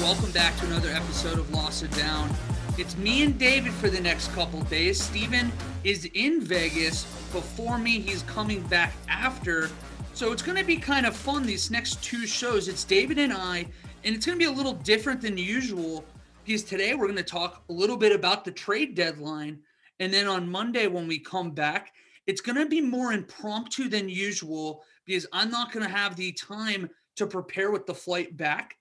Welcome 0.00 0.32
back 0.32 0.56
to 0.58 0.66
another 0.66 0.90
episode 0.90 1.38
of 1.38 1.48
Loss 1.52 1.82
of 1.82 1.96
Down. 1.96 2.28
It's 2.76 2.96
me 2.96 3.22
and 3.22 3.38
David 3.38 3.72
for 3.74 3.88
the 3.88 4.00
next 4.00 4.32
couple 4.32 4.60
days. 4.62 5.00
Steven 5.00 5.52
is 5.84 6.10
in 6.14 6.40
Vegas 6.40 7.04
before 7.30 7.78
me. 7.78 8.00
He's 8.00 8.22
coming 8.24 8.60
back 8.66 8.92
after. 9.08 9.70
So 10.12 10.32
it's 10.32 10.42
going 10.42 10.58
to 10.58 10.64
be 10.64 10.78
kind 10.78 11.06
of 11.06 11.14
fun 11.14 11.44
these 11.44 11.70
next 11.70 12.02
two 12.02 12.26
shows. 12.26 12.66
It's 12.66 12.82
David 12.82 13.18
and 13.18 13.32
I, 13.32 13.66
and 14.02 14.16
it's 14.16 14.26
going 14.26 14.36
to 14.36 14.44
be 14.44 14.52
a 14.52 14.54
little 14.54 14.72
different 14.72 15.20
than 15.20 15.38
usual 15.38 16.04
because 16.44 16.64
today 16.64 16.94
we're 16.94 17.06
going 17.06 17.16
to 17.16 17.22
talk 17.22 17.62
a 17.68 17.72
little 17.72 17.96
bit 17.96 18.12
about 18.12 18.44
the 18.44 18.50
trade 18.50 18.96
deadline. 18.96 19.60
And 20.00 20.12
then 20.12 20.26
on 20.26 20.50
Monday, 20.50 20.88
when 20.88 21.06
we 21.06 21.20
come 21.20 21.52
back, 21.52 21.92
it's 22.26 22.40
going 22.40 22.58
to 22.58 22.66
be 22.66 22.80
more 22.80 23.12
impromptu 23.12 23.88
than 23.88 24.08
usual 24.08 24.82
because 25.06 25.26
I'm 25.32 25.52
not 25.52 25.72
going 25.72 25.86
to 25.86 25.92
have 25.92 26.16
the 26.16 26.32
time 26.32 26.90
to 27.14 27.28
prepare 27.28 27.70
with 27.70 27.86
the 27.86 27.94
flight 27.94 28.36
back. 28.36 28.76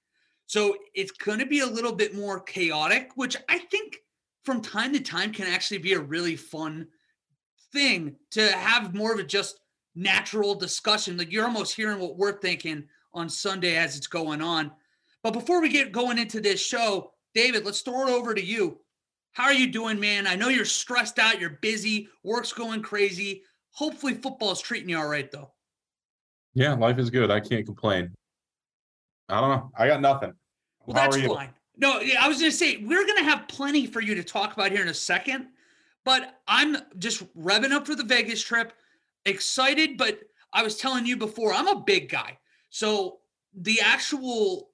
So 0.47 0.75
it's 0.93 1.11
going 1.11 1.39
to 1.39 1.45
be 1.45 1.59
a 1.59 1.65
little 1.65 1.93
bit 1.93 2.15
more 2.15 2.39
chaotic, 2.39 3.11
which 3.15 3.38
I 3.49 3.59
think 3.59 3.97
from 4.43 4.61
time 4.61 4.93
to 4.93 4.99
time 4.99 5.31
can 5.31 5.47
actually 5.47 5.79
be 5.79 5.93
a 5.93 5.99
really 5.99 6.35
fun 6.35 6.88
thing 7.71 8.16
to 8.31 8.52
have 8.52 8.93
more 8.93 9.13
of 9.13 9.19
a 9.19 9.23
just 9.23 9.59
natural 9.95 10.55
discussion. 10.55 11.17
Like 11.17 11.31
you're 11.31 11.45
almost 11.45 11.75
hearing 11.75 11.99
what 11.99 12.17
we're 12.17 12.39
thinking 12.39 12.85
on 13.13 13.29
Sunday 13.29 13.75
as 13.77 13.97
it's 13.97 14.07
going 14.07 14.41
on. 14.41 14.71
But 15.23 15.33
before 15.33 15.61
we 15.61 15.69
get 15.69 15.91
going 15.91 16.17
into 16.17 16.41
this 16.41 16.63
show, 16.63 17.11
David, 17.33 17.66
let's 17.66 17.81
throw 17.81 18.07
it 18.07 18.11
over 18.11 18.33
to 18.33 18.44
you. 18.44 18.80
How 19.31 19.45
are 19.45 19.53
you 19.53 19.71
doing, 19.71 19.99
man? 19.99 20.27
I 20.27 20.35
know 20.35 20.49
you're 20.49 20.66
stressed 20.66 21.17
out, 21.17 21.39
you're 21.39 21.57
busy, 21.61 22.07
work's 22.23 22.53
going 22.53 22.83
crazy. 22.83 23.44
Hopefully, 23.71 24.14
football 24.14 24.52
is 24.52 24.61
treating 24.61 24.89
you 24.89 24.97
all 24.99 25.08
right, 25.08 25.31
though. 25.31 25.52
Yeah, 26.53 26.73
life 26.73 26.99
is 26.99 27.09
good. 27.09 27.31
I 27.31 27.39
can't 27.39 27.66
complain. 27.66 28.14
I 29.29 29.39
don't 29.39 29.49
know. 29.49 29.71
I 29.77 29.88
got 29.88 30.02
nothing. 30.02 30.33
Well, 30.85 30.97
How 30.97 31.09
that's 31.09 31.25
fine. 31.25 31.49
No, 31.77 32.02
I 32.19 32.27
was 32.27 32.39
going 32.39 32.52
to 32.52 32.57
say 32.57 32.77
we're 32.77 33.05
going 33.05 33.17
to 33.17 33.23
have 33.23 33.47
plenty 33.47 33.88
for 33.88 34.02
you 34.02 34.15
to 34.15 34.23
talk 34.23 34.53
about 34.53 34.71
here 34.71 34.81
in 34.81 34.89
a 34.89 34.93
second, 34.93 35.47
but 36.03 36.39
I'm 36.47 36.77
just 36.99 37.23
revving 37.35 37.71
up 37.71 37.88
for 37.88 37.95
the 37.95 38.03
Vegas 38.03 38.43
trip, 38.43 38.73
excited. 39.25 39.97
But 39.97 40.19
I 40.52 40.61
was 40.61 40.77
telling 40.77 41.05
you 41.05 41.17
before, 41.17 41.53
I'm 41.53 41.67
a 41.67 41.81
big 41.81 42.09
guy, 42.09 42.38
so 42.69 43.19
the 43.55 43.80
actual 43.81 44.69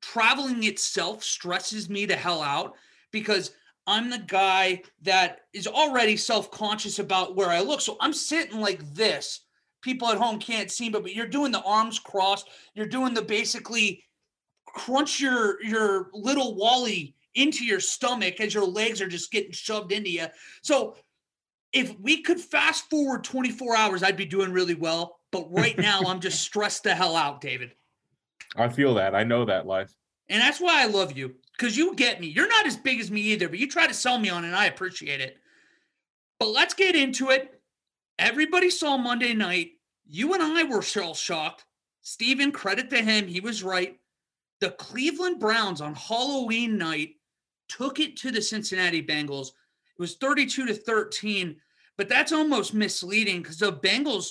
traveling 0.00 0.62
itself 0.64 1.24
stresses 1.24 1.88
me 1.88 2.04
the 2.04 2.14
hell 2.14 2.42
out 2.42 2.74
because 3.10 3.52
I'm 3.86 4.10
the 4.10 4.18
guy 4.18 4.82
that 5.02 5.42
is 5.52 5.66
already 5.66 6.16
self 6.16 6.50
conscious 6.50 6.98
about 6.98 7.36
where 7.36 7.48
I 7.48 7.60
look. 7.60 7.80
So 7.80 7.96
I'm 8.00 8.12
sitting 8.12 8.60
like 8.60 8.80
this. 8.94 9.40
People 9.84 10.08
at 10.08 10.16
home 10.16 10.38
can't 10.38 10.70
see, 10.70 10.88
but, 10.88 11.02
but 11.02 11.14
you're 11.14 11.26
doing 11.26 11.52
the 11.52 11.62
arms 11.62 11.98
crossed. 11.98 12.48
You're 12.74 12.86
doing 12.86 13.12
the 13.12 13.20
basically 13.20 14.02
crunch 14.64 15.20
your 15.20 15.62
your 15.62 16.08
little 16.14 16.56
Wally 16.56 17.14
into 17.34 17.66
your 17.66 17.80
stomach 17.80 18.40
as 18.40 18.54
your 18.54 18.66
legs 18.66 19.02
are 19.02 19.08
just 19.08 19.30
getting 19.30 19.52
shoved 19.52 19.92
into 19.92 20.08
you. 20.08 20.26
So 20.62 20.96
if 21.74 21.98
we 22.00 22.22
could 22.22 22.40
fast 22.40 22.88
forward 22.88 23.24
24 23.24 23.76
hours, 23.76 24.02
I'd 24.02 24.16
be 24.16 24.24
doing 24.24 24.52
really 24.52 24.74
well. 24.74 25.20
But 25.30 25.52
right 25.52 25.76
now, 25.76 26.00
I'm 26.06 26.20
just 26.20 26.40
stressed 26.48 26.84
the 26.84 26.94
hell 26.94 27.14
out, 27.14 27.42
David. 27.42 27.72
I 28.56 28.68
feel 28.68 28.94
that. 28.94 29.14
I 29.14 29.22
know 29.22 29.44
that 29.44 29.66
life. 29.66 29.92
And 30.30 30.40
that's 30.40 30.60
why 30.60 30.82
I 30.82 30.86
love 30.86 31.14
you 31.16 31.34
because 31.58 31.76
you 31.76 31.94
get 31.94 32.20
me. 32.20 32.28
You're 32.28 32.48
not 32.48 32.66
as 32.66 32.76
big 32.76 33.00
as 33.00 33.10
me 33.10 33.20
either, 33.20 33.50
but 33.50 33.58
you 33.58 33.68
try 33.68 33.86
to 33.86 33.92
sell 33.92 34.18
me 34.18 34.30
on 34.30 34.44
it, 34.44 34.48
and 34.48 34.56
I 34.56 34.66
appreciate 34.66 35.20
it. 35.20 35.36
But 36.38 36.48
let's 36.48 36.72
get 36.72 36.96
into 36.96 37.30
it. 37.30 37.53
Everybody 38.18 38.70
saw 38.70 38.96
Monday 38.96 39.34
night. 39.34 39.72
You 40.06 40.34
and 40.34 40.42
I 40.42 40.64
were 40.64 40.82
shell 40.82 41.14
shocked. 41.14 41.64
Steven, 42.02 42.52
credit 42.52 42.90
to 42.90 43.02
him. 43.02 43.26
He 43.26 43.40
was 43.40 43.62
right. 43.62 43.98
The 44.60 44.70
Cleveland 44.72 45.40
Browns 45.40 45.80
on 45.80 45.94
Halloween 45.94 46.78
night 46.78 47.16
took 47.68 47.98
it 47.98 48.16
to 48.18 48.30
the 48.30 48.42
Cincinnati 48.42 49.02
Bengals. 49.02 49.48
It 49.48 50.00
was 50.00 50.16
32 50.16 50.66
to 50.66 50.74
13, 50.74 51.56
but 51.96 52.08
that's 52.08 52.32
almost 52.32 52.74
misleading 52.74 53.42
because 53.42 53.58
the 53.58 53.72
Bengals 53.72 54.30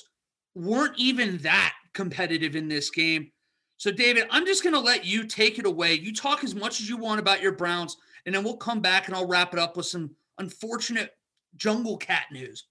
weren't 0.55 0.97
even 0.97 1.37
that 1.39 1.73
competitive 1.93 2.55
in 2.55 2.67
this 2.67 2.89
game. 2.89 3.31
So, 3.77 3.91
David, 3.91 4.27
I'm 4.29 4.45
just 4.45 4.63
going 4.63 4.75
to 4.75 4.79
let 4.79 5.03
you 5.03 5.25
take 5.25 5.59
it 5.59 5.65
away. 5.65 5.95
You 5.95 6.13
talk 6.13 6.43
as 6.43 6.55
much 6.55 6.79
as 6.79 6.87
you 6.87 6.97
want 6.97 7.19
about 7.19 7.41
your 7.41 7.51
Browns, 7.51 7.97
and 8.25 8.33
then 8.33 8.43
we'll 8.43 8.57
come 8.57 8.79
back 8.79 9.07
and 9.07 9.15
I'll 9.15 9.27
wrap 9.27 9.53
it 9.53 9.59
up 9.59 9.75
with 9.75 9.87
some 9.87 10.11
unfortunate 10.37 11.11
jungle 11.55 11.97
cat 11.97 12.25
news. 12.31 12.65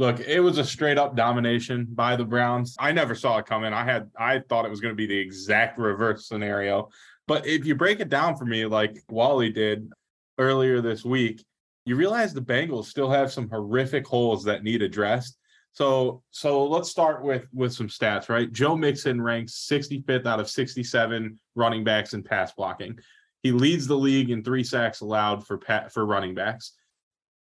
Look, 0.00 0.20
it 0.20 0.40
was 0.40 0.56
a 0.56 0.64
straight 0.64 0.96
up 0.96 1.14
domination 1.14 1.86
by 1.90 2.16
the 2.16 2.24
Browns. 2.24 2.74
I 2.78 2.90
never 2.90 3.14
saw 3.14 3.36
it 3.36 3.44
coming. 3.44 3.74
I 3.74 3.84
had 3.84 4.10
I 4.18 4.38
thought 4.38 4.64
it 4.64 4.70
was 4.70 4.80
going 4.80 4.92
to 4.92 4.96
be 4.96 5.04
the 5.04 5.18
exact 5.18 5.76
reverse 5.78 6.26
scenario. 6.26 6.88
But 7.28 7.46
if 7.46 7.66
you 7.66 7.74
break 7.74 8.00
it 8.00 8.08
down 8.08 8.34
for 8.38 8.46
me 8.46 8.64
like 8.64 8.96
Wally 9.10 9.50
did 9.50 9.92
earlier 10.38 10.80
this 10.80 11.04
week, 11.04 11.44
you 11.84 11.96
realize 11.96 12.32
the 12.32 12.40
Bengals 12.40 12.86
still 12.86 13.10
have 13.10 13.30
some 13.30 13.50
horrific 13.50 14.06
holes 14.06 14.42
that 14.44 14.64
need 14.64 14.80
addressed. 14.80 15.36
So 15.72 16.22
so 16.30 16.64
let's 16.64 16.88
start 16.88 17.22
with 17.22 17.46
with 17.52 17.74
some 17.74 17.88
stats, 17.88 18.30
right? 18.30 18.50
Joe 18.50 18.76
Mixon 18.76 19.20
ranks 19.20 19.68
65th 19.70 20.24
out 20.24 20.40
of 20.40 20.48
67 20.48 21.38
running 21.56 21.84
backs 21.84 22.14
in 22.14 22.22
pass 22.22 22.52
blocking. 22.52 22.98
He 23.42 23.52
leads 23.52 23.86
the 23.86 23.98
league 23.98 24.30
in 24.30 24.42
three 24.42 24.64
sacks 24.64 25.02
allowed 25.02 25.46
for 25.46 25.58
pat, 25.58 25.92
for 25.92 26.06
running 26.06 26.34
backs. 26.34 26.72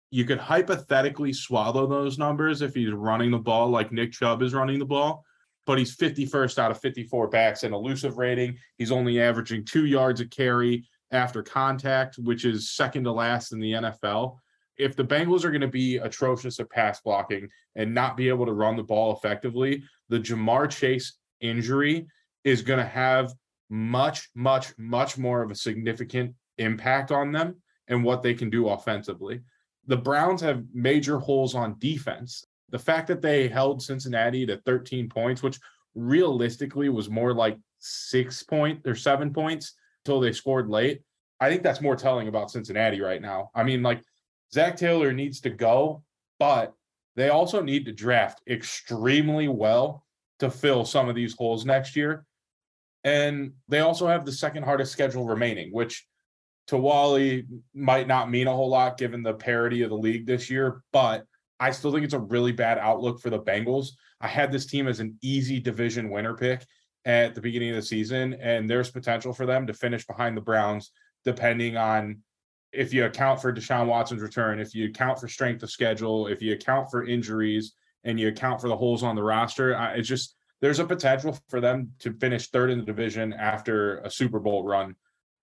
You 0.10 0.26
could 0.26 0.40
hypothetically 0.40 1.34
swallow 1.34 1.86
those 1.86 2.18
numbers 2.18 2.62
if 2.62 2.74
he's 2.74 2.92
running 2.92 3.32
the 3.32 3.38
ball 3.38 3.70
like 3.70 3.92
Nick 3.92 4.14
Chubb 4.14 4.42
is 4.42 4.54
running 4.54 4.80
the 4.80 4.86
ball, 4.86 5.24
but 5.66 5.78
he's 5.78 5.98
51st 5.98 6.58
out 6.60 6.72
of 6.72 6.80
54 6.80 7.28
backs 7.28 7.64
in 7.64 7.74
elusive 7.74 8.18
rating. 8.18 8.58
He's 8.78 8.92
only 8.92 9.20
averaging 9.20 9.66
two 9.66 9.86
yards 9.86 10.22
a 10.22 10.28
carry 10.28 10.88
after 11.12 11.44
contact, 11.44 12.18
which 12.18 12.46
is 12.46 12.72
second 12.72 13.04
to 13.04 13.12
last 13.12 13.52
in 13.52 13.60
the 13.60 13.74
NFL 13.74 14.38
if 14.78 14.96
the 14.96 15.04
Bengals 15.04 15.44
are 15.44 15.50
going 15.50 15.62
to 15.62 15.68
be 15.68 15.98
atrocious 15.98 16.60
at 16.60 16.70
pass 16.70 17.02
blocking 17.02 17.50
and 17.76 17.94
not 17.94 18.18
be 18.18 18.30
able 18.30 18.46
to 18.46 18.54
run 18.54 18.76
the 18.76 18.84
ball 18.84 19.16
effectively, 19.16 19.84
the 20.10 20.20
Ja'Marr 20.20 20.70
Chase 20.70 21.18
injury 21.42 22.08
is 22.44 22.62
going 22.62 22.80
to 22.80 22.86
have 22.86 23.34
much, 23.70 24.30
much, 24.36 24.78
much 24.78 25.18
more 25.18 25.42
of 25.42 25.52
a 25.52 25.56
significant 25.56 26.34
impact 26.58 27.12
on 27.12 27.32
them 27.32 27.56
and 27.88 28.04
what 28.04 28.22
they 28.22 28.34
can 28.34 28.50
do 28.50 28.70
offensively. 28.70 29.42
The 29.88 29.98
Browns 29.98 30.42
have 30.42 30.64
major 30.74 31.18
holes 31.18 31.56
on 31.56 31.80
defense. 31.80 32.46
The 32.70 32.80
fact 32.80 33.08
that 33.08 33.22
they 33.22 33.48
held 33.48 33.82
Cincinnati 33.82 34.46
to 34.46 34.58
13 34.58 35.10
points, 35.10 35.42
which 35.42 35.60
realistically 35.96 36.90
was 36.90 37.10
more 37.10 37.34
like 37.34 37.58
six 37.80 38.44
point 38.44 38.82
or 38.86 38.96
seven 38.96 39.34
points 39.34 39.74
until 40.06 40.20
they 40.20 40.32
scored 40.32 40.70
late. 40.70 41.02
I 41.40 41.50
think 41.50 41.64
that's 41.64 41.82
more 41.82 41.96
telling 41.96 42.28
about 42.28 42.52
Cincinnati 42.52 43.00
right 43.00 43.22
now. 43.22 43.52
I 43.56 43.64
mean, 43.64 43.84
like 43.84 44.02
Zac 44.54 44.76
Taylor 44.76 45.14
needs 45.14 45.40
to 45.42 45.50
go, 45.50 46.04
but 46.40 46.74
they 47.16 47.30
also 47.30 47.62
need 47.62 47.86
to 47.86 47.92
draft 47.92 48.42
extremely 48.48 49.48
well 49.48 50.06
to 50.40 50.50
fill 50.50 50.86
some 50.86 51.10
of 51.10 51.16
these 51.16 51.36
holes 51.36 51.66
next 51.66 51.96
year. 51.96 52.26
And 53.04 53.54
they 53.68 53.80
also 53.80 54.08
have 54.08 54.26
the 54.26 54.32
second 54.32 54.64
hardest 54.64 54.92
schedule 54.92 55.26
remaining, 55.26 55.72
which 55.72 56.06
to 56.68 56.78
Wally 56.78 57.46
might 57.74 58.08
not 58.08 58.30
mean 58.30 58.48
a 58.48 58.56
whole 58.56 58.70
lot 58.70 58.98
given 58.98 59.24
the 59.24 59.34
parity 59.34 59.84
of 59.84 59.90
the 59.90 59.98
league 59.98 60.26
this 60.26 60.50
year, 60.50 60.84
but 60.92 61.26
I 61.60 61.72
still 61.72 61.92
think 61.92 62.04
it's 62.04 62.14
a 62.14 62.20
really 62.20 62.52
bad 62.52 62.78
outlook 62.78 63.20
for 63.20 63.30
the 63.30 63.40
Bengals. 63.40 63.90
I 64.22 64.28
had 64.28 64.52
this 64.52 64.66
team 64.66 64.88
as 64.88 65.00
an 65.00 65.18
easy 65.22 65.60
division 65.60 66.10
winner 66.10 66.36
pick 66.36 66.66
at 67.06 67.36
the 67.36 67.42
beginning 67.42 67.70
of 67.70 67.78
the 67.78 67.82
season, 67.82 68.34
and 68.36 68.70
there's 68.70 68.92
potential 68.92 69.34
for 69.34 69.46
them 69.46 69.66
to 69.68 69.74
finish 69.74 70.06
behind 70.06 70.36
the 70.36 70.42
Browns 70.42 70.92
depending 71.24 71.78
on 71.78 72.20
if 72.72 72.94
you 72.94 73.06
account 73.06 73.42
for 73.42 73.52
Deshaun 73.52 73.88
Watson's 73.88 74.22
return, 74.22 74.60
if 74.60 74.76
you 74.76 74.90
account 74.90 75.20
for 75.20 75.28
strength 75.28 75.64
of 75.64 75.72
schedule, 75.72 76.28
if 76.28 76.42
you 76.42 76.54
account 76.54 76.92
for 76.92 77.06
injuries, 77.06 77.74
and 78.04 78.20
you 78.20 78.28
account 78.30 78.62
for 78.62 78.70
the 78.70 78.78
holes 78.78 79.04
on 79.04 79.16
the 79.16 79.24
roster, 79.24 79.72
it's 79.96 80.08
just 80.08 80.36
there's 80.62 80.80
a 80.80 80.86
potential 80.86 81.38
for 81.50 81.60
them 81.60 81.92
to 82.00 82.14
finish 82.14 82.48
third 82.48 82.72
in 82.72 82.80
the 82.80 82.86
division 82.86 83.34
after 83.34 83.98
a 84.00 84.10
Super 84.10 84.40
Bowl 84.40 84.64
run. 84.64 84.96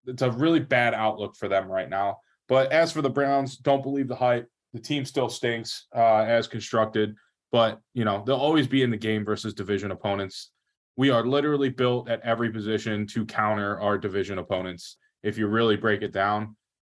It's 0.06 0.22
a 0.22 0.30
really 0.30 0.60
bad 0.60 0.94
outlook 0.94 1.36
for 1.36 1.48
them 1.48 1.68
right 1.68 1.88
now. 1.88 2.18
But 2.48 2.72
as 2.72 2.92
for 2.92 3.02
the 3.02 3.10
Browns, 3.10 3.56
don't 3.56 3.82
believe 3.82 4.08
the 4.08 4.16
hype. 4.16 4.48
The 4.72 4.80
team 4.80 5.04
still 5.04 5.28
stinks 5.28 5.86
uh, 5.94 6.24
as 6.26 6.46
constructed, 6.46 7.14
but 7.52 7.80
you 7.94 8.04
know 8.04 8.24
they'll 8.26 8.36
always 8.36 8.66
be 8.66 8.82
in 8.82 8.90
the 8.90 8.96
game 8.96 9.24
versus 9.24 9.54
division 9.54 9.92
opponents. 9.92 10.50
We 10.96 11.10
are 11.10 11.24
literally 11.24 11.70
built 11.70 12.08
at 12.08 12.20
every 12.22 12.50
position 12.50 13.06
to 13.08 13.24
counter 13.24 13.80
our 13.80 13.98
division 13.98 14.38
opponents. 14.38 14.96
If 15.22 15.38
you 15.38 15.46
really 15.46 15.76
break 15.76 16.02
it 16.02 16.12
down, 16.12 16.56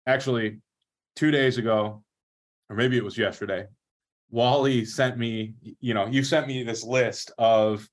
actually 0.08 0.60
two 1.16 1.32
days 1.32 1.58
ago, 1.58 2.04
or 2.70 2.76
maybe 2.76 2.98
it 2.98 3.04
was 3.04 3.18
yesterday, 3.18 3.66
Wally 4.32 4.86
sent 4.86 5.18
me, 5.18 5.54
you 5.80 5.94
know, 5.94 6.08
you 6.08 6.24
sent 6.24 6.48
me 6.48 6.64
this 6.64 6.84
list 6.84 7.32
of 7.38 7.88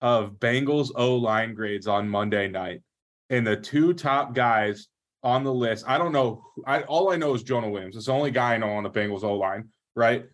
of 0.00 0.32
Bengals 0.34 0.90
O 0.94 1.16
line 1.16 1.54
grades 1.54 1.86
on 1.86 2.08
Monday 2.08 2.48
night. 2.48 2.82
And 3.30 3.46
the 3.46 3.56
two 3.56 3.94
top 3.94 4.34
guys 4.34 4.88
on 5.22 5.44
the 5.44 5.52
list, 5.52 5.84
I 5.88 5.98
don't 5.98 6.12
know. 6.12 6.44
I 6.66 6.82
all 6.82 7.10
I 7.10 7.16
know 7.16 7.34
is 7.34 7.42
Jonah 7.42 7.70
Williams. 7.70 7.96
It's 7.96 8.06
the 8.06 8.12
only 8.12 8.30
guy 8.30 8.54
I 8.54 8.58
know 8.58 8.70
on 8.70 8.82
the 8.82 8.90
Bengals 8.90 9.24
O 9.24 9.36
line, 9.36 9.68
right? 9.96 10.26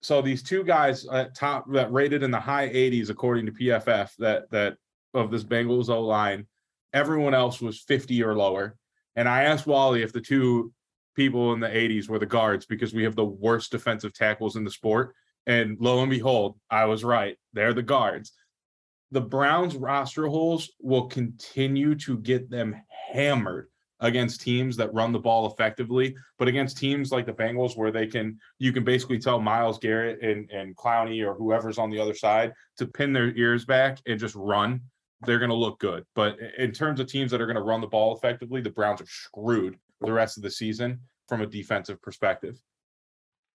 So 0.00 0.22
these 0.22 0.42
two 0.42 0.64
guys 0.64 1.06
at 1.06 1.34
top 1.34 1.70
that 1.72 1.92
rated 1.92 2.22
in 2.22 2.30
the 2.30 2.40
high 2.40 2.68
80s 2.68 3.10
according 3.10 3.46
to 3.46 3.52
PFF 3.52 4.10
that 4.18 4.50
that 4.50 4.76
of 5.14 5.30
this 5.30 5.44
Bengals 5.44 5.88
O 5.88 6.02
line 6.02 6.46
Everyone 6.92 7.34
else 7.34 7.60
was 7.60 7.80
50 7.80 8.22
or 8.22 8.34
lower. 8.34 8.76
And 9.16 9.28
I 9.28 9.44
asked 9.44 9.66
Wally 9.66 10.02
if 10.02 10.12
the 10.12 10.20
two 10.20 10.72
people 11.14 11.52
in 11.52 11.60
the 11.60 11.68
80s 11.68 12.08
were 12.08 12.18
the 12.18 12.26
guards 12.26 12.66
because 12.66 12.94
we 12.94 13.02
have 13.02 13.16
the 13.16 13.24
worst 13.24 13.72
defensive 13.72 14.14
tackles 14.14 14.56
in 14.56 14.64
the 14.64 14.70
sport. 14.70 15.14
And 15.46 15.76
lo 15.80 16.00
and 16.00 16.10
behold, 16.10 16.58
I 16.70 16.86
was 16.86 17.04
right. 17.04 17.36
They're 17.52 17.74
the 17.74 17.82
guards. 17.82 18.32
The 19.10 19.20
Browns 19.20 19.74
roster 19.74 20.26
holes 20.26 20.70
will 20.80 21.06
continue 21.06 21.94
to 21.96 22.18
get 22.18 22.50
them 22.50 22.76
hammered 23.12 23.68
against 24.00 24.40
teams 24.40 24.76
that 24.76 24.92
run 24.94 25.12
the 25.12 25.18
ball 25.18 25.46
effectively, 25.46 26.14
but 26.38 26.46
against 26.46 26.78
teams 26.78 27.10
like 27.10 27.26
the 27.26 27.32
Bengals, 27.32 27.76
where 27.76 27.90
they 27.90 28.06
can, 28.06 28.38
you 28.58 28.72
can 28.72 28.84
basically 28.84 29.18
tell 29.18 29.40
Myles 29.40 29.78
Garrett 29.78 30.22
and, 30.22 30.48
and 30.50 30.76
Clowney 30.76 31.26
or 31.26 31.34
whoever's 31.34 31.78
on 31.78 31.90
the 31.90 31.98
other 31.98 32.14
side 32.14 32.52
to 32.76 32.86
pin 32.86 33.12
their 33.12 33.34
ears 33.36 33.64
back 33.64 33.98
and 34.06 34.20
just 34.20 34.34
run. 34.36 34.80
They're 35.22 35.40
going 35.40 35.50
to 35.50 35.56
look 35.56 35.80
good. 35.80 36.04
But 36.14 36.36
in 36.58 36.70
terms 36.70 37.00
of 37.00 37.08
teams 37.08 37.32
that 37.32 37.40
are 37.40 37.46
going 37.46 37.56
to 37.56 37.62
run 37.62 37.80
the 37.80 37.88
ball 37.88 38.16
effectively, 38.16 38.60
the 38.60 38.70
Browns 38.70 39.00
are 39.00 39.06
screwed 39.06 39.76
the 40.00 40.12
rest 40.12 40.36
of 40.36 40.44
the 40.44 40.50
season 40.50 41.00
from 41.28 41.40
a 41.40 41.46
defensive 41.46 42.00
perspective. 42.00 42.60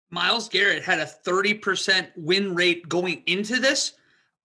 Myles 0.10 0.50
Garrett 0.50 0.84
had 0.84 1.00
a 1.00 1.06
30% 1.06 2.08
win 2.18 2.54
rate 2.54 2.88
going 2.90 3.24
into 3.28 3.60
this. 3.60 3.94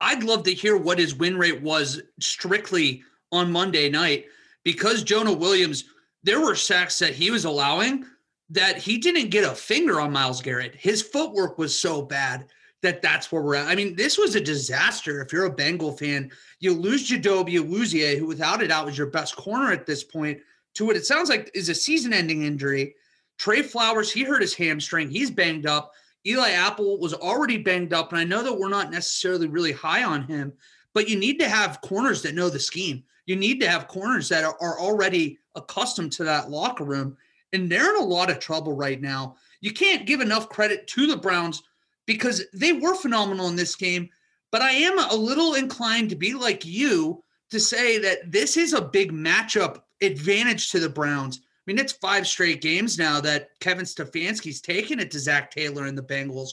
I'd 0.00 0.22
love 0.22 0.44
to 0.44 0.54
hear 0.54 0.76
what 0.76 0.98
his 0.98 1.14
win 1.14 1.36
rate 1.36 1.60
was 1.60 2.00
strictly 2.20 3.02
on 3.32 3.52
Monday 3.52 3.88
night 3.88 4.26
because 4.64 5.02
Jonah 5.02 5.32
Williams, 5.32 5.84
there 6.22 6.40
were 6.40 6.54
sacks 6.54 6.98
that 6.98 7.14
he 7.14 7.30
was 7.30 7.44
allowing 7.44 8.04
that 8.50 8.78
he 8.78 8.98
didn't 8.98 9.30
get 9.30 9.44
a 9.44 9.54
finger 9.54 10.00
on 10.00 10.12
Myles 10.12 10.40
Garrett. 10.40 10.74
His 10.74 11.02
footwork 11.02 11.58
was 11.58 11.78
so 11.78 12.02
bad 12.02 12.46
that 12.80 13.02
that's 13.02 13.32
where 13.32 13.42
we're 13.42 13.56
at. 13.56 13.66
I 13.66 13.74
mean, 13.74 13.96
this 13.96 14.16
was 14.16 14.36
a 14.36 14.40
disaster. 14.40 15.20
If 15.20 15.32
you're 15.32 15.46
a 15.46 15.52
Bengal 15.52 15.96
fan, 15.96 16.30
you 16.60 16.72
lose 16.72 17.10
Chidobe 17.10 17.60
Awuzie, 17.60 18.16
who 18.16 18.26
without 18.26 18.62
a 18.62 18.68
doubt 18.68 18.86
was 18.86 18.96
your 18.96 19.08
best 19.08 19.36
corner 19.36 19.72
at 19.72 19.84
this 19.84 20.04
point, 20.04 20.40
to 20.74 20.86
what 20.86 20.96
it 20.96 21.04
sounds 21.04 21.28
like 21.28 21.50
is 21.54 21.68
a 21.68 21.74
season-ending 21.74 22.44
injury. 22.44 22.94
Trey 23.36 23.62
Flowers, 23.62 24.12
he 24.12 24.22
hurt 24.22 24.42
his 24.42 24.54
hamstring. 24.54 25.10
He's 25.10 25.30
banged 25.30 25.66
up. 25.66 25.92
Eli 26.26 26.50
Apple 26.50 26.98
was 26.98 27.14
already 27.14 27.58
banged 27.58 27.92
up, 27.92 28.12
and 28.12 28.20
I 28.20 28.24
know 28.24 28.42
that 28.42 28.58
we're 28.58 28.68
not 28.68 28.90
necessarily 28.90 29.46
really 29.46 29.72
high 29.72 30.04
on 30.04 30.22
him, 30.22 30.52
but 30.94 31.08
you 31.08 31.18
need 31.18 31.38
to 31.40 31.48
have 31.48 31.80
corners 31.80 32.22
that 32.22 32.34
know 32.34 32.50
the 32.50 32.58
scheme 32.58 33.04
you 33.28 33.36
need 33.36 33.60
to 33.60 33.68
have 33.68 33.88
corners 33.88 34.30
that 34.30 34.42
are, 34.42 34.56
are 34.58 34.80
already 34.80 35.38
accustomed 35.54 36.10
to 36.12 36.24
that 36.24 36.50
locker 36.50 36.84
room. 36.84 37.14
And 37.52 37.70
they're 37.70 37.94
in 37.94 38.00
a 38.00 38.04
lot 38.04 38.30
of 38.30 38.38
trouble 38.38 38.72
right 38.72 39.00
now. 39.00 39.36
You 39.60 39.70
can't 39.70 40.06
give 40.06 40.22
enough 40.22 40.48
credit 40.48 40.86
to 40.88 41.06
the 41.06 41.16
Browns 41.16 41.62
because 42.06 42.42
they 42.54 42.72
were 42.72 42.94
phenomenal 42.94 43.48
in 43.48 43.54
this 43.54 43.76
game. 43.76 44.08
But 44.50 44.62
I 44.62 44.70
am 44.70 44.98
a 44.98 45.14
little 45.14 45.54
inclined 45.54 46.08
to 46.08 46.16
be 46.16 46.32
like 46.32 46.64
you 46.64 47.22
to 47.50 47.60
say 47.60 47.98
that 47.98 48.32
this 48.32 48.56
is 48.56 48.72
a 48.72 48.80
big 48.80 49.12
matchup 49.12 49.82
advantage 50.00 50.70
to 50.70 50.80
the 50.80 50.88
Browns. 50.88 51.42
Mean, 51.68 51.78
it's 51.78 51.92
five 51.92 52.26
straight 52.26 52.62
games 52.62 52.96
now 52.96 53.20
that 53.20 53.50
Kevin 53.60 53.84
Stefanski's 53.84 54.62
taken 54.62 54.98
it 54.98 55.10
to 55.10 55.18
Zac 55.18 55.50
Taylor 55.50 55.84
and 55.84 55.98
the 55.98 56.02
Bengals. 56.02 56.52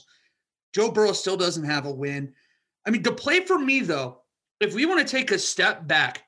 Joe 0.74 0.90
Burrow 0.90 1.14
still 1.14 1.38
doesn't 1.38 1.64
have 1.64 1.86
a 1.86 1.90
win. 1.90 2.34
I 2.86 2.90
mean, 2.90 3.02
to 3.02 3.12
play 3.12 3.40
for 3.40 3.58
me, 3.58 3.80
though, 3.80 4.20
if 4.60 4.74
we 4.74 4.84
want 4.84 5.00
to 5.00 5.10
take 5.10 5.30
a 5.30 5.38
step 5.38 5.88
back, 5.88 6.24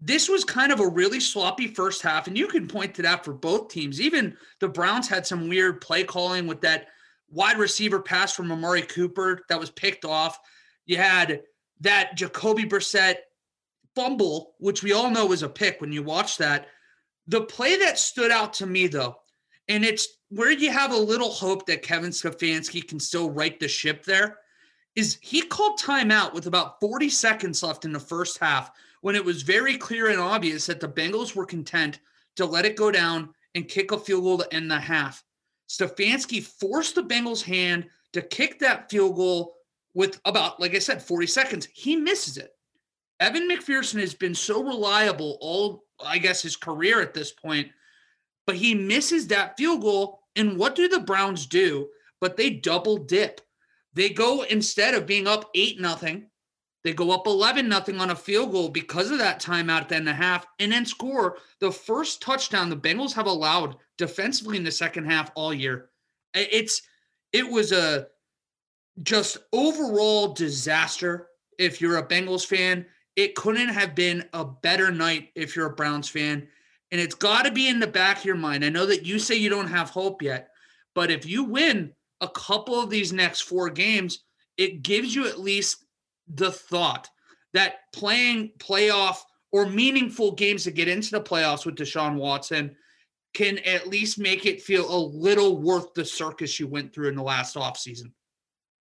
this 0.00 0.26
was 0.26 0.42
kind 0.42 0.72
of 0.72 0.80
a 0.80 0.88
really 0.88 1.20
sloppy 1.20 1.66
first 1.66 2.00
half, 2.00 2.26
and 2.26 2.36
you 2.36 2.46
can 2.46 2.66
point 2.66 2.94
to 2.94 3.02
that 3.02 3.26
for 3.26 3.34
both 3.34 3.68
teams. 3.68 4.00
Even 4.00 4.34
the 4.58 4.68
Browns 4.68 5.06
had 5.06 5.26
some 5.26 5.50
weird 5.50 5.82
play 5.82 6.02
calling 6.02 6.46
with 6.46 6.62
that 6.62 6.86
wide 7.28 7.58
receiver 7.58 8.00
pass 8.00 8.32
from 8.32 8.50
Amari 8.50 8.82
Cooper 8.82 9.42
that 9.50 9.60
was 9.60 9.68
picked 9.68 10.06
off. 10.06 10.38
You 10.86 10.96
had 10.96 11.42
that 11.80 12.16
Jacoby 12.16 12.64
Brissett 12.64 13.16
fumble, 13.94 14.54
which 14.60 14.82
we 14.82 14.94
all 14.94 15.10
know 15.10 15.26
was 15.26 15.42
a 15.42 15.48
pick 15.50 15.82
when 15.82 15.92
you 15.92 16.02
watch 16.02 16.38
that. 16.38 16.68
The 17.26 17.42
play 17.42 17.76
that 17.78 17.98
stood 17.98 18.30
out 18.30 18.52
to 18.54 18.66
me, 18.66 18.86
though, 18.86 19.16
and 19.68 19.84
it's 19.84 20.08
where 20.28 20.50
you 20.50 20.70
have 20.70 20.92
a 20.92 20.96
little 20.96 21.30
hope 21.30 21.66
that 21.66 21.82
Kevin 21.82 22.10
Stefanski 22.10 22.86
can 22.86 23.00
still 23.00 23.30
right 23.30 23.58
the 23.58 23.68
ship 23.68 24.04
there, 24.04 24.38
is 24.94 25.18
he 25.22 25.42
called 25.42 25.80
timeout 25.80 26.34
with 26.34 26.46
about 26.46 26.80
40 26.80 27.08
seconds 27.08 27.62
left 27.62 27.84
in 27.84 27.92
the 27.92 28.00
first 28.00 28.38
half 28.38 28.70
when 29.00 29.16
it 29.16 29.24
was 29.24 29.42
very 29.42 29.76
clear 29.76 30.08
and 30.10 30.20
obvious 30.20 30.66
that 30.66 30.80
the 30.80 30.88
Bengals 30.88 31.34
were 31.34 31.46
content 31.46 32.00
to 32.36 32.46
let 32.46 32.64
it 32.64 32.76
go 32.76 32.90
down 32.90 33.30
and 33.54 33.68
kick 33.68 33.92
a 33.92 33.98
field 33.98 34.24
goal 34.24 34.38
to 34.38 34.54
end 34.54 34.70
the 34.70 34.78
half. 34.78 35.24
Stefanski 35.68 36.42
forced 36.42 36.94
the 36.94 37.02
Bengals' 37.02 37.42
hand 37.42 37.86
to 38.12 38.22
kick 38.22 38.58
that 38.58 38.90
field 38.90 39.16
goal 39.16 39.56
with 39.94 40.20
about, 40.24 40.60
like 40.60 40.74
I 40.74 40.78
said, 40.78 41.02
40 41.02 41.26
seconds. 41.26 41.68
He 41.72 41.96
misses 41.96 42.36
it. 42.36 42.50
Evan 43.20 43.48
McPherson 43.48 44.00
has 44.00 44.14
been 44.14 44.34
so 44.34 44.62
reliable 44.62 45.38
all, 45.40 45.83
I 46.04 46.18
guess, 46.18 46.42
his 46.42 46.56
career 46.56 47.00
at 47.00 47.14
this 47.14 47.32
point, 47.32 47.68
but 48.46 48.56
he 48.56 48.74
misses 48.74 49.26
that 49.28 49.56
field 49.56 49.82
goal. 49.82 50.20
And 50.36 50.58
what 50.58 50.74
do 50.74 50.88
the 50.88 51.00
Browns 51.00 51.46
do? 51.46 51.88
But 52.20 52.36
they 52.36 52.50
double 52.50 52.96
dip. 52.96 53.40
They 53.92 54.10
go 54.10 54.42
instead 54.42 54.94
of 54.94 55.06
being 55.06 55.26
up 55.26 55.50
eight 55.54 55.80
nothing, 55.80 56.26
they 56.84 56.92
go 56.92 57.10
up 57.12 57.26
11 57.26 57.66
nothing 57.66 57.98
on 57.98 58.10
a 58.10 58.16
field 58.16 58.52
goal 58.52 58.68
because 58.68 59.10
of 59.10 59.18
that 59.18 59.40
timeout 59.40 59.80
at 59.80 59.88
the 59.88 59.96
end 59.96 60.08
of 60.08 60.14
the 60.16 60.22
half 60.22 60.46
and 60.58 60.70
then 60.70 60.84
score 60.84 61.38
the 61.58 61.72
first 61.72 62.20
touchdown 62.20 62.68
the 62.68 62.76
Bengals 62.76 63.14
have 63.14 63.26
allowed 63.26 63.76
defensively 63.96 64.58
in 64.58 64.64
the 64.64 64.70
second 64.70 65.06
half 65.06 65.30
all 65.34 65.54
year. 65.54 65.88
It's 66.34 66.82
it 67.32 67.48
was 67.48 67.72
a 67.72 68.08
just 69.02 69.38
overall 69.52 70.34
disaster 70.34 71.28
if 71.58 71.80
you're 71.80 71.96
a 71.96 72.06
Bengals 72.06 72.46
fan. 72.46 72.84
It 73.16 73.34
couldn't 73.34 73.68
have 73.68 73.94
been 73.94 74.24
a 74.32 74.44
better 74.44 74.90
night 74.90 75.30
if 75.34 75.54
you're 75.54 75.66
a 75.66 75.74
Browns 75.74 76.08
fan. 76.08 76.48
And 76.90 77.00
it's 77.00 77.14
got 77.14 77.44
to 77.44 77.50
be 77.50 77.68
in 77.68 77.80
the 77.80 77.86
back 77.86 78.18
of 78.18 78.24
your 78.24 78.36
mind. 78.36 78.64
I 78.64 78.68
know 78.68 78.86
that 78.86 79.06
you 79.06 79.18
say 79.18 79.34
you 79.36 79.50
don't 79.50 79.68
have 79.68 79.90
hope 79.90 80.22
yet, 80.22 80.50
but 80.94 81.10
if 81.10 81.26
you 81.26 81.44
win 81.44 81.92
a 82.20 82.28
couple 82.28 82.80
of 82.80 82.90
these 82.90 83.12
next 83.12 83.42
four 83.42 83.70
games, 83.70 84.24
it 84.56 84.82
gives 84.82 85.14
you 85.14 85.26
at 85.26 85.40
least 85.40 85.84
the 86.28 86.52
thought 86.52 87.08
that 87.52 87.76
playing 87.92 88.52
playoff 88.58 89.18
or 89.52 89.66
meaningful 89.66 90.32
games 90.32 90.64
to 90.64 90.70
get 90.70 90.88
into 90.88 91.10
the 91.10 91.20
playoffs 91.20 91.64
with 91.64 91.76
Deshaun 91.76 92.16
Watson 92.16 92.76
can 93.34 93.58
at 93.60 93.88
least 93.88 94.18
make 94.18 94.46
it 94.46 94.62
feel 94.62 94.92
a 94.92 94.98
little 94.98 95.58
worth 95.58 95.92
the 95.94 96.04
circus 96.04 96.58
you 96.58 96.66
went 96.66 96.94
through 96.94 97.08
in 97.08 97.16
the 97.16 97.22
last 97.22 97.56
offseason. 97.56 98.12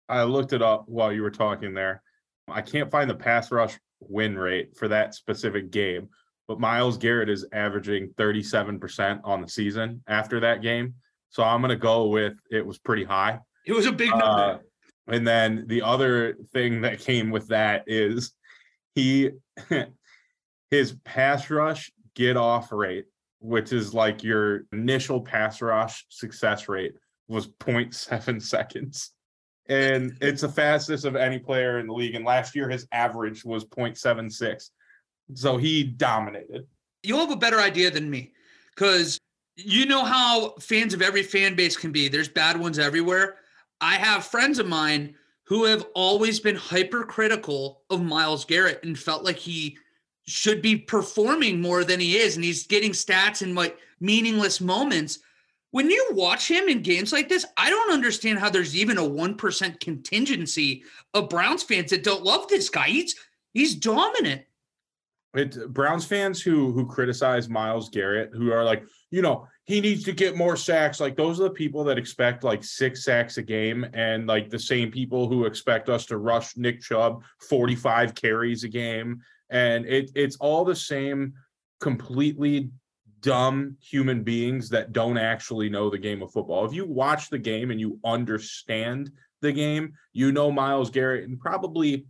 I 0.10 0.24
looked 0.24 0.54
it 0.54 0.62
up 0.62 0.88
while 0.88 1.12
you 1.12 1.22
were 1.22 1.32
talking 1.32 1.74
there. 1.74 2.02
I 2.50 2.62
can't 2.62 2.92
find 2.92 3.10
the 3.10 3.16
pass 3.16 3.52
rush 3.52 3.78
win 4.02 4.38
rate 4.38 4.76
for 4.76 4.88
that 4.88 5.14
specific 5.14 5.72
game, 5.72 6.10
but 6.48 6.60
Myles 6.60 6.98
Garrett 6.98 7.30
is 7.30 7.46
averaging 7.54 8.10
37% 8.18 9.22
on 9.24 9.42
the 9.42 9.48
season 9.48 10.04
after 10.08 10.40
that 10.42 10.62
game. 10.62 10.96
So 11.30 11.44
I'm 11.44 11.62
going 11.62 11.70
to 11.70 11.78
go 11.78 12.08
with 12.08 12.34
it 12.50 12.66
was 12.66 12.78
pretty 12.78 13.04
high. 13.04 13.40
It 13.66 13.74
was 13.74 13.86
a 13.86 13.92
big 13.92 14.10
number. 14.10 14.26
Uh, 14.26 14.58
and 15.08 15.26
then 15.26 15.66
the 15.68 15.82
other 15.82 16.36
thing 16.54 16.82
that 16.82 17.00
came 17.00 17.32
with 17.32 17.48
that 17.48 17.84
is 17.88 18.34
he 18.96 19.32
his 20.72 20.94
pass 21.04 21.50
rush 21.50 21.92
get 22.16 22.38
off 22.38 22.72
rate, 22.72 23.06
which 23.40 23.72
is 23.74 23.94
like 23.94 24.24
your 24.24 24.64
initial 24.72 25.22
pass 25.22 25.62
rush 25.62 26.06
success 26.10 26.68
rate, 26.68 26.94
was 27.28 27.48
0.7 27.48 28.42
seconds. 28.42 29.12
And 29.72 30.18
it's 30.20 30.42
the 30.42 30.50
fastest 30.50 31.06
of 31.06 31.16
any 31.16 31.40
player 31.40 31.80
in 31.80 31.88
the 31.88 31.94
league. 31.94 32.16
And 32.16 32.26
last 32.26 32.54
year 32.58 32.68
his 32.68 32.86
average 32.92 33.46
was 33.46 33.64
0.76. 33.64 34.70
So 35.34 35.56
he 35.56 35.82
dominated. 35.82 36.68
You'll 37.04 37.20
have 37.20 37.32
a 37.32 37.38
better 37.38 37.62
idea 37.62 37.90
than 37.90 38.10
me 38.10 38.34
because 38.76 39.18
you 39.56 39.86
know 39.86 40.04
how 40.04 40.56
fans 40.60 40.94
of 40.94 41.02
every 41.02 41.24
fan 41.24 41.56
base 41.56 41.78
can 41.78 41.94
be. 41.94 42.10
There's 42.10 42.28
bad 42.28 42.60
ones 42.60 42.80
everywhere. 42.80 43.38
I 43.80 43.96
have 43.96 44.26
friends 44.26 44.60
of 44.60 44.68
mine 44.68 45.16
who 45.46 45.64
have 45.64 45.88
always 45.96 46.42
been 46.42 46.58
hypercritical 46.58 47.84
of 47.90 48.04
Myles 48.04 48.44
Garrett 48.44 48.84
and 48.84 49.00
felt 49.00 49.24
like 49.24 49.38
he 49.38 49.78
should 50.28 50.62
be 50.62 50.76
performing 50.76 51.62
more 51.62 51.86
than 51.86 52.02
he 52.02 52.18
is 52.18 52.36
and 52.36 52.44
he's 52.44 52.68
getting 52.68 52.92
stats 52.92 53.42
in 53.42 53.56
like 53.56 53.78
meaningless 54.02 54.60
moments. 54.60 55.20
When 55.72 55.90
you 55.90 56.10
watch 56.12 56.50
him 56.50 56.68
in 56.68 56.82
games 56.82 57.14
like 57.14 57.30
this, 57.30 57.46
I 57.58 57.70
don't 57.70 57.94
understand 57.94 58.40
how 58.40 58.50
there's 58.50 58.76
even 58.76 58.98
a 58.98 59.02
1% 59.02 59.80
contingency 59.80 60.84
of 61.14 61.30
Browns 61.30 61.64
fans 61.64 61.92
that 61.92 62.04
don't 62.04 62.24
love 62.24 62.48
this 62.50 62.70
guy. 62.70 62.88
He's 62.88 63.16
he's 63.54 63.76
dominant. 63.76 64.44
It 65.34 65.74
Browns 65.74 66.04
fans 66.04 66.42
who 66.42 66.74
who 66.74 66.86
criticize 66.86 67.48
Myles 67.48 67.90
Garrett, 67.90 68.32
who 68.34 68.52
are 68.52 68.66
like, 68.66 68.84
you 69.12 69.22
know, 69.22 69.48
he 69.64 69.80
needs 69.80 70.04
to 70.04 70.12
get 70.12 70.36
more 70.36 70.58
sacks. 70.58 71.00
Like 71.00 71.16
those 71.16 71.40
are 71.40 71.44
the 71.44 71.52
people 71.52 71.86
that 71.86 71.98
expect 71.98 72.44
like 72.44 72.66
six 72.66 73.06
sacks 73.06 73.38
a 73.38 73.42
game, 73.42 73.86
and 73.94 74.28
like 74.28 74.50
the 74.50 74.60
same 74.60 74.92
people 74.92 75.30
who 75.30 75.46
expect 75.46 75.88
us 75.88 76.06
to 76.08 76.18
rush 76.18 76.58
Nick 76.58 76.82
Chubb 76.82 77.24
45 77.48 78.14
carries 78.14 78.66
a 78.66 78.68
game. 78.68 79.22
And 79.50 79.86
it 79.86 80.12
it's 80.16 80.36
all 80.36 80.66
the 80.66 80.76
same 80.76 81.34
completely 81.80 82.70
dumb 83.22 83.78
human 83.82 84.24
beings 84.24 84.70
that 84.70 84.94
don't 84.94 85.18
actually 85.18 85.70
know 85.70 85.90
the 85.90 85.98
game 85.98 86.22
of 86.22 86.32
football. 86.32 86.66
If 86.66 86.74
you 86.74 86.86
watch 86.86 87.30
the 87.30 87.40
game 87.40 87.72
and 87.72 87.80
you 87.80 88.00
understand 88.04 89.12
the 89.42 89.52
game, 89.52 89.94
you 90.14 90.32
know 90.32 90.52
Myles 90.52 90.90
Garrett 90.90 91.28
and 91.28 91.40
probably 91.40 92.06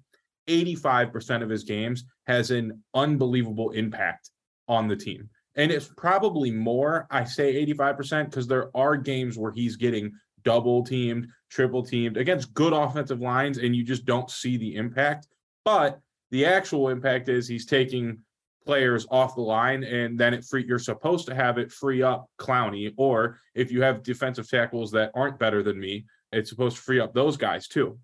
85% 0.47 1.43
of 1.43 1.49
his 1.49 1.63
games 1.63 2.05
has 2.27 2.51
an 2.51 2.83
unbelievable 2.93 3.71
impact 3.71 4.29
on 4.67 4.87
the 4.87 4.95
team. 4.95 5.29
And 5.55 5.71
it's 5.71 5.89
probably 5.97 6.51
more, 6.51 7.07
I 7.11 7.25
say 7.25 7.65
85%, 7.65 8.25
because 8.25 8.47
there 8.47 8.75
are 8.75 8.95
games 8.95 9.37
where 9.37 9.51
he's 9.51 9.75
getting 9.75 10.13
double 10.43 10.83
teamed, 10.83 11.27
triple 11.49 11.83
teamed 11.83 12.17
against 12.17 12.53
good 12.53 12.73
offensive 12.73 13.19
lines, 13.19 13.57
and 13.57 13.75
you 13.75 13.83
just 13.83 14.05
don't 14.05 14.29
see 14.29 14.57
the 14.57 14.75
impact. 14.75 15.27
But 15.65 15.99
the 16.31 16.45
actual 16.45 16.89
impact 16.89 17.27
is 17.27 17.47
he's 17.47 17.65
taking 17.65 18.19
players 18.65 19.05
off 19.09 19.35
the 19.35 19.41
line, 19.41 19.83
and 19.83 20.19
then 20.19 20.33
it 20.33 20.45
free. 20.45 20.65
You're 20.65 20.79
supposed 20.79 21.27
to 21.27 21.35
have 21.35 21.57
it 21.57 21.71
free 21.71 22.01
up 22.01 22.29
Clowney, 22.39 22.93
or 22.97 23.39
if 23.55 23.71
you 23.71 23.81
have 23.81 24.03
defensive 24.03 24.49
tackles 24.49 24.91
that 24.91 25.11
aren't 25.15 25.39
better 25.39 25.63
than 25.63 25.79
me, 25.79 26.05
it's 26.31 26.49
supposed 26.49 26.77
to 26.77 26.81
free 26.81 26.99
up 26.99 27.13
those 27.13 27.37
guys 27.37 27.67
too. 27.67 27.97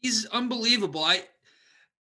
He's 0.00 0.26
unbelievable. 0.26 1.04
I 1.04 1.24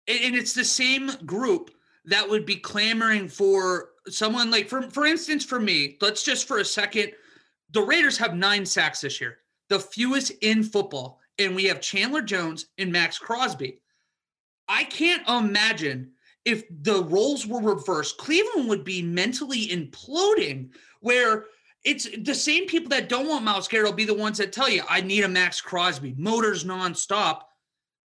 and 0.07 0.35
it's 0.35 0.53
the 0.53 0.65
same 0.65 1.11
group 1.25 1.71
that 2.05 2.27
would 2.27 2.45
be 2.45 2.55
clamoring 2.55 3.27
for 3.27 3.89
someone 4.07 4.49
like 4.49 4.67
for 4.67 4.81
for 4.83 5.05
instance 5.05 5.45
for 5.45 5.59
me 5.59 5.97
let's 6.01 6.23
just 6.23 6.47
for 6.47 6.57
a 6.57 6.65
second 6.65 7.11
the 7.71 7.81
raiders 7.81 8.17
have 8.17 8.35
nine 8.35 8.65
sacks 8.65 9.01
this 9.01 9.21
year 9.21 9.37
the 9.69 9.79
fewest 9.79 10.31
in 10.41 10.63
football 10.63 11.19
and 11.37 11.55
we 11.55 11.65
have 11.65 11.79
chandler 11.79 12.21
jones 12.21 12.67
and 12.79 12.91
max 12.91 13.19
crosby 13.19 13.79
i 14.67 14.83
can't 14.85 15.27
imagine 15.29 16.11
if 16.45 16.63
the 16.83 17.03
roles 17.03 17.45
were 17.45 17.61
reversed 17.61 18.17
cleveland 18.17 18.67
would 18.67 18.83
be 18.83 19.01
mentally 19.01 19.67
imploding 19.67 20.69
where 21.01 21.45
it's 21.83 22.07
the 22.23 22.35
same 22.35 22.67
people 22.67 22.89
that 22.89 23.09
don't 23.09 23.27
want 23.27 23.43
Myles 23.43 23.67
Garrett 23.67 23.89
will 23.89 23.95
be 23.95 24.05
the 24.05 24.13
ones 24.13 24.37
that 24.37 24.53
tell 24.53 24.69
you 24.69 24.83
I 24.87 25.01
need 25.01 25.23
a 25.23 25.27
Maxx 25.27 25.61
Crosby, 25.61 26.13
motors 26.17 26.63
nonstop. 26.63 27.41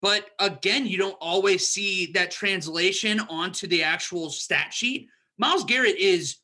But 0.02 0.26
again, 0.38 0.87
you 0.87 0.96
don't 0.96 1.16
always 1.20 1.68
see 1.68 2.10
that 2.12 2.30
translation 2.30 3.20
onto 3.28 3.66
the 3.66 3.82
actual 3.82 4.30
stat 4.30 4.72
sheet. 4.72 5.08
Myles 5.38 5.64
Garrett 5.64 5.96
is, 5.99 6.38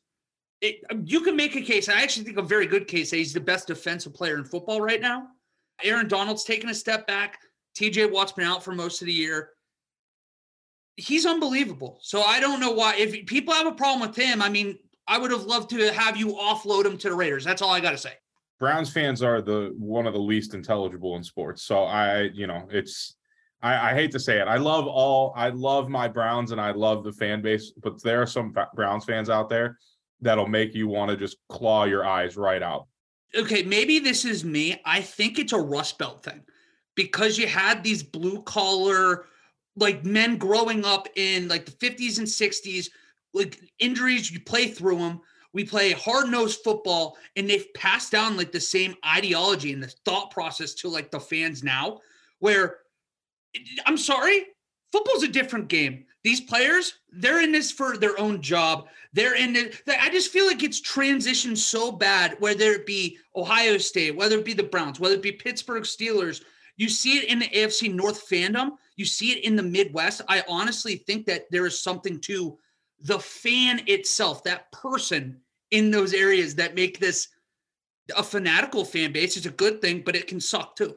it, 0.61 0.77
you 1.05 1.21
can 1.21 1.35
make 1.35 1.55
a 1.55 1.61
case. 1.61 1.89
I 1.89 2.01
actually 2.01 2.25
think 2.25 2.37
a 2.37 2.43
very 2.43 2.67
good 2.67 2.87
case 2.87 3.09
that 3.09 3.17
he's 3.17 3.33
the 3.33 3.39
best 3.39 3.67
defensive 3.67 4.13
player 4.13 4.37
in 4.37 4.43
football 4.43 4.79
right 4.79 5.01
now. 5.01 5.27
Aaron 5.83 6.07
Donald's 6.07 6.43
taken 6.43 6.69
a 6.69 6.73
step 6.73 7.07
back. 7.07 7.39
TJ 7.77 8.11
Watt's 8.11 8.31
been 8.31 8.47
out 8.47 8.63
for 8.63 8.73
most 8.73 9.01
of 9.01 9.07
the 9.07 9.13
year. 9.13 9.51
He's 10.97 11.25
unbelievable. 11.25 11.99
So 12.01 12.21
I 12.23 12.39
don't 12.39 12.59
know 12.59 12.71
why. 12.71 12.95
If 12.95 13.25
people 13.25 13.53
have 13.53 13.67
a 13.67 13.71
problem 13.71 14.07
with 14.07 14.17
him, 14.17 14.41
I 14.41 14.49
mean, 14.49 14.77
I 15.07 15.17
would 15.17 15.31
have 15.31 15.43
loved 15.43 15.69
to 15.69 15.93
have 15.93 16.17
you 16.17 16.33
offload 16.33 16.85
him 16.85 16.97
to 16.97 17.09
the 17.09 17.15
Raiders. 17.15 17.45
That's 17.45 17.61
all 17.61 17.71
I 17.71 17.79
got 17.79 17.91
to 17.91 17.97
say. 17.97 18.13
Browns 18.59 18.91
fans 18.91 19.21
are 19.21 19.41
the 19.41 19.73
one 19.77 20.07
of 20.07 20.13
the 20.13 20.19
least 20.19 20.53
intelligible 20.53 21.15
in 21.15 21.23
sports. 21.23 21.63
So 21.63 21.83
I, 21.83 22.23
you 22.33 22.47
know, 22.47 22.67
it's 22.71 23.15
I, 23.61 23.91
I, 23.91 23.93
hate 23.93 24.11
to 24.11 24.19
say 24.19 24.39
it. 24.39 24.47
I 24.47 24.57
love 24.57 24.87
all 24.87 25.33
I 25.35 25.49
love 25.49 25.89
my 25.89 26.07
Browns 26.07 26.51
and 26.51 26.59
I 26.59 26.71
love 26.71 27.03
the 27.03 27.11
fan 27.11 27.41
base, 27.41 27.71
but 27.81 28.01
there 28.01 28.21
are 28.21 28.27
some 28.27 28.55
Browns 28.75 29.05
fans 29.05 29.29
out 29.29 29.49
there 29.49 29.77
that'll 30.21 30.47
make 30.47 30.73
you 30.73 30.87
want 30.87 31.11
to 31.11 31.17
just 31.17 31.37
claw 31.49 31.85
your 31.85 32.05
eyes 32.05 32.35
right 32.35 32.63
out. 32.63 32.87
Okay, 33.35 33.61
maybe 33.61 33.99
this 33.99 34.25
is 34.25 34.43
me. 34.43 34.81
I 34.85 35.01
think 35.01 35.37
it's 35.37 35.53
a 35.53 35.59
Rust 35.59 35.97
Belt 35.97 36.23
thing 36.23 36.43
because 36.95 37.37
you 37.37 37.47
had 37.47 37.83
these 37.83 38.01
blue 38.01 38.41
collar 38.43 39.25
like 39.77 40.03
men 40.03 40.37
growing 40.37 40.83
up 40.83 41.07
in 41.15 41.47
like 41.47 41.65
the 41.65 41.71
50s 41.71 42.17
and 42.17 42.27
60s, 42.27 42.89
like 43.33 43.59
injuries, 43.79 44.31
you 44.31 44.39
play 44.39 44.67
through 44.67 44.97
them. 44.97 45.21
We 45.53 45.63
play 45.63 45.91
hard 45.91 46.29
nosed 46.29 46.59
football, 46.63 47.17
and 47.35 47.49
they've 47.49 47.73
passed 47.73 48.11
down 48.11 48.37
like 48.37 48.51
the 48.51 48.59
same 48.59 48.95
ideology 49.05 49.73
and 49.73 49.81
the 49.81 49.93
thought 50.05 50.29
process 50.29 50.73
to 50.75 50.89
like 50.89 51.09
the 51.09 51.19
fans 51.19 51.63
now, 51.63 51.99
where 52.39 52.79
I'm 53.85 53.97
sorry, 53.97 54.45
football's 54.91 55.23
a 55.23 55.27
different 55.27 55.67
game. 55.67 56.05
These 56.23 56.41
players, 56.41 56.95
they're 57.11 57.41
in 57.41 57.51
this 57.51 57.71
for 57.71 57.97
their 57.97 58.19
own 58.19 58.41
job. 58.41 58.87
They're 59.13 59.35
in 59.35 59.55
it. 59.55 59.81
I 59.87 60.09
just 60.09 60.31
feel 60.31 60.45
like 60.45 60.61
it's 60.61 60.81
transitioned 60.81 61.57
so 61.57 61.91
bad, 61.91 62.35
whether 62.39 62.71
it 62.71 62.85
be 62.85 63.17
Ohio 63.35 63.77
State, 63.77 64.15
whether 64.15 64.37
it 64.37 64.45
be 64.45 64.53
the 64.53 64.63
Browns, 64.63 64.99
whether 64.99 65.15
it 65.15 65.21
be 65.21 65.31
Pittsburgh 65.31 65.83
Steelers. 65.83 66.43
You 66.75 66.89
see 66.89 67.17
it 67.17 67.29
in 67.29 67.39
the 67.39 67.47
AFC 67.47 67.93
North 67.93 68.29
fandom. 68.29 68.71
You 68.97 69.05
see 69.05 69.31
it 69.31 69.43
in 69.45 69.55
the 69.55 69.63
Midwest. 69.63 70.21
I 70.27 70.43
honestly 70.49 70.95
think 70.95 71.25
that 71.27 71.49
there 71.49 71.65
is 71.65 71.79
something 71.79 72.19
to 72.21 72.57
the 72.99 73.19
fan 73.19 73.81
itself, 73.87 74.43
that 74.43 74.71
person 74.71 75.39
in 75.71 75.91
those 75.91 76.13
areas 76.13 76.55
that 76.55 76.75
make 76.75 76.99
this 76.99 77.29
a 78.15 78.23
fanatical 78.23 78.83
fan 78.83 79.11
base. 79.11 79.37
It's 79.37 79.45
a 79.45 79.51
good 79.51 79.81
thing, 79.81 80.01
but 80.05 80.15
it 80.15 80.27
can 80.27 80.41
suck 80.41 80.75
too. 80.75 80.95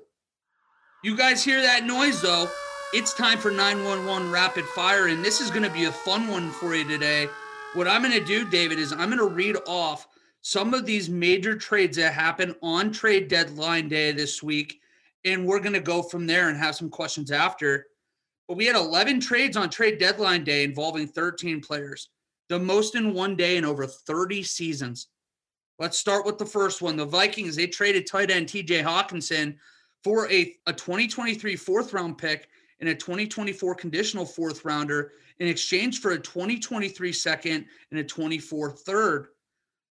You 1.03 1.17
guys 1.17 1.45
hear 1.45 1.61
that 1.61 1.85
noise 1.85 2.21
though? 2.23 2.49
It's 2.93 3.15
time 3.15 3.39
for 3.39 3.51
911 3.51 4.33
rapid 4.33 4.65
fire, 4.65 5.07
and 5.07 5.25
this 5.25 5.41
is 5.41 5.51
going 5.51 5.63
to 5.63 5.71
be 5.71 5.85
a 5.85 5.93
fun 5.93 6.27
one 6.27 6.51
for 6.51 6.75
you 6.75 6.87
today. 6.87 7.29
What 7.75 7.87
I'm 7.87 8.03
going 8.03 8.19
to 8.19 8.25
do, 8.25 8.49
David, 8.51 8.81
is 8.81 8.93
I'm 8.93 9.11
going 9.11 9.19
to 9.19 9.27
read 9.27 9.57
off 9.67 10.09
some 10.43 10.75
of 10.75 10.87
these 10.87 11.09
major 11.09 11.55
trades 11.55 11.97
that 11.99 12.15
happen 12.15 12.55
on 12.63 12.91
trade 12.91 13.29
deadline 13.29 13.89
day 13.89 14.11
this 14.11 14.43
week, 14.43 14.81
and 15.25 15.47
we're 15.47 15.61
going 15.61 15.75
to 15.75 15.81
go 15.81 16.03
from 16.03 16.27
there 16.27 16.49
and 16.49 16.59
have 16.59 16.75
some 16.75 16.91
questions 16.91 17.31
after. 17.31 17.87
But 18.51 18.57
we 18.57 18.67
had 18.67 18.75
11 18.75 19.21
trades 19.21 19.57
on 19.57 19.71
trade 19.71 19.99
deadline 19.99 20.43
day 20.43 20.65
involving 20.65 21.07
13 21.07 21.61
players, 21.61 22.09
the 22.49 22.59
most 22.59 22.97
in 22.97 23.15
one 23.15 23.37
day 23.37 23.57
in 23.57 23.65
over 23.65 23.87
30 23.87 24.43
seasons. 24.43 25.07
Let's 25.79 25.97
start 25.97 26.27
with 26.27 26.37
the 26.37 26.45
first 26.45 26.83
one. 26.83 26.97
The 26.97 27.05
Vikings, 27.05 27.55
they 27.55 27.69
traded 27.69 28.09
tight 28.09 28.29
end 28.29 28.49
TJ 28.49 28.83
Hockenson 28.83 29.55
for 30.03 30.29
a, 30.33 30.57
a 30.67 30.73
2023 30.73 31.55
fourth 31.55 31.93
round 31.93 32.19
pick 32.19 32.49
and 32.81 32.89
a 32.89 32.95
2024 32.97 33.77
conditional 33.77 34.27
fourth 34.27 34.65
rounder 34.65 35.13
in 35.39 35.47
exchange 35.47 36.01
for 36.01 36.11
a 36.11 36.19
2023 36.19 37.13
second 37.13 37.67
and 37.93 38.01
a 38.01 38.05
24 38.05 38.73
third. 38.73 39.29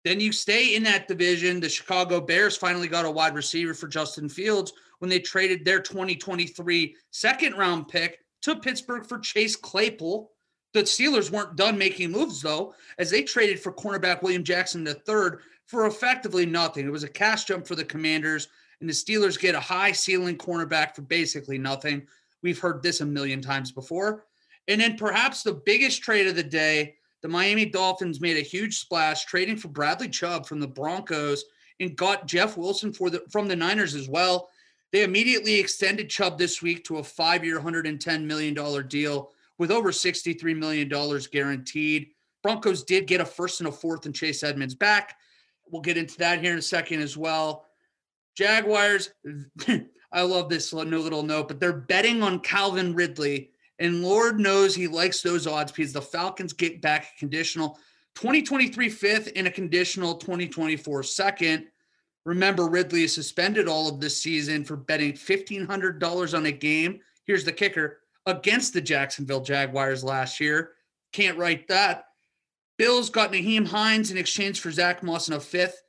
Then 0.05 0.21
you 0.21 0.31
stay 0.31 0.77
in 0.77 0.85
that 0.85 1.09
division. 1.09 1.59
The 1.59 1.69
Chicago 1.69 2.21
Bears 2.21 2.57
finally 2.57 2.87
got 2.87 3.05
a 3.05 3.11
wide 3.11 3.35
receiver 3.35 3.75
for 3.75 3.89
Justin 3.89 4.29
Fields 4.29 4.73
when 5.01 5.09
they 5.09 5.19
traded 5.19 5.65
their 5.65 5.81
2023 5.81 6.95
second 7.11 7.55
round 7.59 7.89
pick 7.89 8.21
to 8.45 8.57
Pittsburgh 8.57 9.07
for 9.07 9.19
Chase 9.19 9.57
Claypool. 9.57 10.31
The 10.73 10.83
Steelers 10.83 11.31
weren't 11.31 11.57
done 11.57 11.79
making 11.79 12.11
moves 12.11 12.43
though, 12.43 12.75
as 12.99 13.11
they 13.11 13.23
traded 13.23 13.61
for 13.61 13.73
cornerback 13.73 14.23
William 14.23 14.45
Jackson 14.45 14.87
III 14.87 15.39
for 15.67 15.87
effectively 15.87 16.47
nothing. 16.47 16.87
It 16.87 16.93
was 16.93 17.05
a 17.05 17.09
cash 17.09 17.45
jump 17.45 17.67
for 17.67 17.75
the 17.75 17.85
Commanders 17.85 18.49
and 18.81 18.89
the 18.89 18.95
Steelers 18.95 19.41
get 19.41 19.55
a 19.55 19.61
high 19.61 19.93
ceiling 19.93 20.37
cornerback 20.37 20.95
for 20.95 21.03
basically 21.03 21.59
nothing. 21.59 22.07
We've 22.43 22.59
heard 22.59 22.83
this 22.83 23.01
a 23.01 23.07
million 23.07 23.41
times 23.41 23.73
before. 23.73 24.27
And 24.69 24.81
then 24.81 24.97
perhaps 24.97 25.43
the 25.43 25.63
biggest 25.65 26.03
trade 26.03 26.27
of 26.27 26.37
the 26.37 26.43
day, 26.43 26.97
the 27.23 27.29
Miami 27.29 27.65
Dolphins 27.65 28.21
made 28.21 28.37
a 28.37 28.41
huge 28.41 28.79
splash 28.79 29.25
trading 29.25 29.57
for 29.57 29.69
Bradley 29.69 30.09
Chubb 30.09 30.47
from 30.47 30.61
the 30.61 30.69
Broncos 30.69 31.45
and 31.81 31.97
got 31.97 32.27
Jeff 32.27 32.57
Wilson 32.57 32.93
for 32.93 33.09
the 33.11 33.23
from 33.31 33.49
the 33.49 33.57
Niners 33.57 33.95
as 33.95 34.09
well. 34.09 34.49
They 34.95 35.03
immediately 35.03 35.59
extended 35.59 36.09
Chubb 36.09 36.39
this 36.39 36.63
week 36.63 36.85
to 36.85 36.99
a 36.99 37.03
five-year, 37.03 37.59
$110 37.59 38.25
million 38.25 38.87
deal 38.87 39.33
with 39.59 39.73
over 39.73 39.91
$63 39.91 40.57
million 40.57 40.89
guaranteed. 41.33 42.11
Broncos 42.45 42.85
did 42.85 43.09
get 43.09 43.21
a 43.21 43.25
first 43.25 43.61
and 43.61 43.69
a 43.69 43.73
fourth 43.73 44.07
and 44.07 44.15
Chase 44.15 44.45
Edmonds 44.45 44.77
back. 44.77 45.17
We'll 45.69 45.83
get 45.83 45.97
into 45.97 46.17
that 46.19 46.41
here 46.41 46.53
in 46.53 46.61
a 46.61 46.63
second 46.63 47.01
as 47.01 47.17
well. 47.17 47.67
Jaguars, 48.37 49.11
I 50.13 50.23
love 50.23 50.49
this 50.49 50.73
little 50.73 51.25
note, 51.25 51.49
but 51.49 51.59
they're 51.59 51.73
betting 51.73 52.23
on 52.23 52.39
Calvin 52.39 52.95
Ridley. 52.95 53.51
And 53.81 54.05
Lord 54.05 54.39
knows 54.39 54.77
he 54.77 54.87
likes 54.87 55.23
those 55.23 55.49
odds 55.49 55.73
because 55.73 55.93
the 55.93 56.03
Falcons 56.03 56.53
get 56.53 56.81
back 56.81 57.19
conditional 57.19 57.81
2023 58.15 58.89
fifth 58.91 59.33
and 59.35 59.49
a 59.49 59.51
conditional 59.51 60.15
2024 60.15 61.03
second. 61.03 61.67
Remember, 62.25 62.69
Ridley 62.69 63.05
is 63.05 63.15
suspended 63.15 63.69
all 63.69 63.89
of 63.89 64.01
this 64.01 64.21
season 64.21 64.65
for 64.65 64.77
betting 64.77 65.13
$1,500 65.13 66.37
on 66.37 66.47
a 66.47 66.53
game. 66.53 67.01
Here's 67.25 67.45
the 67.45 67.53
kicker 67.53 68.01
against 68.27 68.73
the 68.73 68.81
Jacksonville 68.81 69.43
Jaguars 69.43 70.03
last 70.03 70.41
year. 70.41 70.73
Can't 71.13 71.39
write 71.39 71.69
that. 71.69 72.07
Bills 72.79 73.11
got 73.11 73.33
Nyheim 73.33 73.67
Hines 73.67 74.11
in 74.11 74.17
exchange 74.17 74.61
for 74.61 74.71
Zack 74.71 75.03
Moss 75.03 75.29
in 75.29 75.35
a 75.35 75.41
fifth. 75.41 75.83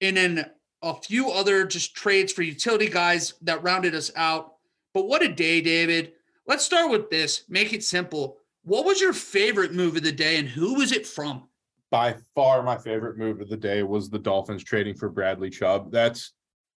And 0.00 0.16
then 0.16 0.50
a 0.82 0.94
few 0.94 1.30
other 1.30 1.66
just 1.66 1.94
trades 1.94 2.32
for 2.32 2.42
utility 2.42 2.88
guys 2.88 3.34
that 3.42 3.62
rounded 3.62 3.94
us 3.94 4.10
out. 4.14 4.54
But 4.94 5.08
what 5.08 5.22
a 5.22 5.28
day, 5.28 5.60
David. 5.60 6.12
Let's 6.46 6.64
start 6.64 6.90
with 6.90 7.10
this. 7.10 7.44
Make 7.48 7.72
it 7.72 7.82
simple. 7.82 8.38
What 8.62 8.84
was 8.84 9.00
your 9.00 9.12
favorite 9.12 9.74
move 9.74 9.96
of 9.96 10.04
the 10.04 10.12
day 10.12 10.38
and 10.38 10.48
who 10.48 10.74
was 10.74 10.92
it 10.92 11.06
from? 11.06 11.48
By 11.90 12.16
far 12.34 12.62
my 12.62 12.76
favorite 12.76 13.18
move 13.18 13.40
of 13.40 13.48
the 13.48 13.56
day 13.56 13.82
was 13.82 14.10
the 14.10 14.18
Dolphins 14.18 14.64
trading 14.64 14.96
for 14.96 15.08
Bradley 15.08 15.50
Chubb. 15.50 15.92
That's 15.92 16.32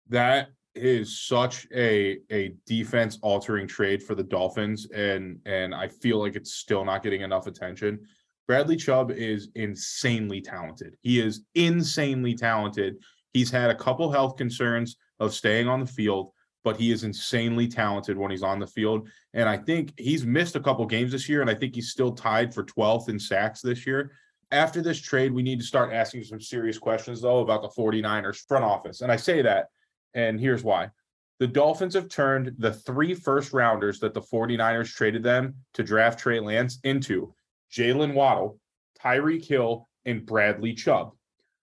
that 0.09 0.49
is 0.75 1.21
such 1.21 1.67
a 1.75 2.19
a 2.31 2.55
defense 2.67 3.19
altering 3.23 3.67
trade 3.67 4.03
for 4.03 4.15
the 4.15 4.23
Dolphins 4.23 4.87
and 4.95 5.41
and 5.47 5.75
I 5.75 5.89
feel 5.89 6.19
like 6.19 6.37
it's 6.37 6.55
still 6.55 6.85
not 6.85 7.03
getting 7.03 7.23
enough 7.23 7.47
attention. 7.47 8.01
Bradley 8.47 8.77
Chubb 8.77 9.11
is 9.11 9.49
insanely 9.55 10.41
talented. 10.41 10.97
He 11.03 11.21
is 11.21 11.43
insanely 11.55 12.35
talented 12.35 12.97
He's 13.33 13.51
had 13.51 13.71
a 13.71 13.75
couple 13.75 14.11
health 14.11 14.37
concerns 14.37 14.97
of 15.21 15.35
staying 15.35 15.69
on 15.69 15.81
the 15.81 15.87
field, 15.87 16.33
but 16.65 16.77
he 16.77 16.91
is 16.91 17.05
insanely 17.05 17.69
talented 17.69 18.17
when 18.17 18.31
he's 18.31 18.43
on 18.43 18.59
the 18.59 18.67
field. 18.67 19.09
And 19.35 19.49
I 19.49 19.59
think 19.59 19.93
he's 19.99 20.25
missed 20.25 20.57
a 20.57 20.61
couple 20.61 20.85
games 20.87 21.13
this 21.13 21.29
year, 21.29 21.41
and 21.41 21.51
I 21.51 21.55
think 21.55 21.75
he's 21.75 21.91
still 21.91 22.13
tied 22.13 22.55
for 22.55 22.65
12th 22.65 23.09
in 23.09 23.19
sacks 23.19 23.61
this 23.61 23.87
year. 23.87 24.13
After 24.51 24.81
this 24.81 25.01
trade, 25.01 25.33
we 25.33 25.43
need 25.43 25.61
to 25.61 25.67
start 25.67 25.93
asking 25.93 26.25
some 26.25 26.41
serious 26.41 26.79
questions, 26.79 27.21
though, 27.21 27.41
about 27.41 27.63
the 27.63 27.69
49ers 27.69 28.47
front 28.47 28.65
office. 28.65 29.03
And 29.03 29.13
I 29.13 29.17
say 29.17 29.43
that, 29.43 29.67
and 30.15 30.41
here's 30.41 30.65
why. 30.65 30.91
The 31.39 31.47
Dolphins 31.47 31.95
have 31.95 32.09
turned 32.09 32.55
the 32.59 32.73
three 32.73 33.15
first 33.15 33.53
rounders 33.53 34.01
that 34.01 34.15
the 34.15 34.23
49ers 34.23 34.95
traded 34.95 35.23
them 35.23 35.55
to 35.75 35.85
draft 35.85 36.19
Trey 36.19 36.41
Lance 36.41 36.79
into 36.83 37.33
Jaylen 37.73 38.15
Waddle, 38.15 38.59
Tyreek 39.01 39.45
Hill, 39.45 39.87
and 40.05 40.25
Bradley 40.25 40.75
Chubb. 40.75 41.13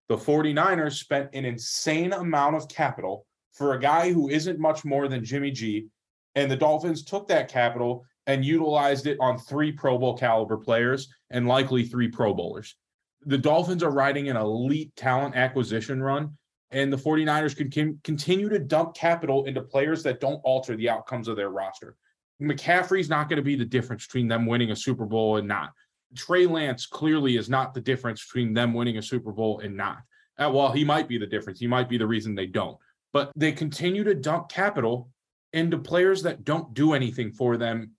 The 0.08 0.18
49ers 0.18 1.00
spent 1.00 1.32
an 1.34 1.44
insane 1.44 2.14
amount 2.14 2.56
of 2.56 2.70
capital 2.70 3.26
for 3.52 3.74
a 3.74 3.80
guy 3.80 4.14
who 4.14 4.30
isn't 4.30 4.60
much 4.60 4.86
more 4.86 5.08
than 5.08 5.26
Jimmy 5.26 5.52
G. 5.52 5.88
And 6.36 6.52
the 6.52 6.56
Dolphins 6.56 7.04
took 7.04 7.28
that 7.30 7.50
capital 7.50 8.06
and 8.28 8.44
utilized 8.44 9.08
it 9.08 9.18
on 9.20 9.38
three 9.38 9.72
Pro 9.72 9.98
Bowl 9.98 10.18
caliber 10.18 10.58
players 10.58 11.10
and 11.30 11.48
likely 11.48 11.84
three 11.84 12.08
Pro 12.08 12.34
Bowlers. 12.34 12.76
The 13.26 13.38
Dolphins 13.38 13.84
are 13.84 13.92
riding 13.92 14.30
an 14.30 14.38
elite 14.38 14.96
talent 14.96 15.36
acquisition 15.36 16.02
run, 16.02 16.38
and 16.72 16.92
the 16.92 16.98
49ers 16.98 17.72
can 17.72 18.00
continue 18.04 18.50
to 18.50 18.60
dump 18.60 18.96
capital 18.96 19.46
into 19.46 19.62
players 19.62 20.04
that 20.04 20.20
don't 20.20 20.42
alter 20.44 20.76
the 20.76 20.90
outcomes 20.90 21.28
of 21.28 21.36
their 21.36 21.50
roster. 21.50 21.96
McCaffrey's 22.42 23.10
not 23.10 23.30
going 23.30 23.38
to 23.38 23.44
be 23.44 23.56
the 23.56 23.66
difference 23.66 24.06
between 24.06 24.28
them 24.28 24.46
winning 24.46 24.72
a 24.72 24.76
Super 24.76 25.06
Bowl 25.06 25.38
and 25.38 25.48
not. 25.48 25.72
Trey 26.16 26.46
Lance 26.46 26.86
clearly 26.86 27.38
is 27.38 27.50
not 27.50 27.74
the 27.74 27.82
difference 27.82 28.26
between 28.26 28.54
them 28.54 28.74
winning 28.74 28.98
a 28.98 29.02
Super 29.02 29.32
Bowl 29.32 29.60
and 29.60 29.76
not. 29.76 30.00
Uh, 30.38 30.52
well, 30.54 30.72
he 30.72 30.84
might 30.84 31.08
be 31.08 31.18
the 31.18 31.26
difference. 31.26 31.60
He 31.60 31.68
might 31.68 31.90
be 31.90 31.98
the 31.98 32.08
reason 32.08 32.36
they 32.36 32.46
don't. 32.46 32.78
But 33.14 33.32
they 33.36 33.52
continue 33.52 34.04
to 34.04 34.14
dump 34.14 34.50
capital 34.50 35.10
into 35.54 35.78
players 35.78 36.22
that 36.24 36.44
don't 36.44 36.74
do 36.74 36.94
anything 36.94 37.32
for 37.32 37.56
them 37.56 37.92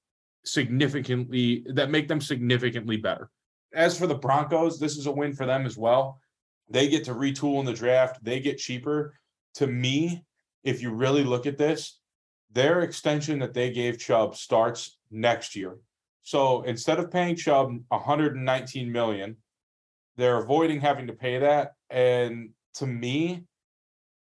significantly 0.46 1.64
that 1.68 1.90
make 1.90 2.08
them 2.08 2.20
significantly 2.20 2.96
better. 2.96 3.30
As 3.74 3.98
for 3.98 4.06
the 4.06 4.14
Broncos, 4.14 4.78
this 4.78 4.96
is 4.96 5.06
a 5.06 5.12
win 5.12 5.34
for 5.34 5.46
them 5.46 5.66
as 5.66 5.76
well. 5.76 6.20
They 6.68 6.88
get 6.88 7.04
to 7.04 7.14
retool 7.14 7.60
in 7.60 7.66
the 7.66 7.72
draft, 7.72 8.24
they 8.24 8.40
get 8.40 8.58
cheaper. 8.58 9.14
To 9.54 9.66
me, 9.66 10.24
if 10.64 10.82
you 10.82 10.92
really 10.92 11.24
look 11.24 11.46
at 11.46 11.58
this, 11.58 11.98
their 12.52 12.80
extension 12.80 13.38
that 13.40 13.54
they 13.54 13.70
gave 13.70 13.98
Chubb 13.98 14.36
starts 14.36 14.98
next 15.10 15.56
year. 15.56 15.78
So 16.22 16.62
instead 16.62 16.98
of 16.98 17.10
paying 17.10 17.36
Chubb 17.36 17.72
119 17.88 18.90
million, 18.90 19.36
they're 20.16 20.38
avoiding 20.38 20.80
having 20.80 21.06
to 21.06 21.12
pay 21.12 21.38
that. 21.38 21.74
And 21.90 22.50
to 22.74 22.86
me, 22.86 23.44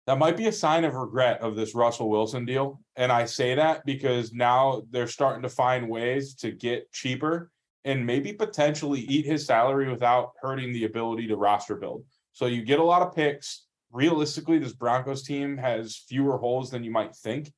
that 0.06 0.20
might 0.20 0.36
be 0.36 0.48
a 0.48 0.52
sign 0.52 0.84
of 0.84 0.96
regret 0.96 1.42
of 1.42 1.56
this 1.56 1.76
Russell 1.76 2.10
Wilson 2.10 2.46
deal. 2.46 2.82
And 2.96 3.12
I 3.12 3.26
say 3.26 3.56
that 3.56 3.86
because 3.86 4.34
now 4.34 4.84
they're 4.92 5.08
starting 5.08 5.44
to 5.44 5.50
find 5.50 5.90
ways 5.90 6.36
to 6.36 6.52
get 6.52 6.92
cheaper 6.92 7.52
and 7.86 8.06
maybe 8.06 8.34
potentially 8.34 9.02
eat 9.02 9.26
his 9.26 9.46
salary 9.46 9.90
without 9.90 10.32
hurting 10.42 10.74
the 10.74 10.86
ability 10.86 11.28
to 11.28 11.38
roster 11.38 11.76
build. 11.76 12.04
So 12.34 12.48
you 12.48 12.64
get 12.64 12.80
a 12.80 12.84
lot 12.84 13.02
of 13.02 13.16
picks. 13.16 13.66
Realistically, 13.92 14.58
this 14.58 14.74
Broncos 14.74 15.24
team 15.24 15.58
has 15.58 16.04
fewer 16.08 16.38
holes 16.38 16.72
than 16.72 16.84
you 16.84 16.92
might 16.92 17.16
think. 17.16 17.52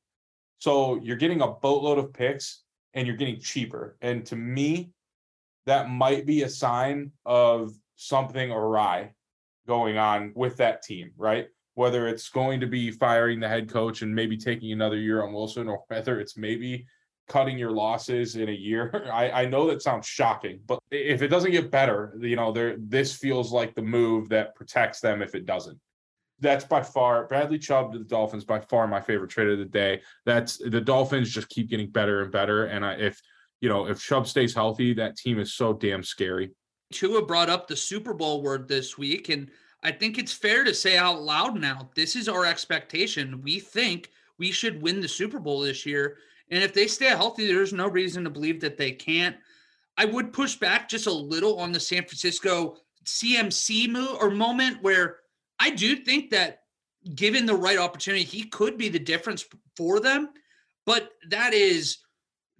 So 0.58 1.00
you're 1.02 1.16
getting 1.16 1.40
a 1.40 1.48
boatload 1.48 1.98
of 1.98 2.12
picks 2.12 2.62
and 2.94 3.06
you're 3.06 3.16
getting 3.16 3.40
cheaper. 3.40 3.96
And 4.00 4.24
to 4.26 4.36
me, 4.36 4.90
that 5.66 5.90
might 5.90 6.26
be 6.26 6.42
a 6.42 6.48
sign 6.48 7.12
of 7.24 7.72
something 7.96 8.50
awry 8.50 9.12
going 9.66 9.98
on 9.98 10.32
with 10.34 10.58
that 10.58 10.82
team, 10.82 11.12
right? 11.16 11.48
Whether 11.76 12.08
it's 12.08 12.30
going 12.30 12.58
to 12.58 12.66
be 12.66 12.90
firing 12.90 13.38
the 13.38 13.46
head 13.46 13.68
coach 13.68 14.00
and 14.00 14.12
maybe 14.12 14.34
taking 14.36 14.72
another 14.72 14.96
year 14.96 15.22
on 15.22 15.32
Wilson, 15.32 15.68
or 15.68 15.84
whether 15.88 16.18
it's 16.18 16.36
maybe 16.36 16.86
cutting 17.28 17.58
your 17.58 17.70
losses 17.70 18.36
in 18.36 18.48
a 18.48 18.52
year. 18.52 19.08
I, 19.12 19.42
I 19.42 19.46
know 19.46 19.66
that 19.68 19.82
sounds 19.82 20.06
shocking, 20.06 20.60
but 20.66 20.80
if 20.90 21.22
it 21.22 21.28
doesn't 21.28 21.52
get 21.52 21.70
better, 21.70 22.16
you 22.20 22.34
know, 22.34 22.50
there 22.50 22.76
this 22.78 23.14
feels 23.14 23.52
like 23.52 23.74
the 23.74 23.82
move 23.82 24.28
that 24.30 24.54
protects 24.54 25.00
them 25.00 25.22
if 25.22 25.34
it 25.34 25.46
doesn't. 25.46 25.78
That's 26.40 26.64
by 26.64 26.82
far 26.82 27.26
Bradley 27.26 27.58
Chubb 27.58 27.92
to 27.92 27.98
the 27.98 28.04
Dolphins 28.04 28.44
by 28.44 28.60
far 28.60 28.86
my 28.86 29.00
favorite 29.00 29.30
trade 29.30 29.48
of 29.48 29.58
the 29.58 29.64
day. 29.64 30.00
That's 30.24 30.56
the 30.58 30.80
Dolphins 30.80 31.30
just 31.30 31.48
keep 31.48 31.68
getting 31.68 31.90
better 31.90 32.22
and 32.22 32.32
better. 32.32 32.66
And 32.66 32.84
I, 32.84 32.94
if 32.94 33.20
you 33.60 33.68
know 33.68 33.86
if 33.86 34.02
Chubb 34.02 34.26
stays 34.26 34.54
healthy, 34.54 34.94
that 34.94 35.16
team 35.16 35.38
is 35.38 35.54
so 35.54 35.74
damn 35.74 36.02
scary. 36.02 36.52
Tua 36.92 37.24
brought 37.24 37.50
up 37.50 37.66
the 37.66 37.76
Super 37.76 38.14
Bowl 38.14 38.42
word 38.42 38.68
this 38.68 38.96
week, 38.96 39.28
and 39.28 39.50
I 39.86 39.92
think 39.92 40.18
it's 40.18 40.32
fair 40.32 40.64
to 40.64 40.74
say 40.74 40.96
out 40.96 41.22
loud 41.22 41.60
now 41.60 41.90
this 41.94 42.16
is 42.16 42.28
our 42.28 42.44
expectation. 42.44 43.40
We 43.42 43.60
think 43.60 44.10
we 44.36 44.50
should 44.50 44.82
win 44.82 45.00
the 45.00 45.08
Super 45.08 45.38
Bowl 45.38 45.60
this 45.60 45.86
year. 45.86 46.18
And 46.50 46.62
if 46.62 46.74
they 46.74 46.88
stay 46.88 47.06
healthy, 47.06 47.46
there's 47.46 47.72
no 47.72 47.88
reason 47.88 48.24
to 48.24 48.30
believe 48.30 48.60
that 48.62 48.76
they 48.76 48.90
can't. 48.90 49.36
I 49.96 50.04
would 50.04 50.32
push 50.32 50.56
back 50.56 50.88
just 50.88 51.06
a 51.06 51.12
little 51.12 51.60
on 51.60 51.70
the 51.70 51.80
San 51.80 52.02
Francisco 52.02 52.78
CMC 53.04 53.88
move 53.88 54.16
or 54.20 54.30
moment 54.30 54.82
where 54.82 55.18
I 55.60 55.70
do 55.70 55.96
think 55.96 56.30
that 56.30 56.62
given 57.14 57.46
the 57.46 57.54
right 57.54 57.78
opportunity, 57.78 58.24
he 58.24 58.44
could 58.44 58.76
be 58.76 58.88
the 58.88 58.98
difference 58.98 59.44
for 59.76 60.00
them. 60.00 60.30
But 60.84 61.10
that 61.28 61.54
is 61.54 61.98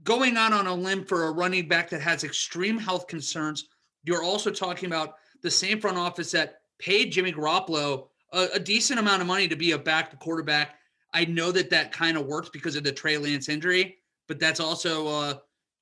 going 0.04 0.36
on 0.36 0.52
on 0.52 0.66
a 0.68 0.74
limb 0.74 1.04
for 1.04 1.26
a 1.26 1.32
running 1.32 1.66
back 1.66 1.90
that 1.90 2.00
has 2.00 2.22
extreme 2.22 2.78
health 2.78 3.08
concerns. 3.08 3.68
You're 4.04 4.22
also 4.22 4.50
talking 4.50 4.86
about 4.86 5.14
the 5.42 5.50
same 5.50 5.80
front 5.80 5.98
office 5.98 6.30
that 6.30 6.60
paid 6.78 7.12
Jimmy 7.12 7.32
Garoppolo 7.32 8.08
a, 8.32 8.48
a 8.54 8.60
decent 8.60 8.98
amount 8.98 9.22
of 9.22 9.28
money 9.28 9.48
to 9.48 9.56
be 9.56 9.72
a 9.72 9.78
back 9.78 10.18
quarterback. 10.20 10.76
I 11.12 11.24
know 11.24 11.52
that 11.52 11.70
that 11.70 11.92
kind 11.92 12.16
of 12.16 12.26
works 12.26 12.50
because 12.52 12.76
of 12.76 12.84
the 12.84 12.92
Trey 12.92 13.18
Lance 13.18 13.48
injury, 13.48 13.96
but 14.28 14.38
that's 14.38 14.60
also 14.60 15.06
uh, 15.06 15.34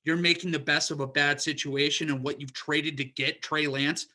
you're 0.05 0.17
making 0.17 0.53
the 0.53 0.59
best 0.59 0.91
of 0.91 1.01
a 1.01 1.07
bad 1.07 1.41
situation 1.41 2.11
and 2.11 2.23
what 2.23 2.41
you've 2.41 2.53
traded 2.53 2.97
to 2.99 3.05
get 3.05 3.43
Trey 3.43 3.67
Lance. 3.67 4.07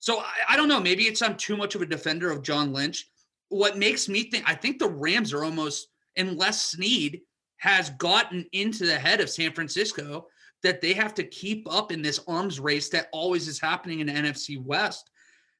So 0.00 0.20
I, 0.20 0.32
I 0.50 0.56
don't 0.56 0.68
know. 0.68 0.80
Maybe 0.80 1.04
it's 1.04 1.22
I'm 1.22 1.36
too 1.36 1.56
much 1.56 1.74
of 1.74 1.82
a 1.82 1.86
defender 1.86 2.30
of 2.30 2.42
John 2.42 2.72
Lynch. 2.72 3.08
What 3.48 3.78
makes 3.78 4.08
me 4.08 4.24
think 4.24 4.44
I 4.46 4.54
think 4.54 4.78
the 4.78 4.88
Rams 4.88 5.32
are 5.32 5.44
almost 5.44 5.88
unless 6.16 6.60
Snead 6.62 7.20
has 7.58 7.90
gotten 7.90 8.44
into 8.52 8.84
the 8.84 8.98
head 8.98 9.20
of 9.20 9.30
San 9.30 9.52
Francisco 9.52 10.26
that 10.62 10.80
they 10.80 10.92
have 10.92 11.14
to 11.14 11.24
keep 11.24 11.70
up 11.72 11.92
in 11.92 12.02
this 12.02 12.20
arms 12.26 12.58
race 12.58 12.88
that 12.88 13.08
always 13.12 13.46
is 13.48 13.60
happening 13.60 14.00
in 14.00 14.08
the 14.08 14.12
NFC 14.12 14.62
West. 14.62 15.10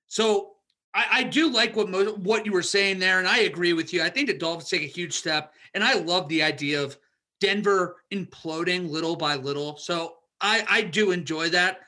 So 0.08 0.55
I, 0.96 1.06
I 1.10 1.22
do 1.24 1.50
like 1.50 1.76
what 1.76 1.90
mo- 1.90 2.14
what 2.14 2.46
you 2.46 2.52
were 2.52 2.62
saying 2.62 2.98
there, 2.98 3.18
and 3.18 3.28
I 3.28 3.40
agree 3.40 3.74
with 3.74 3.92
you. 3.92 4.02
I 4.02 4.08
think 4.08 4.28
the 4.28 4.38
Dolphins 4.38 4.70
take 4.70 4.82
a 4.82 4.86
huge 4.86 5.12
step, 5.12 5.52
and 5.74 5.84
I 5.84 5.94
love 5.94 6.26
the 6.28 6.42
idea 6.42 6.82
of 6.82 6.96
Denver 7.38 7.96
imploding 8.12 8.88
little 8.88 9.14
by 9.14 9.36
little. 9.36 9.76
So 9.76 10.16
I, 10.40 10.64
I 10.68 10.82
do 10.82 11.10
enjoy 11.10 11.50
that. 11.50 11.80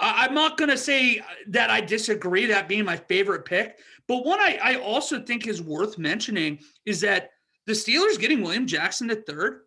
I, 0.00 0.24
I'm 0.24 0.34
not 0.34 0.58
going 0.58 0.70
to 0.70 0.76
say 0.76 1.22
that 1.46 1.70
I 1.70 1.80
disagree 1.80 2.46
that 2.46 2.68
being 2.68 2.84
my 2.84 2.96
favorite 2.96 3.44
pick, 3.44 3.78
but 4.08 4.26
one 4.26 4.40
I, 4.40 4.58
I 4.60 4.74
also 4.76 5.22
think 5.22 5.46
is 5.46 5.62
worth 5.62 5.96
mentioning 5.96 6.58
is 6.84 7.00
that 7.02 7.30
the 7.66 7.74
Steelers 7.74 8.18
getting 8.18 8.42
William 8.42 8.66
Jackson 8.66 9.06
the 9.06 9.16
third, 9.16 9.60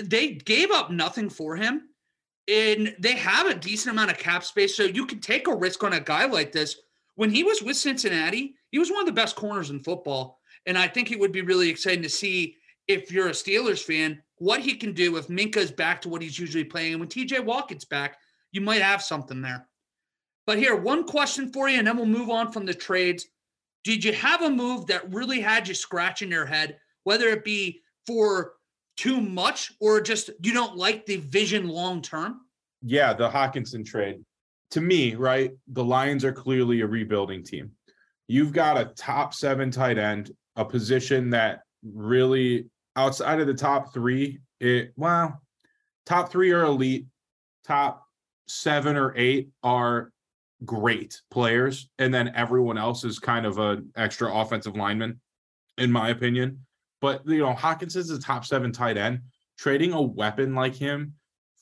they 0.00 0.32
gave 0.32 0.70
up 0.70 0.90
nothing 0.90 1.28
for 1.28 1.56
him, 1.56 1.90
and 2.48 2.96
they 2.98 3.16
have 3.16 3.48
a 3.48 3.54
decent 3.54 3.92
amount 3.92 4.10
of 4.10 4.18
cap 4.18 4.44
space, 4.44 4.74
so 4.74 4.84
you 4.84 5.04
can 5.04 5.20
take 5.20 5.46
a 5.46 5.54
risk 5.54 5.84
on 5.84 5.92
a 5.92 6.00
guy 6.00 6.24
like 6.24 6.52
this 6.52 6.76
when 7.14 7.30
he 7.30 7.44
was 7.44 7.62
with 7.62 7.76
Cincinnati, 7.76 8.54
he 8.70 8.78
was 8.78 8.90
one 8.90 9.00
of 9.00 9.06
the 9.06 9.12
best 9.12 9.36
corners 9.36 9.70
in 9.70 9.80
football. 9.80 10.40
And 10.66 10.78
I 10.78 10.88
think 10.88 11.10
it 11.10 11.18
would 11.18 11.32
be 11.32 11.42
really 11.42 11.68
exciting 11.68 12.02
to 12.02 12.08
see 12.08 12.56
if 12.88 13.12
you're 13.12 13.28
a 13.28 13.32
Steelers 13.32 13.82
fan, 13.82 14.22
what 14.36 14.60
he 14.60 14.74
can 14.74 14.92
do 14.92 15.16
if 15.16 15.28
Minkah's 15.28 15.70
back 15.70 16.00
to 16.02 16.08
what 16.08 16.22
he's 16.22 16.38
usually 16.38 16.64
playing. 16.64 16.92
And 16.92 17.00
when 17.00 17.08
TJ 17.08 17.44
Watt 17.44 17.68
gets 17.68 17.84
back, 17.84 18.16
you 18.50 18.60
might 18.60 18.82
have 18.82 19.02
something 19.02 19.40
there. 19.40 19.68
But 20.46 20.58
here, 20.58 20.76
one 20.76 21.04
question 21.04 21.52
for 21.52 21.68
you, 21.68 21.78
and 21.78 21.86
then 21.86 21.96
we'll 21.96 22.06
move 22.06 22.30
on 22.30 22.50
from 22.50 22.66
the 22.66 22.74
trades. 22.74 23.26
Did 23.84 24.04
you 24.04 24.12
have 24.12 24.42
a 24.42 24.50
move 24.50 24.86
that 24.86 25.12
really 25.12 25.40
had 25.40 25.68
you 25.68 25.74
scratching 25.74 26.30
your 26.30 26.46
head, 26.46 26.78
whether 27.04 27.28
it 27.28 27.44
be 27.44 27.80
for 28.06 28.54
too 28.96 29.20
much 29.20 29.72
or 29.80 30.00
just 30.00 30.30
you 30.42 30.52
don't 30.52 30.76
like 30.76 31.06
the 31.06 31.16
vision 31.16 31.68
long 31.68 32.02
term? 32.02 32.40
Yeah, 32.82 33.12
the 33.12 33.28
Hockenson 33.28 33.86
trade 33.86 34.24
to 34.72 34.80
me, 34.80 35.14
right, 35.14 35.52
the 35.68 35.84
Lions 35.84 36.24
are 36.24 36.32
clearly 36.32 36.80
a 36.80 36.86
rebuilding 36.86 37.44
team. 37.44 37.72
You've 38.26 38.54
got 38.54 38.78
a 38.78 38.86
top 38.96 39.34
seven 39.34 39.70
tight 39.70 39.98
end, 39.98 40.32
a 40.56 40.64
position 40.64 41.28
that 41.30 41.60
really 41.84 42.66
outside 42.96 43.38
of 43.38 43.46
the 43.46 43.54
top 43.54 43.92
three, 43.92 44.40
it 44.60 44.92
well, 44.96 45.42
top 46.06 46.32
three 46.32 46.52
are 46.52 46.64
elite, 46.64 47.06
top 47.66 48.02
seven 48.48 48.96
or 48.96 49.14
eight 49.14 49.50
are 49.62 50.10
great 50.64 51.20
players, 51.30 51.90
and 51.98 52.12
then 52.12 52.32
everyone 52.34 52.78
else 52.78 53.04
is 53.04 53.18
kind 53.18 53.44
of 53.44 53.58
an 53.58 53.90
extra 53.94 54.34
offensive 54.34 54.74
lineman, 54.74 55.20
in 55.76 55.92
my 55.92 56.08
opinion. 56.08 56.64
But 57.02 57.26
you 57.26 57.40
know, 57.40 57.52
Hawkins 57.52 57.96
is 57.96 58.08
a 58.08 58.18
top 58.18 58.46
seven 58.46 58.72
tight 58.72 58.96
end. 58.96 59.20
Trading 59.58 59.92
a 59.92 60.00
weapon 60.00 60.54
like 60.54 60.74
him 60.74 61.12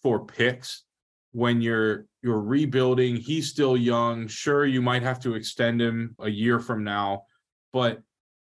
for 0.01 0.25
picks 0.25 0.85
when 1.33 1.61
you're 1.61 2.07
you're 2.23 2.41
rebuilding. 2.41 3.17
He's 3.17 3.49
still 3.49 3.77
young. 3.77 4.27
Sure, 4.29 4.67
you 4.67 4.83
might 4.83 5.03
have 5.03 5.21
to 5.21 5.35
extend 5.35 5.81
him 5.81 6.15
a 6.19 6.29
year 6.29 6.59
from 6.59 6.85
now, 6.85 7.25
but 7.73 8.03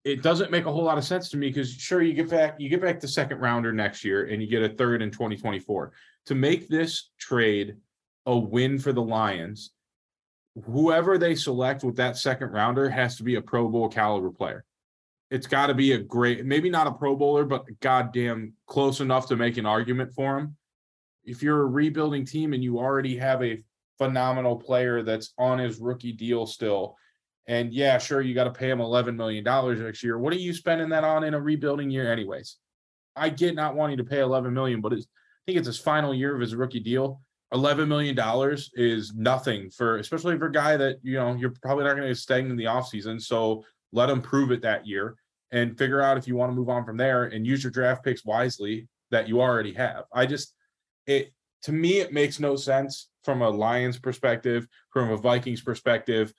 it 0.05 0.22
doesn't 0.22 0.51
make 0.51 0.66
a 0.66 0.72
whole 0.72 0.83
lot 0.83 0.98
of 0.98 1.05
sense 1.05 1.29
to 1.31 1.37
me 1.37 1.48
because 1.48 1.72
sure 1.72 2.03
you 2.03 2.12
get 2.12 2.29
back 2.29 2.57
you 2.59 2.68
get 2.68 2.83
back 2.83 2.98
the 2.98 3.07
second 3.07 3.38
rounder 3.38 3.72
next 3.72 4.05
year 4.05 4.25
and 4.25 4.42
you 4.42 4.48
get 4.48 4.68
a 4.68 4.75
third 4.75 5.01
in 5.01 5.12
2024 5.12 5.92
to 6.27 6.35
make 6.35 6.68
this 6.68 7.11
trade 7.20 7.77
a 8.27 8.37
win 8.37 8.81
for 8.81 8.92
the 8.92 9.01
lions 9.01 9.70
whoever 10.66 11.18
they 11.18 11.35
select 11.35 11.85
with 11.85 11.96
that 11.96 12.16
second 12.16 12.51
rounder 12.53 12.88
has 12.88 13.16
to 13.16 13.22
be 13.22 13.37
a 13.37 13.42
Pro 13.42 13.68
Bowl 13.68 13.88
caliber 13.88 14.31
player. 14.31 14.64
It's 15.31 15.46
got 15.46 15.68
to 15.68 15.75
be 15.75 15.92
a 15.92 15.98
great, 15.98 16.44
maybe 16.44 16.68
not 16.68 16.87
a 16.87 16.92
Pro 16.92 17.16
Bowler, 17.16 17.44
but 17.44 17.64
goddamn 17.81 18.53
close 18.66 19.01
enough 19.01 19.29
to 19.29 19.37
make 19.37 19.57
an 19.57 19.66
argument 19.66 20.12
for 20.12 20.38
him. 20.38 20.57
If 21.24 21.42
you're 21.42 21.62
a 21.62 21.66
rebuilding 21.66 22.24
team 22.24 22.52
and 22.52 22.62
you 22.62 22.78
already 22.78 23.16
have 23.16 23.42
a 23.42 23.58
phenomenal 23.98 24.56
player 24.56 25.02
that's 25.02 25.32
on 25.38 25.58
his 25.58 25.78
rookie 25.78 26.12
deal 26.12 26.46
still, 26.46 26.96
and 27.46 27.72
yeah, 27.72 27.98
sure, 27.98 28.20
you 28.20 28.35
got 28.35 28.44
to 28.44 28.52
pay 28.52 28.70
him 28.70 28.78
$11 28.78 29.16
million 29.16 29.44
next 29.85 30.02
year. 30.02 30.18
What 30.18 30.32
are 30.32 30.38
you 30.38 30.52
spending 30.52 30.88
that 30.90 31.04
on 31.04 31.24
in 31.24 31.35
a 31.35 31.40
rebuilding 31.40 31.90
year, 31.90 32.12
anyways? 32.12 32.56
I 33.16 33.28
get 33.28 33.54
not 33.54 33.74
wanting 33.74 33.98
to 33.98 34.04
pay 34.04 34.20
11 34.20 34.52
million, 34.54 34.80
but 34.80 34.92
I 34.92 34.96
think 35.46 35.58
it's 35.58 35.66
his 35.66 35.78
final 35.78 36.14
year 36.14 36.35
of 36.35 36.40
his 36.40 36.54
rookie 36.54 36.80
deal. 36.80 37.20
11 37.52 37.88
million 37.88 38.14
dollars 38.14 38.70
is 38.74 39.12
nothing 39.14 39.68
for 39.70 39.98
especially 39.98 40.38
for 40.38 40.46
a 40.46 40.52
guy 40.52 40.76
that 40.76 40.96
you 41.02 41.14
know 41.14 41.35
you're 41.35 41.52
probably 41.62 41.85
not 41.85 41.96
going 41.96 42.08
to 42.08 42.14
stay 42.14 42.40
in 42.40 42.56
the 42.56 42.64
offseason 42.64 43.20
so 43.20 43.62
let 43.92 44.08
him 44.08 44.22
prove 44.22 44.50
it 44.50 44.62
that 44.62 44.87
year 44.87 45.16
and 45.50 45.76
figure 45.76 46.00
out 46.00 46.16
if 46.16 46.26
you 46.26 46.35
want 46.35 46.50
to 46.50 46.56
move 46.56 46.70
on 46.70 46.82
from 46.85 46.96
there 46.96 47.24
and 47.24 47.46
use 47.46 47.62
your 47.62 47.70
draft 47.70 48.02
picks 48.02 48.24
wisely 48.24 48.88
that 49.11 49.28
you 49.28 49.40
already 49.40 49.74
have 49.74 50.04
i 50.14 50.24
just 50.24 50.54
it 51.06 51.32
to 51.62 51.72
me 51.72 52.00
it 52.00 52.12
makes 52.12 52.40
no 52.40 52.56
sense 52.56 53.08
from 53.24 53.42
a 53.42 53.48
lions 53.48 53.98
perspective 53.98 54.66
from 54.90 55.10
a 55.10 55.16
vikings 55.16 55.62
perspective 55.62 56.32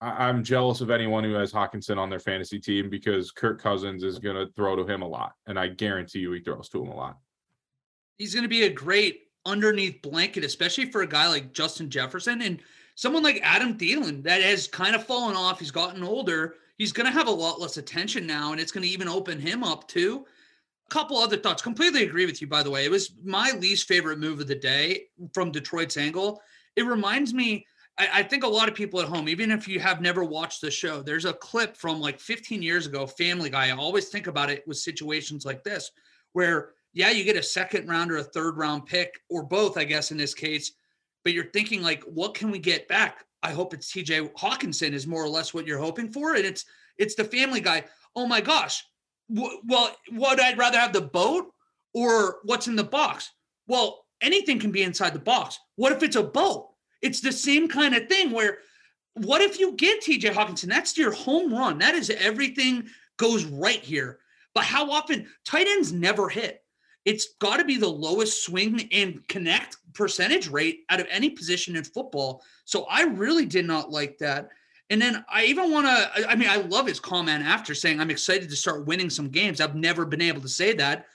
I, 0.00 0.28
i'm 0.28 0.42
jealous 0.44 0.80
of 0.80 0.90
anyone 0.90 1.24
who 1.24 1.34
has 1.34 1.52
Hockenson 1.52 1.98
on 1.98 2.10
their 2.10 2.20
fantasy 2.20 2.58
team 2.58 2.90
because 2.90 3.30
kirk 3.30 3.60
cousins 3.60 4.02
is 4.02 4.18
going 4.18 4.36
to 4.36 4.52
throw 4.54 4.76
to 4.76 4.86
him 4.86 5.02
a 5.02 5.08
lot 5.08 5.32
and 5.46 5.58
i 5.58 5.68
guarantee 5.68 6.20
you 6.20 6.32
he 6.32 6.40
throws 6.40 6.68
to 6.70 6.82
him 6.82 6.88
a 6.88 6.96
lot 6.96 7.18
he's 8.16 8.34
going 8.34 8.44
to 8.44 8.48
be 8.48 8.64
a 8.64 8.70
great 8.70 9.30
underneath 9.46 10.02
blanket, 10.02 10.44
especially 10.44 10.90
for 10.90 11.02
a 11.02 11.06
guy 11.06 11.28
like 11.28 11.52
Justin 11.52 11.90
Jefferson 11.90 12.42
and 12.42 12.60
someone 12.94 13.22
like 13.22 13.40
Adam 13.42 13.76
Thielen 13.76 14.22
that 14.24 14.42
has 14.42 14.66
kind 14.66 14.94
of 14.94 15.04
fallen 15.04 15.36
off. 15.36 15.58
He's 15.58 15.70
gotten 15.70 16.02
older. 16.02 16.54
He's 16.78 16.92
going 16.92 17.06
to 17.06 17.12
have 17.12 17.28
a 17.28 17.32
lot 17.32 17.60
less 17.60 17.76
attention 17.76 18.26
now, 18.26 18.52
and 18.52 18.60
it's 18.60 18.72
going 18.72 18.84
to 18.84 18.92
even 18.92 19.08
open 19.08 19.38
him 19.38 19.62
up 19.64 19.88
too. 19.88 20.26
Couple 20.90 21.18
other 21.18 21.36
thoughts. 21.36 21.62
Completely 21.62 22.04
agree 22.04 22.26
with 22.26 22.40
you, 22.40 22.46
by 22.46 22.62
the 22.62 22.70
way. 22.70 22.84
It 22.84 22.90
was 22.90 23.12
my 23.24 23.52
least 23.52 23.88
favorite 23.88 24.18
move 24.18 24.40
of 24.40 24.48
the 24.48 24.54
day 24.54 25.04
from 25.32 25.52
Detroit's 25.52 25.96
angle. 25.96 26.42
It 26.76 26.82
reminds 26.82 27.32
me. 27.32 27.66
I, 27.96 28.08
I 28.14 28.22
think 28.22 28.44
a 28.44 28.48
lot 28.48 28.68
of 28.68 28.74
people 28.74 29.00
at 29.00 29.08
home, 29.08 29.28
even 29.28 29.50
if 29.50 29.68
you 29.68 29.80
have 29.80 30.00
never 30.00 30.24
watched 30.24 30.60
the 30.60 30.70
show, 30.70 31.00
there's 31.00 31.24
a 31.24 31.32
clip 31.32 31.76
from 31.76 32.00
like 32.00 32.20
15 32.20 32.60
years 32.60 32.86
ago, 32.86 33.06
Family 33.06 33.50
Guy. 33.50 33.68
I 33.68 33.70
always 33.70 34.08
think 34.08 34.26
about 34.26 34.50
it 34.50 34.66
with 34.66 34.78
situations 34.78 35.44
like 35.44 35.62
this, 35.62 35.90
where 36.32 36.72
yeah, 36.92 37.10
you 37.10 37.24
get 37.24 37.36
a 37.36 37.42
second 37.42 37.88
round 37.88 38.10
or 38.10 38.18
a 38.18 38.24
third 38.24 38.56
round 38.56 38.86
pick 38.86 39.20
or 39.28 39.42
both, 39.42 39.78
I 39.78 39.84
guess, 39.84 40.10
in 40.10 40.16
this 40.16 40.34
case. 40.34 40.72
But 41.22 41.34
you're 41.34 41.50
thinking, 41.50 41.82
like, 41.82 42.02
what 42.04 42.34
can 42.34 42.50
we 42.50 42.58
get 42.58 42.88
back? 42.88 43.24
I 43.42 43.52
hope 43.52 43.72
it's 43.72 43.92
TJ 43.92 44.32
Hockenson 44.34 44.92
is 44.92 45.06
more 45.06 45.22
or 45.22 45.28
less 45.28 45.54
what 45.54 45.66
you're 45.66 45.78
hoping 45.78 46.10
for. 46.10 46.34
And 46.34 46.44
it's 46.44 46.64
it's 46.98 47.14
the 47.14 47.24
family 47.24 47.60
guy. 47.60 47.84
Oh 48.16 48.26
my 48.26 48.40
gosh. 48.40 48.84
Well, 49.30 49.94
what 50.10 50.40
I'd 50.40 50.58
rather 50.58 50.78
have 50.78 50.92
the 50.92 51.00
boat 51.00 51.52
or 51.94 52.38
what's 52.44 52.66
in 52.66 52.76
the 52.76 52.84
box? 52.84 53.30
Well, 53.66 54.04
anything 54.20 54.58
can 54.58 54.72
be 54.72 54.82
inside 54.82 55.14
the 55.14 55.20
box. 55.20 55.58
What 55.76 55.92
if 55.92 56.02
it's 56.02 56.16
a 56.16 56.22
boat? 56.22 56.68
It's 57.00 57.20
the 57.20 57.32
same 57.32 57.68
kind 57.68 57.94
of 57.94 58.08
thing 58.08 58.30
where 58.30 58.58
what 59.14 59.40
if 59.40 59.58
you 59.58 59.72
get 59.72 60.02
TJ 60.02 60.32
Hockenson? 60.32 60.68
That's 60.68 60.96
your 60.96 61.12
home 61.12 61.52
run. 61.52 61.78
That 61.78 61.94
is 61.94 62.10
everything 62.10 62.88
goes 63.16 63.44
right 63.44 63.80
here. 63.80 64.18
But 64.54 64.64
how 64.64 64.90
often 64.90 65.28
tight 65.44 65.66
ends 65.66 65.92
never 65.92 66.28
hit? 66.28 66.62
it's 67.04 67.34
got 67.40 67.56
to 67.56 67.64
be 67.64 67.76
the 67.76 67.88
lowest 67.88 68.44
swing 68.44 68.88
and 68.92 69.26
connect 69.28 69.78
percentage 69.94 70.48
rate 70.48 70.80
out 70.90 71.00
of 71.00 71.06
any 71.10 71.30
position 71.30 71.76
in 71.76 71.84
football. 71.84 72.42
So 72.64 72.86
I 72.90 73.04
really 73.04 73.46
did 73.46 73.66
not 73.66 73.90
like 73.90 74.18
that. 74.18 74.50
And 74.90 75.00
then 75.00 75.24
I 75.28 75.44
even 75.44 75.70
want 75.70 75.86
to, 75.86 76.28
I 76.28 76.34
mean, 76.34 76.48
I 76.48 76.56
love 76.56 76.86
his 76.86 76.98
comment 76.98 77.44
after 77.44 77.74
saying, 77.74 78.00
I'm 78.00 78.10
excited 78.10 78.50
to 78.50 78.56
start 78.56 78.86
winning 78.86 79.08
some 79.08 79.28
games. 79.28 79.60
I've 79.60 79.76
never 79.76 80.04
been 80.04 80.20
able 80.20 80.40
to 80.42 80.48
say 80.48 80.72
that. 80.74 81.06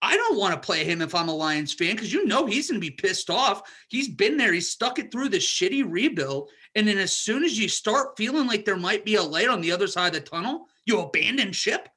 I 0.00 0.16
don't 0.16 0.38
want 0.38 0.54
to 0.54 0.66
play 0.66 0.84
him 0.84 1.02
if 1.02 1.14
I'm 1.14 1.28
a 1.28 1.34
Lions 1.34 1.74
fan 1.74 1.94
because 1.94 2.12
you 2.12 2.24
know 2.24 2.46
he's 2.46 2.70
going 2.70 2.80
to 2.80 2.86
be 2.86 2.92
pissed 2.92 3.30
off. 3.30 3.62
He's 3.88 4.08
been 4.08 4.36
there, 4.36 4.52
he's 4.52 4.70
stuck 4.70 4.98
it 4.98 5.10
through 5.12 5.28
this 5.28 5.46
shitty 5.46 5.84
rebuild. 5.86 6.50
And 6.74 6.86
then 6.86 6.98
as 6.98 7.12
soon 7.12 7.44
as 7.44 7.58
you 7.58 7.68
start 7.68 8.16
feeling 8.16 8.46
like 8.46 8.64
there 8.64 8.76
might 8.76 9.04
be 9.04 9.16
a 9.16 9.22
light 9.22 9.48
on 9.48 9.60
the 9.60 9.72
other 9.72 9.88
side 9.88 10.14
of 10.14 10.24
the 10.24 10.30
tunnel, 10.30 10.66
you 10.86 11.00
abandon 11.00 11.52
ship. 11.52 11.88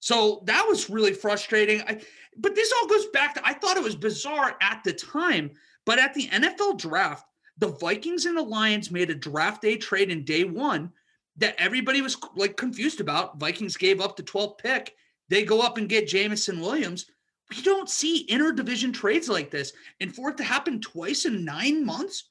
So 0.00 0.42
that 0.46 0.66
was 0.66 0.88
really 0.88 1.12
frustrating. 1.12 1.82
I, 1.82 2.00
but 2.36 2.54
this 2.54 2.72
all 2.72 2.88
goes 2.88 3.06
back 3.08 3.34
to 3.34 3.46
I 3.46 3.52
thought 3.52 3.76
it 3.76 3.82
was 3.82 3.96
bizarre 3.96 4.56
at 4.62 4.82
the 4.82 4.94
time, 4.94 5.50
but 5.84 5.98
at 5.98 6.14
the 6.14 6.28
NFL 6.28 6.78
draft, 6.78 7.26
the 7.60 7.68
Vikings 7.68 8.24
and 8.24 8.36
the 8.36 8.42
Lions 8.42 8.90
made 8.90 9.10
a 9.10 9.14
draft 9.14 9.62
day 9.62 9.76
trade 9.76 10.10
in 10.10 10.24
day 10.24 10.44
one 10.44 10.90
that 11.36 11.54
everybody 11.58 12.00
was 12.00 12.16
like 12.34 12.56
confused 12.56 13.00
about. 13.00 13.38
Vikings 13.38 13.76
gave 13.76 14.00
up 14.00 14.16
the 14.16 14.22
12th 14.22 14.58
pick. 14.58 14.94
They 15.28 15.44
go 15.44 15.60
up 15.60 15.78
and 15.78 15.88
get 15.88 16.08
Jameson 16.08 16.60
Williams. 16.60 17.06
We 17.50 17.62
don't 17.62 17.88
see 17.88 18.26
interdivision 18.28 18.92
trades 18.92 19.28
like 19.28 19.50
this. 19.50 19.72
And 20.00 20.14
for 20.14 20.30
it 20.30 20.36
to 20.38 20.44
happen 20.44 20.80
twice 20.80 21.26
in 21.26 21.44
nine 21.44 21.84
months, 21.84 22.30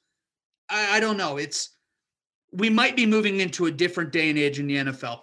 I, 0.68 0.96
I 0.96 1.00
don't 1.00 1.16
know. 1.16 1.36
It's 1.36 1.76
we 2.52 2.68
might 2.68 2.96
be 2.96 3.06
moving 3.06 3.40
into 3.40 3.66
a 3.66 3.70
different 3.70 4.12
day 4.12 4.30
and 4.30 4.38
age 4.38 4.58
in 4.58 4.66
the 4.66 4.76
NFL. 4.76 5.20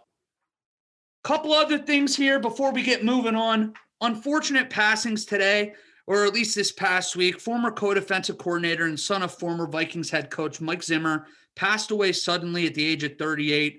Couple 1.24 1.52
other 1.52 1.78
things 1.78 2.16
here 2.16 2.40
before 2.40 2.72
we 2.72 2.82
get 2.82 3.04
moving 3.04 3.36
on 3.36 3.74
unfortunate 4.02 4.70
passings 4.70 5.26
today, 5.26 5.74
or 6.08 6.26
at 6.26 6.34
least 6.34 6.56
this 6.56 6.72
past 6.72 7.16
week. 7.16 7.40
Former 7.40 7.70
co 7.70 7.94
defensive 7.94 8.38
coordinator 8.38 8.86
and 8.86 9.00
son 9.00 9.22
of 9.22 9.34
former 9.34 9.68
Vikings 9.68 10.10
head 10.10 10.32
coach 10.32 10.60
Mike 10.60 10.82
Zimmer 10.82 11.28
passed 11.56 11.92
away 11.92 12.14
suddenly 12.14 12.66
at 12.66 12.74
the 12.74 12.86
age 12.86 13.04
of 13.04 13.18
38. 13.18 13.78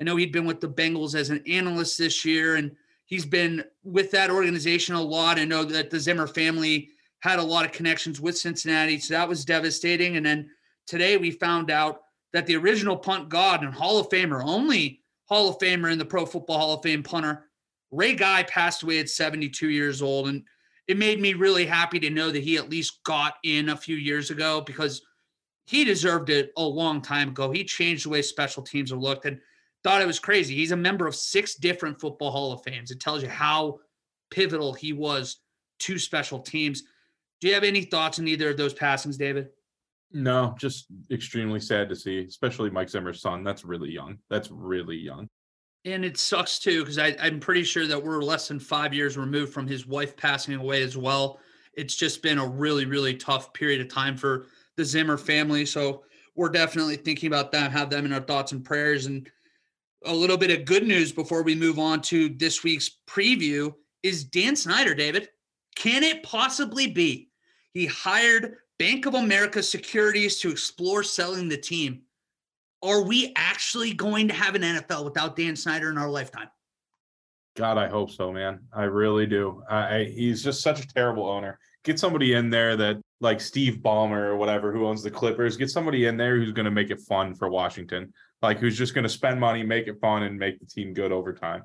I 0.00 0.04
know 0.04 0.16
he'd 0.16 0.32
been 0.32 0.46
with 0.46 0.60
the 0.60 0.68
Bengals 0.68 1.14
as 1.14 1.30
an 1.30 1.42
analyst 1.46 1.98
this 1.98 2.24
year, 2.24 2.56
and 2.56 2.72
he's 3.06 3.26
been 3.26 3.64
with 3.82 4.10
that 4.12 4.30
organization 4.30 4.94
a 4.94 5.02
lot. 5.02 5.38
I 5.38 5.44
know 5.44 5.64
that 5.64 5.90
the 5.90 5.98
Zimmer 6.00 6.26
family 6.26 6.90
had 7.20 7.38
a 7.38 7.42
lot 7.42 7.64
of 7.64 7.72
connections 7.72 8.20
with 8.20 8.38
Cincinnati, 8.38 8.98
so 8.98 9.14
that 9.14 9.28
was 9.28 9.44
devastating. 9.44 10.16
And 10.16 10.24
then 10.24 10.50
today 10.86 11.16
we 11.16 11.30
found 11.30 11.70
out 11.70 12.00
that 12.32 12.46
the 12.46 12.56
original 12.56 12.96
punt 12.96 13.28
god 13.28 13.62
and 13.62 13.74
Hall 13.74 13.98
of 13.98 14.08
Famer, 14.08 14.42
only 14.44 15.00
Hall 15.26 15.48
of 15.48 15.58
Famer 15.58 15.92
in 15.92 15.98
the 15.98 16.04
Pro 16.04 16.24
Football 16.24 16.58
Hall 16.58 16.74
of 16.74 16.82
Fame 16.82 17.02
punter, 17.02 17.44
Ray 17.90 18.14
Guy 18.14 18.42
passed 18.44 18.82
away 18.82 19.00
at 19.00 19.08
72 19.08 19.68
years 19.68 20.00
old. 20.00 20.28
And 20.28 20.44
it 20.90 20.96
made 20.96 21.20
me 21.20 21.34
really 21.34 21.66
happy 21.66 22.00
to 22.00 22.10
know 22.10 22.32
that 22.32 22.42
he 22.42 22.56
at 22.56 22.68
least 22.68 23.04
got 23.04 23.34
in 23.44 23.68
a 23.68 23.76
few 23.76 23.94
years 23.94 24.32
ago 24.32 24.60
because 24.60 25.02
he 25.64 25.84
deserved 25.84 26.30
it 26.30 26.50
a 26.56 26.64
long 26.64 27.00
time 27.00 27.28
ago. 27.28 27.52
He 27.52 27.62
changed 27.62 28.04
the 28.04 28.08
way 28.08 28.22
special 28.22 28.60
teams 28.60 28.90
have 28.90 28.98
looked 28.98 29.24
and 29.24 29.38
thought 29.84 30.02
it 30.02 30.08
was 30.08 30.18
crazy. 30.18 30.56
He's 30.56 30.72
a 30.72 30.76
member 30.76 31.06
of 31.06 31.14
six 31.14 31.54
different 31.54 32.00
football 32.00 32.32
Hall 32.32 32.52
of 32.52 32.64
Fames. 32.64 32.90
It 32.90 32.98
tells 32.98 33.22
you 33.22 33.28
how 33.28 33.78
pivotal 34.32 34.72
he 34.72 34.92
was 34.92 35.36
to 35.78 35.96
special 35.96 36.40
teams. 36.40 36.82
Do 37.40 37.46
you 37.46 37.54
have 37.54 37.62
any 37.62 37.82
thoughts 37.82 38.18
on 38.18 38.26
either 38.26 38.50
of 38.50 38.56
those 38.56 38.74
passings, 38.74 39.16
David? 39.16 39.50
No, 40.10 40.56
just 40.58 40.86
extremely 41.12 41.60
sad 41.60 41.88
to 41.90 41.94
see, 41.94 42.24
especially 42.24 42.68
Mike 42.68 42.90
Zimmer's 42.90 43.20
son. 43.20 43.44
That's 43.44 43.64
really 43.64 43.90
young. 43.90 44.18
That's 44.28 44.50
really 44.50 44.96
young. 44.96 45.28
And 45.84 46.04
it 46.04 46.18
sucks 46.18 46.58
too, 46.58 46.80
because 46.80 46.98
I'm 46.98 47.40
pretty 47.40 47.64
sure 47.64 47.86
that 47.86 48.02
we're 48.02 48.22
less 48.22 48.48
than 48.48 48.60
five 48.60 48.92
years 48.92 49.16
removed 49.16 49.52
from 49.52 49.66
his 49.66 49.86
wife 49.86 50.16
passing 50.16 50.54
away 50.54 50.82
as 50.82 50.96
well. 50.96 51.40
It's 51.74 51.96
just 51.96 52.22
been 52.22 52.38
a 52.38 52.46
really, 52.46 52.84
really 52.84 53.14
tough 53.14 53.52
period 53.54 53.80
of 53.80 53.88
time 53.88 54.16
for 54.16 54.46
the 54.76 54.84
Zimmer 54.84 55.16
family. 55.16 55.64
So 55.64 56.04
we're 56.36 56.50
definitely 56.50 56.96
thinking 56.96 57.28
about 57.28 57.50
them, 57.50 57.70
have 57.70 57.88
them 57.88 58.04
in 58.04 58.12
our 58.12 58.20
thoughts 58.20 58.52
and 58.52 58.64
prayers. 58.64 59.06
And 59.06 59.30
a 60.04 60.14
little 60.14 60.36
bit 60.36 60.50
of 60.50 60.66
good 60.66 60.86
news 60.86 61.12
before 61.12 61.42
we 61.42 61.54
move 61.54 61.78
on 61.78 62.02
to 62.02 62.28
this 62.28 62.62
week's 62.62 62.98
preview 63.06 63.74
is 64.02 64.24
Dan 64.24 64.56
Snyder, 64.56 64.94
David. 64.94 65.30
Can 65.76 66.02
it 66.02 66.22
possibly 66.22 66.88
be 66.88 67.30
he 67.72 67.86
hired 67.86 68.56
Bank 68.78 69.06
of 69.06 69.14
America 69.14 69.62
Securities 69.62 70.40
to 70.40 70.50
explore 70.50 71.02
selling 71.02 71.48
the 71.48 71.56
team? 71.56 72.02
Are 72.82 73.02
we 73.02 73.32
actually 73.36 73.92
going 73.92 74.28
to 74.28 74.34
have 74.34 74.54
an 74.54 74.62
NFL 74.62 75.04
without 75.04 75.36
Dan 75.36 75.56
Snyder 75.56 75.90
in 75.90 75.98
our 75.98 76.08
lifetime? 76.08 76.48
God, 77.56 77.78
I 77.78 77.88
hope 77.88 78.10
so, 78.10 78.32
man. 78.32 78.60
I 78.72 78.84
really 78.84 79.26
do. 79.26 79.62
I, 79.68 80.04
he's 80.04 80.42
just 80.42 80.62
such 80.62 80.80
a 80.80 80.88
terrible 80.88 81.28
owner. 81.28 81.58
Get 81.84 81.98
somebody 81.98 82.34
in 82.34 82.50
there 82.50 82.76
that, 82.76 83.00
like 83.20 83.40
Steve 83.40 83.80
Ballmer 83.82 84.22
or 84.22 84.36
whatever, 84.36 84.72
who 84.72 84.86
owns 84.86 85.02
the 85.02 85.10
Clippers. 85.10 85.56
Get 85.56 85.70
somebody 85.70 86.06
in 86.06 86.16
there 86.16 86.36
who's 86.36 86.52
going 86.52 86.64
to 86.64 86.70
make 86.70 86.90
it 86.90 87.00
fun 87.00 87.34
for 87.34 87.50
Washington. 87.50 88.12
Like 88.40 88.58
who's 88.58 88.78
just 88.78 88.94
going 88.94 89.02
to 89.02 89.10
spend 89.10 89.38
money, 89.38 89.62
make 89.62 89.88
it 89.88 90.00
fun, 90.00 90.22
and 90.22 90.38
make 90.38 90.58
the 90.58 90.64
team 90.64 90.94
good 90.94 91.12
over 91.12 91.34
time. 91.34 91.62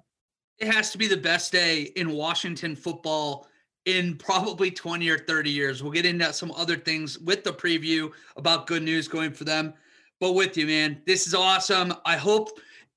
It 0.58 0.74
has 0.74 0.92
to 0.92 0.98
be 0.98 1.08
the 1.08 1.18
best 1.18 1.52
day 1.52 1.84
in 1.96 2.12
Washington 2.12 2.76
football 2.76 3.48
in 3.86 4.18
probably 4.18 4.72
20 4.72 5.08
or 5.10 5.20
30 5.20 5.50
years. 5.50 5.84
We'll 5.84 5.92
get 5.94 6.06
into 6.06 6.34
some 6.34 6.52
other 6.52 6.76
things 6.76 7.20
with 7.20 7.44
the 7.44 7.54
preview 7.54 8.12
about 8.36 8.68
good 8.68 8.84
news 8.84 9.08
going 9.08 9.32
for 9.32 9.44
them 9.44 9.74
but 10.20 10.34
with 10.34 10.58
you, 10.58 10.68
man. 10.68 11.02
This 11.06 11.28
is 11.28 11.34
awesome. 11.34 11.94
I 12.06 12.18
hope 12.18 12.50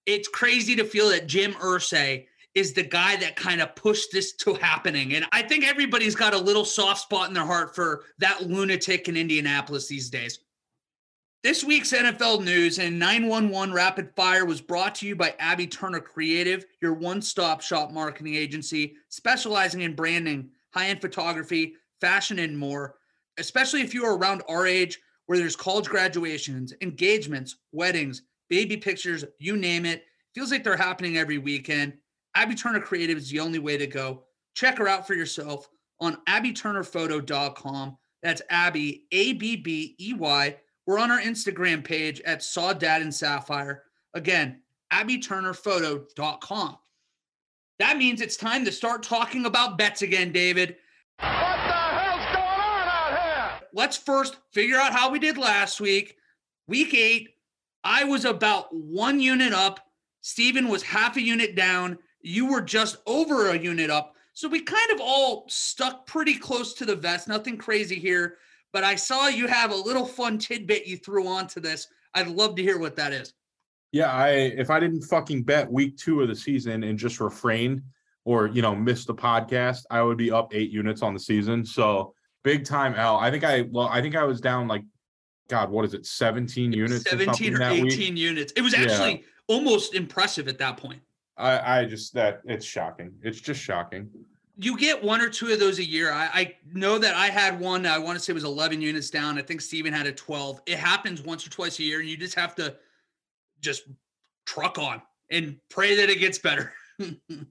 it's 0.07 0.29
crazy 0.29 0.75
to 0.77 0.85
feel 0.85 1.09
that 1.11 1.27
Jim 1.27 1.53
Irsay 1.55 2.27
is 2.55 2.73
the 2.73 2.83
guy 2.83 3.17
that 3.17 3.37
kind 3.37 3.61
of 3.61 3.75
pushed 3.77 4.11
this 4.13 4.33
to 4.35 4.55
happening. 4.55 5.15
And 5.15 5.27
I 5.33 5.43
think 5.43 5.67
everybody's 5.67 6.17
got 6.17 6.35
a 6.35 6.39
little 6.39 6.65
soft 6.65 7.03
spot 7.03 7.29
in 7.29 7.35
their 7.35 7.45
heart 7.45 7.75
for 7.75 8.05
that 8.19 8.49
lunatic 8.49 9.09
in 9.09 9.17
Indianapolis 9.17 9.87
these 9.87 10.11
days. 10.11 10.41
This 11.45 11.63
week's 11.63 11.93
NFL 11.93 12.43
news 12.43 12.81
and 12.81 12.99
911 12.99 13.73
Rapid 13.73 14.11
Fire 14.17 14.45
was 14.45 14.61
brought 14.61 14.97
to 14.97 15.07
you 15.07 15.15
by 15.15 15.37
Abbey 15.39 15.69
Turner 15.69 16.01
Creative, 16.01 16.65
your 16.83 16.95
one 16.95 17.23
stop 17.23 17.61
shop 17.61 17.93
marketing 17.93 18.35
agency 18.35 18.97
specializing 19.09 19.83
in 19.83 19.95
branding, 19.95 20.51
high 20.75 20.89
end 20.89 21.01
photography, 21.01 21.75
fashion, 22.01 22.41
and 22.41 22.59
more. 22.59 22.97
Especially 23.39 23.83
if 23.83 23.95
you 23.95 24.05
are 24.05 24.17
around 24.17 24.43
our 24.49 24.67
age 24.67 24.99
where 25.29 25.39
there's 25.39 25.55
college 25.55 25.89
graduations, 25.89 26.75
engagements, 26.83 27.57
weddings, 27.73 28.23
baby 28.51 28.77
pictures, 28.77 29.25
you 29.39 29.57
name 29.57 29.87
it. 29.87 30.05
Feels 30.35 30.51
like 30.51 30.65
they're 30.65 30.77
happening 30.77 31.17
every 31.17 31.39
weekend. 31.39 31.93
Abbey 32.35 32.57
Turner 32.57 32.81
Creative 32.81 33.17
is 33.17 33.31
the 33.31 33.41
only 33.41 33.61
way 33.61 33.79
to 33.79 33.87
go. 33.87 34.25
Check 34.55 34.79
her 34.79 34.89
out 34.89 35.07
for 35.07 35.15
yourself 35.15 35.69
on 36.01 36.19
abbeyturnerphoto.com. 36.29 37.97
That's 38.23 38.43
Abbey, 38.51 39.05
A 39.13 39.35
B 39.35 39.55
B 39.55 39.95
E 40.01 40.15
Y 40.15 40.57
we're 40.89 40.99
on 40.99 41.11
our 41.11 41.21
Instagram 41.21 41.85
page 41.85 42.23
at 42.23 42.43
Saw 42.43 42.73
Dad 42.73 43.03
and 43.03 43.15
Sapphire. 43.15 43.83
Again, 44.15 44.63
abbeyturnerphoto.com. 44.91 46.79
That 47.79 47.99
means 47.99 48.23
it's 48.23 48.39
time 48.39 48.65
to 48.65 48.73
start 48.73 49.03
talking 49.03 49.45
about 49.45 49.77
bets 49.77 50.01
again, 50.01 50.33
David. 50.33 50.77
What 51.19 51.29
the 51.29 51.29
hell's 51.29 52.25
going 52.33 52.39
on 52.39 52.89
out 52.89 53.11
here? 53.11 53.68
Let's 53.79 53.97
first 53.97 54.37
figure 54.53 54.77
out 54.77 54.93
how 54.93 55.11
we 55.11 55.19
did 55.19 55.39
last 55.39 55.81
week. 55.81 56.17
Week 56.67 56.93
eight, 56.95 57.29
I 57.85 58.05
was 58.05 58.25
about 58.25 58.75
one 58.75 59.21
unit 59.21 59.53
up. 59.53 59.81
Steven 60.21 60.69
was 60.69 60.83
half 60.83 61.17
a 61.17 61.23
unit 61.23 61.55
down. 61.55 61.99
You 62.21 62.51
were 62.51 62.61
just 62.61 62.97
over 63.07 63.49
a 63.49 63.59
unit 63.59 63.89
up. 63.89 64.17
So 64.35 64.49
we 64.49 64.61
kind 64.63 64.91
of 64.93 65.01
all 65.01 65.45
stuck 65.49 66.07
pretty 66.07 66.35
close 66.35 66.75
to 66.75 66.85
the 66.85 66.97
vest. 66.97 67.29
Nothing 67.29 67.57
crazy 67.57 67.97
here 67.97 68.39
but 68.73 68.85
I 68.85 68.95
saw 68.95 69.29
you 69.29 69.47
have 69.47 69.71
a 69.71 69.77
little 69.77 70.07
fun 70.07 70.39
tidbit 70.39 70.87
you 70.87 70.97
threw 70.97 71.27
onto 71.27 71.61
this. 71.61 71.89
I'd 72.15 72.29
love 72.29 72.57
to 72.57 72.63
hear 72.63 72.79
what 72.79 72.97
that 72.97 73.13
is. 73.13 73.33
Yeah, 73.93 74.13
I 74.13 74.29
if 74.31 74.71
I 74.71 74.81
didn't 74.81 75.03
fucking 75.03 75.45
bet 75.45 75.71
week 75.71 75.97
two 75.97 76.21
of 76.21 76.29
the 76.29 76.37
season 76.37 76.85
and 76.85 76.99
just 76.99 77.21
refrain 77.21 77.83
or 78.25 78.47
you 78.49 78.61
know 78.61 78.75
miss 78.75 79.05
the 79.07 79.15
podcast, 79.15 79.85
I 79.91 80.03
would 80.03 80.19
be 80.19 80.31
up 80.31 80.55
eight 80.55 80.71
units 80.71 81.03
on 81.03 81.15
the 81.15 81.21
season. 81.21 81.65
So 81.65 82.15
big 82.43 82.65
time 82.65 82.95
L. 82.95 83.17
I 83.17 83.31
think 83.31 83.45
I 83.45 83.63
well, 83.63 83.89
I 83.89 84.01
think 84.01 84.17
I 84.17 84.25
was 84.25 84.41
down 84.41 84.69
like 84.69 84.83
God, 85.49 85.71
what 85.71 85.85
is 85.85 85.95
it, 85.95 86.05
17 86.05 86.73
units? 86.73 87.09
17 87.09 87.55
or, 87.55 87.61
or 87.61 87.63
18 87.65 87.83
week? 87.83 88.19
units. 88.19 88.53
It 88.55 88.61
was 88.61 88.75
actually 88.75 89.13
yeah. 89.13 89.23
almost 89.47 89.95
impressive 89.95 90.47
at 90.47 90.59
that 90.59 90.77
point. 90.77 91.01
I, 91.39 91.81
I 91.81 91.85
just 91.85 92.15
that 92.15 92.43
it's 92.45 92.67
shocking. 92.67 93.13
It's 93.23 93.41
just 93.41 93.61
shocking 93.61 94.11
you 94.61 94.77
get 94.77 95.03
one 95.03 95.21
or 95.21 95.29
two 95.29 95.53
of 95.53 95.61
those 95.61 95.79
a 95.79 95.85
year. 95.85 96.13
I, 96.13 96.29
I, 96.35 96.55
know 96.73 96.99
that 96.99 97.15
I 97.15 97.27
had 97.27 97.61
one. 97.61 97.87
I 97.87 97.97
want 97.97 98.19
to 98.19 98.25
say 98.25 98.33
it 98.33 98.35
was 98.35 98.43
11 98.43 98.83
units 98.83 99.09
down. 99.09 99.39
I 99.39 99.43
think 99.43 99.61
Steven 99.61 99.93
had 99.93 100.07
a 100.07 100.13
12. 100.13 100.63
It 100.67 100.79
happens 100.79 101.23
once 101.23 101.47
or 101.47 101.51
twice 101.51 101.79
a 101.79 101.85
year, 101.85 102.01
and 102.01 102.09
you 102.09 102.17
just 102.17 102.35
have 102.35 102.57
to 102.57 102.75
just 103.61 103.85
truck 104.47 104.77
on 104.79 105.01
and 105.31 105.57
pray 105.71 105.95
that 105.95 106.11
it 106.11 106.19
gets 106.19 106.39
better. 106.39 106.73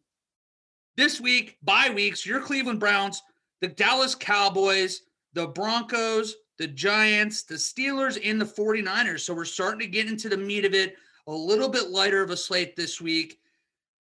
this 0.97 1.21
week, 1.21 1.58
bye 1.63 1.91
weeks, 1.95 2.26
your 2.26 2.41
Cleveland 2.41 2.82
Browns, 2.82 3.23
the 3.62 3.67
Dallas 3.67 4.15
Cowboys, 4.15 5.02
the 5.34 5.48
Broncos, 5.48 6.36
the 6.58 6.67
Giants, 6.67 7.43
the 7.43 7.56
Steelers, 7.56 8.20
and 8.24 8.39
the 8.39 8.46
49ers. 8.46 9.22
So 9.22 9.34
we're 9.34 9.46
starting 9.46 9.80
to 9.80 9.88
get 9.88 10.08
into 10.08 10.30
the 10.30 10.38
meat 10.38 10.65
of 10.65 10.74
it. 10.74 10.96
A 11.28 11.32
little 11.32 11.70
bit 11.70 11.89
lighter 11.89 12.22
of 12.22 12.30
a 12.30 12.38
slate 12.38 12.76
this 12.76 13.02
week. 13.02 13.39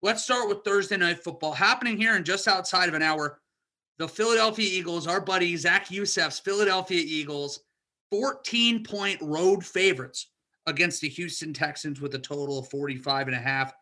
Let's 0.03 0.23
start 0.23 0.49
with 0.49 0.64
Thursday 0.64 0.97
night 0.97 1.23
football 1.23 1.53
happening 1.53 1.97
here 1.97 2.16
in 2.16 2.25
just 2.25 2.47
outside 2.47 2.88
of 2.88 2.95
an 2.95 3.03
hour. 3.03 3.40
The 3.99 4.07
Philadelphia 4.07 4.69
Eagles, 4.71 5.07
our 5.07 5.21
buddy 5.21 5.57
Zach 5.57 5.90
Youssef's 5.90 6.38
Philadelphia 6.38 7.03
Eagles, 7.05 7.61
14 8.11 8.85
point 8.85 9.21
road 9.21 9.64
favorites 9.64 10.29
against 10.66 11.01
the 11.01 11.09
Houston 11.09 11.53
Texans 11.53 12.01
with 12.01 12.14
a 12.14 12.19
total 12.19 12.59
of 12.59 12.69
45 12.69 13.29
and 13.29 13.37
a 13.37 13.40
half. 13.40 13.73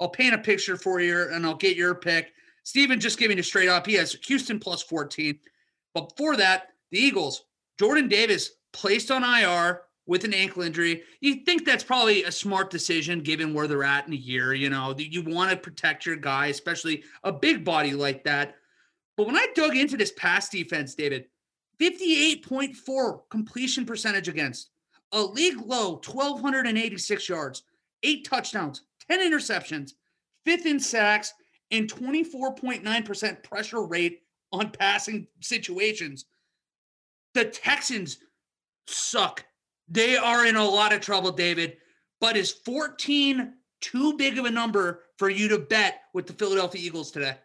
I'll 0.00 0.08
paint 0.08 0.34
a 0.34 0.38
picture 0.38 0.76
for 0.76 1.00
you 1.00 1.28
and 1.32 1.46
I'll 1.46 1.54
get 1.54 1.76
your 1.76 1.94
pick. 1.94 2.32
Steven 2.62 3.00
just 3.00 3.18
giving 3.18 3.38
it 3.38 3.44
straight 3.44 3.68
up. 3.68 3.86
He 3.86 3.94
has 3.94 4.16
Houston 4.26 4.58
plus 4.58 4.82
14. 4.82 5.38
But 5.94 6.10
before 6.16 6.36
that, 6.36 6.68
the 6.90 6.98
Eagles, 6.98 7.44
Jordan 7.78 8.08
Davis 8.08 8.52
placed 8.72 9.10
on 9.10 9.24
IR 9.24 9.82
with 10.06 10.24
an 10.24 10.34
ankle 10.34 10.62
injury. 10.62 11.02
You 11.20 11.36
think 11.44 11.64
that's 11.64 11.84
probably 11.84 12.24
a 12.24 12.32
smart 12.32 12.70
decision 12.70 13.20
given 13.20 13.54
where 13.54 13.68
they're 13.68 13.84
at 13.84 14.06
in 14.06 14.12
a 14.12 14.16
year. 14.16 14.54
You 14.54 14.70
know, 14.70 14.94
you 14.96 15.22
want 15.22 15.50
to 15.50 15.56
protect 15.56 16.06
your 16.06 16.16
guy, 16.16 16.46
especially 16.46 17.04
a 17.22 17.32
big 17.32 17.64
body 17.64 17.92
like 17.92 18.24
that. 18.24 18.56
But 19.16 19.26
when 19.26 19.36
I 19.36 19.46
dug 19.54 19.76
into 19.76 19.96
this 19.96 20.12
pass 20.16 20.48
defense, 20.48 20.94
David, 20.94 21.26
58.4 21.80 23.20
completion 23.30 23.86
percentage 23.86 24.28
against 24.28 24.70
a 25.12 25.22
league 25.22 25.60
low 25.64 25.92
1,286 25.92 27.28
yards, 27.28 27.62
eight 28.02 28.26
touchdowns, 28.28 28.82
10 29.08 29.20
interceptions, 29.20 29.92
fifth 30.44 30.66
in 30.66 30.80
sacks, 30.80 31.34
and 31.70 31.92
24.9% 31.92 33.42
pressure 33.42 33.82
rate 33.82 34.22
on 34.52 34.70
passing 34.70 35.26
situations. 35.40 36.24
The 37.34 37.44
Texans 37.44 38.18
suck 38.86 39.44
they 39.90 40.16
are 40.16 40.46
in 40.46 40.56
a 40.56 40.64
lot 40.64 40.92
of 40.92 41.00
trouble, 41.00 41.32
David. 41.32 41.76
But 42.20 42.36
is 42.36 42.52
14 42.52 43.54
too 43.80 44.16
big 44.16 44.38
of 44.38 44.44
a 44.44 44.50
number 44.50 45.02
for 45.18 45.28
you 45.28 45.48
to 45.48 45.58
bet 45.58 46.02
with 46.14 46.26
the 46.26 46.32
Philadelphia 46.32 46.80
Eagles 46.80 47.10
today? 47.10 47.36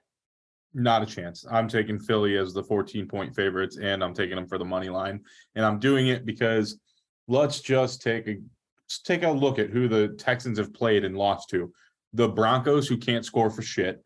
Not 0.73 1.01
a 1.01 1.05
chance. 1.05 1.45
I'm 1.49 1.67
taking 1.67 1.97
Philly 1.97 2.37
as 2.37 2.53
the 2.53 2.63
14 2.63 3.07
point 3.07 3.33
favorites, 3.33 3.77
and 3.77 4.03
I'm 4.03 4.13
taking 4.13 4.35
them 4.35 4.47
for 4.47 4.57
the 4.57 4.65
money 4.65 4.89
line. 4.89 5.21
And 5.55 5.65
I'm 5.65 5.79
doing 5.79 6.07
it 6.07 6.25
because 6.25 6.79
let's 7.27 7.61
just 7.61 8.01
take 8.01 8.27
a 8.27 8.37
let's 8.83 8.99
take 9.01 9.23
a 9.23 9.31
look 9.31 9.57
at 9.57 9.69
who 9.69 9.87
the 9.87 10.09
Texans 10.09 10.59
have 10.59 10.73
played 10.73 11.03
and 11.03 11.17
lost 11.17 11.49
to. 11.49 11.71
The 12.13 12.27
Broncos, 12.27 12.87
who 12.87 12.97
can't 12.97 13.25
score 13.25 13.49
for 13.49 13.61
shit. 13.61 14.03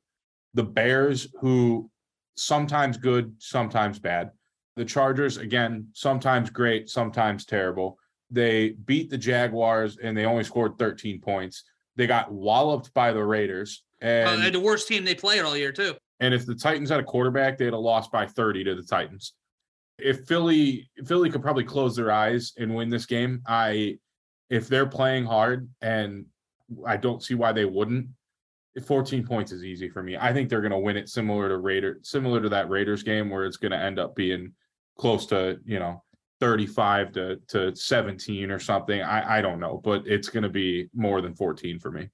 The 0.53 0.63
Bears, 0.63 1.27
who 1.39 1.89
sometimes 2.35 2.97
good, 2.97 3.35
sometimes 3.39 3.99
bad. 3.99 4.31
The 4.75 4.85
Chargers, 4.85 5.37
again, 5.37 5.87
sometimes 5.93 6.49
great, 6.49 6.89
sometimes 6.89 7.45
terrible. 7.45 7.97
They 8.31 8.69
beat 8.85 9.09
the 9.09 9.17
Jaguars 9.17 9.97
and 9.97 10.15
they 10.15 10.25
only 10.25 10.43
scored 10.43 10.77
13 10.77 11.19
points. 11.19 11.63
They 11.95 12.07
got 12.07 12.31
walloped 12.31 12.93
by 12.93 13.11
the 13.11 13.23
Raiders. 13.23 13.83
And, 14.01 14.41
uh, 14.41 14.49
the 14.49 14.59
worst 14.59 14.87
team 14.87 15.03
they 15.03 15.15
played 15.15 15.41
all 15.41 15.57
year, 15.57 15.71
too. 15.71 15.95
And 16.19 16.33
if 16.33 16.45
the 16.45 16.55
Titans 16.55 16.89
had 16.89 16.99
a 16.99 17.03
quarterback, 17.03 17.57
they'd 17.57 17.65
have 17.65 17.79
lost 17.79 18.11
by 18.11 18.25
30 18.25 18.63
to 18.65 18.75
the 18.75 18.83
Titans. 18.83 19.33
If 19.97 20.25
Philly 20.27 20.89
Philly 21.05 21.29
could 21.29 21.41
probably 21.41 21.65
close 21.65 21.95
their 21.95 22.11
eyes 22.11 22.53
and 22.57 22.73
win 22.73 22.89
this 22.89 23.05
game, 23.05 23.41
I 23.45 23.97
if 24.49 24.67
they're 24.67 24.85
playing 24.85 25.25
hard 25.25 25.69
and 25.81 26.25
I 26.85 26.97
don't 26.97 27.21
see 27.23 27.35
why 27.35 27.51
they 27.51 27.65
wouldn't. 27.65 28.07
14 28.85 29.25
points 29.25 29.51
is 29.51 29.63
easy 29.63 29.89
for 29.89 30.03
me. 30.03 30.17
I 30.17 30.31
think 30.31 30.49
they're 30.49 30.61
going 30.61 30.71
to 30.71 30.77
win 30.77 30.97
it 30.97 31.09
similar 31.09 31.49
to 31.49 31.57
Raider 31.57 31.99
similar 32.03 32.41
to 32.41 32.49
that 32.49 32.69
Raiders 32.69 33.03
game 33.03 33.29
where 33.29 33.45
it's 33.45 33.57
going 33.57 33.71
to 33.71 33.77
end 33.77 33.99
up 33.99 34.15
being 34.15 34.53
close 34.97 35.25
to, 35.27 35.59
you 35.65 35.79
know, 35.79 36.03
35 36.39 37.11
to, 37.13 37.35
to 37.47 37.75
17 37.75 38.51
or 38.51 38.59
something. 38.59 39.01
I, 39.01 39.39
I 39.39 39.41
don't 39.41 39.59
know, 39.59 39.81
but 39.83 40.03
it's 40.05 40.29
going 40.29 40.43
to 40.43 40.49
be 40.49 40.89
more 40.93 41.21
than 41.21 41.33
14 41.33 41.79
for 41.79 41.91
me. 41.91 42.09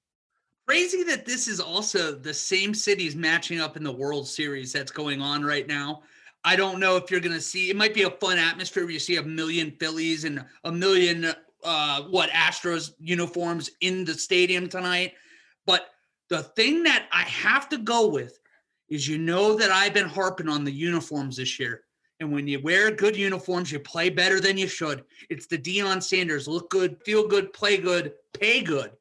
Crazy 0.67 1.03
that 1.03 1.25
this 1.25 1.47
is 1.47 1.59
also 1.59 2.15
the 2.15 2.33
same 2.33 2.73
cities 2.73 3.15
matching 3.15 3.59
up 3.59 3.77
in 3.77 3.83
the 3.83 3.91
World 3.91 4.27
Series 4.27 4.73
that's 4.73 4.91
going 4.91 5.21
on 5.21 5.43
right 5.43 5.67
now. 5.67 6.01
I 6.43 6.55
don't 6.55 6.79
know 6.79 6.95
if 6.95 7.11
you're 7.11 7.19
going 7.19 7.35
to 7.35 7.41
see 7.41 7.69
it 7.69 7.75
might 7.75 7.93
be 7.93 8.03
a 8.03 8.09
fun 8.09 8.37
atmosphere 8.37 8.83
where 8.83 8.91
you 8.91 8.99
see 8.99 9.17
a 9.17 9.23
million 9.23 9.71
Phillies 9.79 10.23
and 10.23 10.43
a 10.63 10.71
million 10.71 11.33
uh 11.63 12.03
what 12.03 12.29
Astros 12.29 12.91
uniforms 12.99 13.71
in 13.81 14.05
the 14.05 14.13
stadium 14.13 14.69
tonight. 14.69 15.13
But 15.65 15.87
the 16.29 16.43
thing 16.43 16.83
that 16.83 17.07
I 17.11 17.21
have 17.23 17.69
to 17.69 17.77
go 17.77 18.07
with 18.07 18.39
is 18.89 19.07
you 19.07 19.17
know 19.17 19.55
that 19.55 19.71
I've 19.71 19.93
been 19.93 20.07
harping 20.07 20.49
on 20.49 20.63
the 20.63 20.71
uniforms 20.71 21.37
this 21.37 21.59
year. 21.59 21.81
And 22.19 22.31
when 22.31 22.47
you 22.47 22.61
wear 22.61 22.91
good 22.91 23.17
uniforms, 23.17 23.71
you 23.71 23.79
play 23.79 24.09
better 24.09 24.39
than 24.39 24.57
you 24.57 24.67
should. 24.67 25.03
It's 25.29 25.47
the 25.47 25.57
Deion 25.57 26.01
Sanders 26.01 26.47
look 26.47 26.69
good, 26.69 26.97
feel 27.03 27.27
good, 27.27 27.51
play 27.51 27.77
good, 27.77 28.13
pay 28.33 28.61
good. 28.61 28.91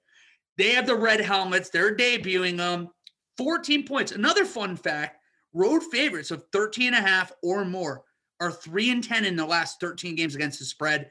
They 0.58 0.70
have 0.70 0.87
the 0.87 0.96
red 0.96 1.20
helmets. 1.20 1.70
They're 1.70 1.94
debuting 1.94 2.56
them. 2.56 2.88
14 3.37 3.87
points. 3.87 4.12
Another 4.12 4.44
fun 4.44 4.76
fact 4.76 5.18
road 5.52 5.82
favorites 5.92 6.32
of 6.32 6.44
13 6.52 6.94
and 6.94 6.96
a 6.96 7.08
half 7.08 7.32
or 7.42 7.64
more 7.64 8.02
are 8.40 8.50
3 8.50 8.90
and 8.90 9.04
10 9.04 9.24
in 9.24 9.37
the 9.37 9.46
last 9.46 9.80
13 9.80 10.16
games 10.16 10.34
against 10.34 10.58
the 10.58 10.64
spread. 10.64 11.08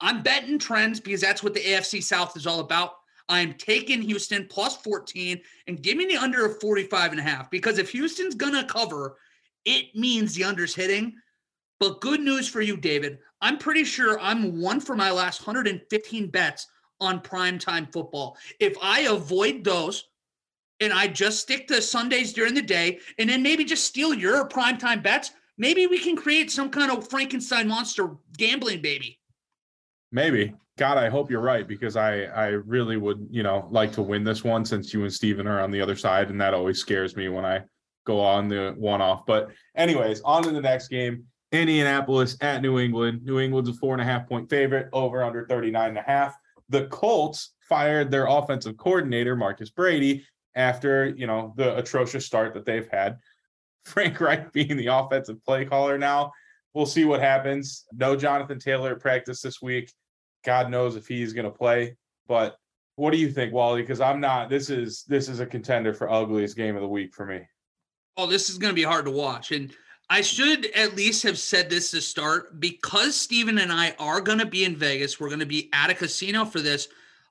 I'm 0.00 0.22
betting 0.22 0.58
trends 0.58 1.00
because 1.00 1.20
that's 1.20 1.42
what 1.42 1.54
the 1.54 1.60
AFC 1.60 2.02
South 2.02 2.36
is 2.36 2.46
all 2.46 2.60
about. 2.60 2.92
I'm 3.28 3.54
taking 3.54 4.02
Houston 4.02 4.46
plus 4.48 4.76
14 4.78 5.40
and 5.66 5.82
giving 5.82 6.08
the 6.08 6.16
under 6.16 6.44
of 6.44 6.60
45 6.60 7.12
and 7.12 7.20
a 7.20 7.22
half 7.22 7.50
because 7.50 7.78
if 7.78 7.90
Houston's 7.90 8.34
going 8.34 8.54
to 8.54 8.64
cover, 8.64 9.16
it 9.64 9.94
means 9.94 10.34
the 10.34 10.44
under's 10.44 10.74
hitting. 10.74 11.14
But 11.80 12.00
good 12.00 12.20
news 12.20 12.48
for 12.48 12.60
you, 12.60 12.76
David. 12.76 13.18
I'm 13.40 13.58
pretty 13.58 13.84
sure 13.84 14.20
I'm 14.20 14.60
one 14.60 14.80
for 14.80 14.94
my 14.94 15.10
last 15.10 15.46
115 15.46 16.28
bets 16.28 16.66
on 17.00 17.20
primetime 17.20 17.92
football. 17.92 18.36
If 18.60 18.76
I 18.80 19.00
avoid 19.02 19.64
those 19.64 20.04
and 20.80 20.92
I 20.92 21.08
just 21.08 21.40
stick 21.40 21.66
to 21.68 21.82
Sundays 21.82 22.32
during 22.32 22.54
the 22.54 22.62
day 22.62 23.00
and 23.18 23.28
then 23.28 23.42
maybe 23.42 23.64
just 23.64 23.84
steal 23.84 24.14
your 24.14 24.48
primetime 24.48 25.02
bets, 25.02 25.32
maybe 25.58 25.86
we 25.86 25.98
can 25.98 26.16
create 26.16 26.50
some 26.50 26.70
kind 26.70 26.90
of 26.90 27.08
Frankenstein 27.08 27.68
monster 27.68 28.16
gambling 28.36 28.82
baby. 28.82 29.18
Maybe. 30.14 30.54
God, 30.78 30.96
I 30.96 31.08
hope 31.08 31.28
you're 31.28 31.40
right 31.40 31.66
because 31.66 31.96
I 31.96 32.22
I 32.22 32.46
really 32.46 32.96
would, 32.96 33.26
you 33.30 33.42
know, 33.42 33.66
like 33.70 33.92
to 33.92 34.02
win 34.02 34.22
this 34.22 34.44
one 34.44 34.64
since 34.64 34.94
you 34.94 35.02
and 35.02 35.12
Steven 35.12 35.48
are 35.48 35.60
on 35.60 35.72
the 35.72 35.80
other 35.80 35.96
side, 35.96 36.30
and 36.30 36.40
that 36.40 36.54
always 36.54 36.78
scares 36.78 37.16
me 37.16 37.28
when 37.28 37.44
I 37.44 37.62
go 38.06 38.20
on 38.20 38.48
the 38.48 38.74
one 38.76 39.02
off. 39.02 39.26
But 39.26 39.50
anyways, 39.74 40.20
on 40.20 40.44
to 40.44 40.52
the 40.52 40.60
next 40.60 40.88
game. 40.88 41.24
Indianapolis 41.50 42.36
at 42.40 42.62
New 42.62 42.78
England. 42.78 43.24
New 43.24 43.40
England's 43.40 43.70
a 43.70 43.74
four 43.74 43.92
and 43.92 44.00
a 44.00 44.04
half 44.04 44.28
point 44.28 44.48
favorite, 44.48 44.88
over 44.92 45.22
under 45.22 45.46
39 45.46 45.88
and 45.90 45.98
a 45.98 46.02
half. 46.02 46.36
The 46.68 46.86
Colts 46.86 47.54
fired 47.68 48.10
their 48.10 48.26
offensive 48.26 48.76
coordinator, 48.76 49.34
Marcus 49.36 49.70
Brady, 49.70 50.24
after 50.54 51.08
you 51.08 51.26
know 51.26 51.54
the 51.56 51.76
atrocious 51.76 52.24
start 52.24 52.54
that 52.54 52.64
they've 52.64 52.88
had. 52.90 53.18
Frank 53.84 54.20
Reich 54.20 54.52
being 54.52 54.76
the 54.76 54.86
offensive 54.86 55.44
play 55.44 55.64
caller 55.64 55.98
now. 55.98 56.32
We'll 56.72 56.86
see 56.86 57.04
what 57.04 57.20
happens. 57.20 57.84
No 57.92 58.16
Jonathan 58.16 58.60
Taylor 58.60 58.92
at 58.92 59.00
practice 59.00 59.40
this 59.40 59.60
week. 59.60 59.92
God 60.44 60.70
knows 60.70 60.96
if 60.96 61.08
he's 61.08 61.32
going 61.32 61.44
to 61.44 61.50
play. 61.50 61.96
But 62.26 62.58
what 62.96 63.10
do 63.10 63.18
you 63.18 63.30
think, 63.30 63.52
Wally? 63.52 63.82
Because 63.82 64.00
I'm 64.00 64.20
not. 64.20 64.48
This 64.48 64.70
is 64.70 65.04
this 65.04 65.28
is 65.28 65.40
a 65.40 65.46
contender 65.46 65.92
for 65.92 66.10
ugliest 66.10 66.56
game 66.56 66.76
of 66.76 66.82
the 66.82 66.88
week 66.88 67.14
for 67.14 67.26
me. 67.26 67.40
Oh, 68.16 68.26
this 68.26 68.48
is 68.48 68.58
going 68.58 68.70
to 68.70 68.76
be 68.76 68.84
hard 68.84 69.06
to 69.06 69.10
watch, 69.10 69.50
and 69.50 69.74
I 70.08 70.20
should 70.20 70.66
at 70.66 70.94
least 70.94 71.22
have 71.22 71.38
said 71.38 71.70
this 71.70 71.90
to 71.90 72.00
start 72.00 72.60
because 72.60 73.16
Steven 73.16 73.58
and 73.58 73.72
I 73.72 73.96
are 73.98 74.20
going 74.20 74.38
to 74.38 74.46
be 74.46 74.64
in 74.64 74.76
Vegas. 74.76 75.18
We're 75.18 75.28
going 75.28 75.40
to 75.40 75.46
be 75.46 75.70
at 75.72 75.90
a 75.90 75.94
casino 75.94 76.44
for 76.44 76.60
this. 76.60 76.88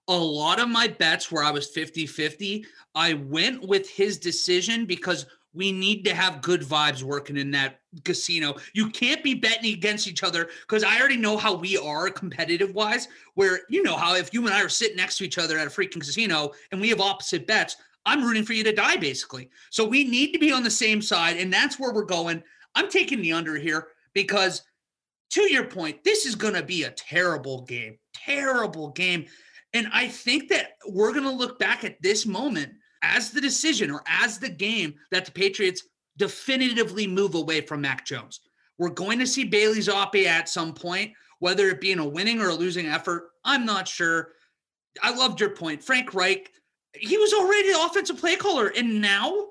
A 0.10 0.18
lot 0.18 0.60
of 0.60 0.68
my 0.68 0.88
bets 0.88 1.32
where 1.32 1.44
I 1.44 1.52
was 1.52 1.70
50 1.70 2.08
50, 2.08 2.66
I 2.96 3.14
went 3.14 3.66
with 3.66 3.90
his 3.90 4.18
decision 4.18 4.86
because 4.86 5.26
we 5.54 5.72
need 5.72 6.04
to 6.06 6.16
have 6.16 6.42
good 6.42 6.62
vibes 6.62 7.04
working 7.04 7.38
in 7.38 7.52
that 7.52 7.80
casino. 8.04 8.56
You 8.74 8.90
can't 8.90 9.24
be 9.24 9.36
betting 9.36 9.74
against 9.74 10.08
each 10.08 10.24
other 10.24 10.50
because 10.62 10.84
I 10.84 11.00
already 11.00 11.18
know 11.18 11.38
how 11.38 11.54
we 11.54 11.78
are 11.78 12.10
competitive 12.10 12.74
wise. 12.74 13.08
Where 13.36 13.62
you 13.70 13.84
know 13.84 13.96
how 13.96 14.16
if 14.16 14.34
you 14.34 14.46
and 14.46 14.54
I 14.54 14.64
are 14.64 14.70
sitting 14.70 14.98
next 14.98 15.18
to 15.18 15.26
each 15.26 15.38
other 15.38 15.58
at 15.58 15.68
a 15.68 15.70
freaking 15.70 16.00
casino 16.00 16.52
and 16.72 16.82
we 16.82 16.90
have 16.90 17.00
opposite 17.00 17.46
bets, 17.46 17.76
I'm 18.06 18.24
rooting 18.24 18.44
for 18.44 18.54
you 18.54 18.64
to 18.64 18.74
die 18.74 18.98
basically. 18.98 19.50
So 19.70 19.86
we 19.86 20.04
need 20.04 20.34
to 20.34 20.40
be 20.40 20.52
on 20.52 20.64
the 20.64 20.72
same 20.72 21.02
side, 21.02 21.38
and 21.38 21.54
that's 21.54 21.80
where 21.80 21.94
we're 21.94 22.04
going. 22.04 22.44
I'm 22.76 22.90
taking 22.90 23.22
the 23.22 23.34
under 23.34 23.56
here 23.56 23.90
because, 24.14 24.64
to 25.32 25.52
your 25.52 25.66
point, 25.66 26.04
this 26.04 26.26
is 26.26 26.36
going 26.36 26.56
to 26.56 26.64
be 26.64 26.84
a 26.84 26.92
terrible 26.92 27.64
game, 27.64 27.98
terrible 28.14 28.90
game. 28.90 29.26
And 29.74 29.88
I 29.94 30.08
think 30.08 30.50
that 30.50 30.78
we're 30.88 31.12
going 31.12 31.24
to 31.24 31.32
look 31.32 31.60
back 31.60 31.84
at 31.84 32.02
this 32.02 32.26
moment 32.26 32.74
as 33.04 33.30
the 33.30 33.42
decision 33.42 33.92
or 33.92 34.02
as 34.08 34.40
the 34.40 34.50
game 34.50 34.96
that 35.12 35.26
the 35.26 35.32
Patriots 35.32 35.84
definitively 36.18 37.06
move 37.06 37.36
away 37.36 37.62
from 37.62 37.82
Mac 37.82 38.06
Jones. 38.06 38.40
We're 38.80 38.90
going 38.90 39.20
to 39.20 39.28
see 39.28 39.44
Bailey 39.44 39.80
Zappe 39.80 40.26
at 40.26 40.50
some 40.50 40.74
point, 40.74 41.12
whether 41.40 41.70
it 41.70 41.82
be 41.82 41.92
in 41.92 42.00
a 42.00 42.08
winning 42.08 42.42
or 42.42 42.50
a 42.50 42.56
losing 42.56 42.88
effort. 42.88 43.30
I'm 43.44 43.66
not 43.66 43.88
sure. 43.88 44.30
I 45.02 45.14
loved 45.14 45.40
your 45.40 45.52
point. 45.52 45.84
Frank 45.84 46.14
Reich, 46.14 46.50
he 46.96 47.18
was 47.18 47.34
already 47.34 47.72
the 47.72 47.84
offensive 47.84 48.20
play 48.20 48.36
caller, 48.36 48.72
and 48.76 49.02
now 49.02 49.48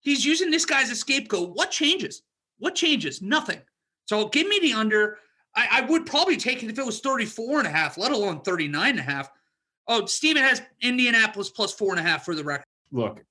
he's 0.00 0.24
using 0.24 0.50
this 0.50 0.64
guy 0.64 0.82
as 0.82 0.90
a 0.90 0.96
scapegoat. 0.96 1.54
What 1.54 1.70
changes? 1.70 2.22
What 2.58 2.74
changes? 2.74 3.20
Nothing. 3.20 3.60
So 4.06 4.28
give 4.28 4.48
me 4.48 4.58
the 4.60 4.72
under. 4.72 5.18
I, 5.54 5.68
I 5.70 5.80
would 5.82 6.06
probably 6.06 6.36
take 6.36 6.62
it 6.62 6.70
if 6.70 6.78
it 6.78 6.86
was 6.86 7.00
34 7.00 7.58
and 7.60 7.68
a 7.68 7.70
half, 7.70 7.98
let 7.98 8.12
alone 8.12 8.40
39 8.40 8.90
and 8.90 8.98
a 8.98 9.02
half. 9.02 9.30
Oh, 9.86 10.06
Steven 10.06 10.42
has 10.42 10.62
Indianapolis 10.80 11.50
plus 11.50 11.72
four 11.72 11.90
and 11.90 12.00
a 12.00 12.02
half 12.02 12.24
for 12.24 12.34
the 12.34 12.42
record 12.42 12.64
look, 12.92 13.24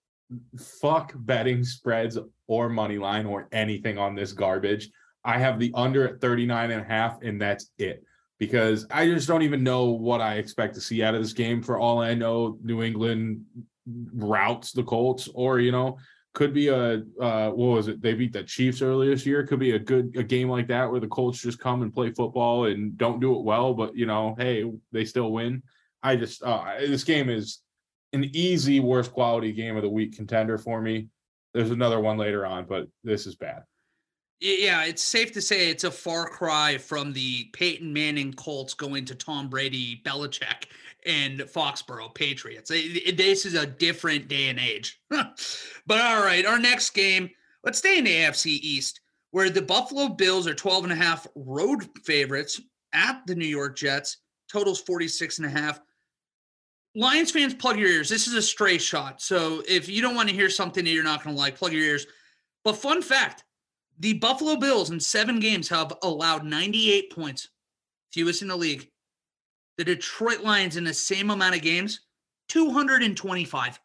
fuck 0.57 1.13
betting 1.15 1.63
spreads 1.63 2.17
or 2.47 2.69
money 2.69 2.97
line 2.97 3.25
or 3.25 3.47
anything 3.51 3.97
on 3.97 4.15
this 4.15 4.33
garbage. 4.33 4.89
I 5.23 5.37
have 5.37 5.59
the 5.59 5.71
under 5.73 6.07
at 6.07 6.21
39 6.21 6.71
and 6.71 6.81
a 6.81 6.85
half, 6.85 7.21
and 7.21 7.41
that's 7.41 7.71
it. 7.77 8.03
Because 8.39 8.85
I 8.91 9.05
just 9.05 9.27
don't 9.27 9.43
even 9.43 9.63
know 9.63 9.85
what 9.85 10.19
I 10.19 10.35
expect 10.35 10.75
to 10.75 10.81
see 10.81 11.01
out 11.03 11.15
of 11.15 11.21
this 11.21 11.33
game. 11.33 11.61
For 11.61 11.79
all 11.79 12.01
I 12.01 12.13
know, 12.13 12.57
New 12.61 12.83
England 12.83 13.45
routes 14.13 14.71
the 14.71 14.83
Colts, 14.83 15.29
or 15.33 15.59
you 15.59 15.71
know, 15.71 15.97
could 16.33 16.53
be 16.53 16.67
a 16.67 17.03
uh, 17.21 17.49
what 17.51 17.75
was 17.75 17.87
it? 17.87 18.01
They 18.01 18.13
beat 18.13 18.33
the 18.33 18.43
Chiefs 18.43 18.81
earlier 18.81 19.11
this 19.11 19.25
year. 19.25 19.45
Could 19.45 19.59
be 19.59 19.71
a 19.71 19.79
good 19.79 20.15
a 20.17 20.23
game 20.23 20.49
like 20.49 20.67
that 20.67 20.89
where 20.91 20.99
the 20.99 21.07
Colts 21.07 21.41
just 21.41 21.59
come 21.59 21.83
and 21.83 21.93
play 21.93 22.11
football 22.11 22.65
and 22.65 22.97
don't 22.97 23.21
do 23.21 23.37
it 23.37 23.43
well, 23.43 23.73
but 23.73 23.95
you 23.95 24.07
know, 24.07 24.35
hey, 24.37 24.69
they 24.91 25.05
still 25.05 25.31
win. 25.31 25.63
I 26.01 26.17
just 26.17 26.43
uh, 26.43 26.65
this 26.79 27.05
game 27.05 27.29
is 27.29 27.59
an 28.13 28.29
easy 28.33 28.79
worst 28.79 29.11
quality 29.11 29.51
game 29.51 29.75
of 29.75 29.81
the 29.83 29.89
week 29.89 30.15
contender 30.15 30.57
for 30.57 30.81
me. 30.81 31.07
There's 31.53 31.71
another 31.71 31.99
one 31.99 32.17
later 32.17 32.45
on, 32.45 32.65
but 32.65 32.87
this 33.03 33.27
is 33.27 33.35
bad. 33.35 33.63
Yeah, 34.39 34.83
it's 34.83 35.01
safe 35.01 35.31
to 35.33 35.41
say 35.41 35.69
it's 35.69 35.85
a 35.85 35.91
far 35.91 36.27
cry 36.27 36.77
from 36.77 37.13
the 37.13 37.45
Peyton 37.53 37.93
Manning 37.93 38.33
Colts 38.33 38.73
going 38.73 39.05
to 39.05 39.15
Tom 39.15 39.49
Brady, 39.49 40.01
Belichick, 40.05 40.65
and 41.05 41.39
Foxborough 41.39 42.13
Patriots. 42.13 42.69
This 42.69 43.45
is 43.45 43.53
a 43.53 43.65
different 43.65 44.27
day 44.27 44.49
and 44.49 44.59
age. 44.59 44.99
but 45.09 46.01
all 46.01 46.23
right, 46.23 46.45
our 46.45 46.59
next 46.59 46.89
game, 46.89 47.29
let's 47.63 47.77
stay 47.77 47.97
in 47.97 48.03
the 48.03 48.11
AFC 48.11 48.47
East, 48.47 48.99
where 49.31 49.49
the 49.49 49.61
Buffalo 49.61 50.09
Bills 50.09 50.45
are 50.45 50.53
12 50.53 50.85
and 50.85 50.93
a 50.93 50.97
half 50.97 51.25
road 51.35 51.87
favorites 52.03 52.59
at 52.93 53.25
the 53.25 53.35
New 53.35 53.47
York 53.47 53.77
Jets. 53.77 54.17
Totals 54.51 54.81
46 54.81 55.39
and 55.39 55.47
a 55.47 55.49
half. 55.49 55.79
Lions 56.95 57.31
fans, 57.31 57.53
plug 57.53 57.79
your 57.79 57.89
ears. 57.89 58.09
This 58.09 58.27
is 58.27 58.35
a 58.35 58.41
stray 58.41 58.77
shot. 58.77 59.21
So 59.21 59.63
if 59.67 59.89
you 59.89 60.01
don't 60.01 60.15
want 60.15 60.29
to 60.29 60.35
hear 60.35 60.49
something 60.49 60.85
that 60.85 60.91
you're 60.91 61.03
not 61.03 61.23
going 61.23 61.35
to 61.35 61.41
like, 61.41 61.57
plug 61.57 61.73
your 61.73 61.81
ears. 61.81 62.05
But 62.63 62.77
fun 62.77 63.01
fact 63.01 63.43
the 63.99 64.13
Buffalo 64.13 64.55
Bills 64.55 64.89
in 64.89 64.99
seven 64.99 65.39
games 65.39 65.69
have 65.69 65.93
allowed 66.01 66.43
98 66.43 67.11
points, 67.11 67.49
fewest 68.11 68.41
in 68.41 68.47
the 68.47 68.55
league. 68.55 68.89
The 69.77 69.83
Detroit 69.83 70.41
Lions 70.41 70.77
in 70.77 70.83
the 70.83 70.93
same 70.93 71.29
amount 71.29 71.55
of 71.55 71.61
games, 71.61 72.01
225. 72.49 73.79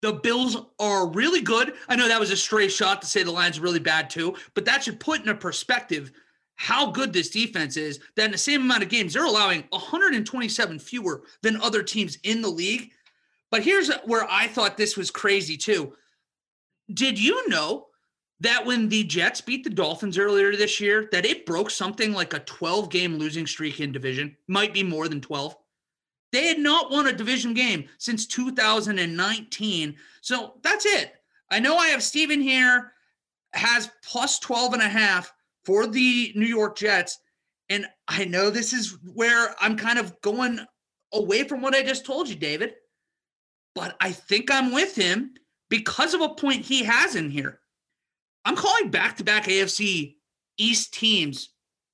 The 0.00 0.12
Bills 0.12 0.56
are 0.78 1.08
really 1.08 1.40
good. 1.40 1.74
I 1.88 1.96
know 1.96 2.08
that 2.08 2.20
was 2.20 2.30
a 2.30 2.36
stray 2.36 2.68
shot 2.68 3.02
to 3.02 3.08
say 3.08 3.22
the 3.22 3.32
Lions 3.32 3.58
are 3.58 3.62
really 3.62 3.80
bad 3.80 4.10
too, 4.10 4.36
but 4.54 4.64
that 4.64 4.84
should 4.84 5.00
put 5.00 5.22
in 5.22 5.28
a 5.28 5.34
perspective 5.34 6.12
how 6.58 6.90
good 6.90 7.12
this 7.12 7.30
defense 7.30 7.76
is 7.76 8.00
that 8.16 8.26
in 8.26 8.32
the 8.32 8.38
same 8.38 8.62
amount 8.62 8.82
of 8.82 8.88
games, 8.88 9.14
they're 9.14 9.24
allowing 9.24 9.62
127 9.70 10.78
fewer 10.80 11.22
than 11.40 11.60
other 11.60 11.84
teams 11.84 12.18
in 12.24 12.42
the 12.42 12.48
league. 12.48 12.90
But 13.52 13.62
here's 13.62 13.92
where 14.04 14.26
I 14.28 14.48
thought 14.48 14.76
this 14.76 14.96
was 14.96 15.10
crazy 15.10 15.56
too. 15.56 15.92
Did 16.92 17.16
you 17.16 17.48
know 17.48 17.86
that 18.40 18.66
when 18.66 18.88
the 18.88 19.04
Jets 19.04 19.40
beat 19.40 19.62
the 19.62 19.70
Dolphins 19.70 20.18
earlier 20.18 20.56
this 20.56 20.80
year, 20.80 21.08
that 21.12 21.24
it 21.24 21.46
broke 21.46 21.70
something 21.70 22.12
like 22.12 22.34
a 22.34 22.40
12 22.40 22.90
game 22.90 23.18
losing 23.18 23.46
streak 23.46 23.78
in 23.80 23.92
division, 23.92 24.36
might 24.48 24.74
be 24.74 24.82
more 24.82 25.06
than 25.06 25.20
12. 25.20 25.56
They 26.32 26.48
had 26.48 26.58
not 26.58 26.90
won 26.90 27.06
a 27.06 27.12
division 27.12 27.54
game 27.54 27.88
since 27.98 28.26
2019. 28.26 29.96
So 30.22 30.54
that's 30.62 30.86
it. 30.86 31.14
I 31.52 31.60
know 31.60 31.76
I 31.76 31.88
have 31.88 32.02
Steven 32.02 32.40
here 32.40 32.92
has 33.52 33.90
plus 34.02 34.40
12 34.40 34.74
and 34.74 34.82
a 34.82 34.88
half 34.88 35.32
for 35.68 35.86
the 35.86 36.32
New 36.34 36.46
York 36.46 36.78
Jets. 36.78 37.18
And 37.68 37.86
I 38.08 38.24
know 38.24 38.48
this 38.48 38.72
is 38.72 38.96
where 39.12 39.54
I'm 39.60 39.76
kind 39.76 39.98
of 39.98 40.18
going 40.22 40.60
away 41.12 41.44
from 41.44 41.60
what 41.60 41.74
I 41.74 41.82
just 41.82 42.06
told 42.06 42.26
you, 42.26 42.36
David, 42.36 42.72
but 43.74 43.94
I 44.00 44.12
think 44.12 44.50
I'm 44.50 44.72
with 44.72 44.96
him 44.96 45.34
because 45.68 46.14
of 46.14 46.22
a 46.22 46.30
point 46.30 46.64
he 46.64 46.84
has 46.84 47.16
in 47.16 47.28
here. 47.28 47.60
I'm 48.46 48.56
calling 48.56 48.90
back 48.90 49.18
to 49.18 49.24
back 49.24 49.44
AFC 49.44 50.14
East 50.56 50.94
teams 50.94 51.50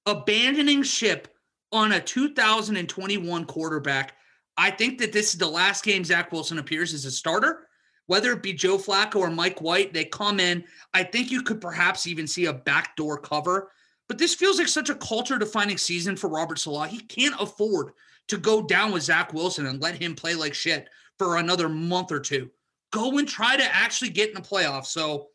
abandoning 0.06 0.84
ship 0.84 1.26
on 1.72 1.90
a 1.90 2.00
2021 2.00 3.44
quarterback. 3.44 4.12
I 4.56 4.70
think 4.70 5.00
that 5.00 5.12
this 5.12 5.32
is 5.32 5.40
the 5.40 5.48
last 5.48 5.82
game 5.82 6.04
Zach 6.04 6.30
Wilson 6.30 6.58
appears 6.60 6.94
as 6.94 7.06
a 7.06 7.10
starter 7.10 7.66
whether 8.06 8.32
it 8.32 8.42
be 8.42 8.52
Joe 8.52 8.76
Flacco 8.76 9.16
or 9.16 9.30
Mike 9.30 9.60
White, 9.60 9.92
they 9.92 10.04
come 10.04 10.40
in. 10.40 10.64
I 10.92 11.02
think 11.02 11.30
you 11.30 11.42
could 11.42 11.60
perhaps 11.60 12.06
even 12.06 12.26
see 12.26 12.46
a 12.46 12.52
backdoor 12.52 13.18
cover. 13.18 13.70
But 14.08 14.18
this 14.18 14.34
feels 14.34 14.58
like 14.58 14.68
such 14.68 14.90
a 14.90 14.94
culture 14.94 15.38
defining 15.38 15.78
season 15.78 16.16
for 16.16 16.28
Robert 16.28 16.58
Saleh. 16.58 16.90
He 16.90 17.00
can't 17.00 17.34
afford 17.40 17.92
to 18.28 18.36
go 18.36 18.62
down 18.62 18.92
with 18.92 19.02
Zach 19.02 19.32
Wilson 19.32 19.66
and 19.66 19.80
let 19.80 20.00
him 20.00 20.14
play 20.14 20.34
like 20.34 20.54
shit 20.54 20.88
for 21.18 21.36
another 21.36 21.68
month 21.68 22.12
or 22.12 22.20
two. 22.20 22.50
Go 22.92 23.18
and 23.18 23.28
try 23.28 23.56
to 23.56 23.74
actually 23.74 24.10
get 24.10 24.28
in 24.28 24.34
the 24.34 24.40
playoffs. 24.40 24.86
So 24.86 25.28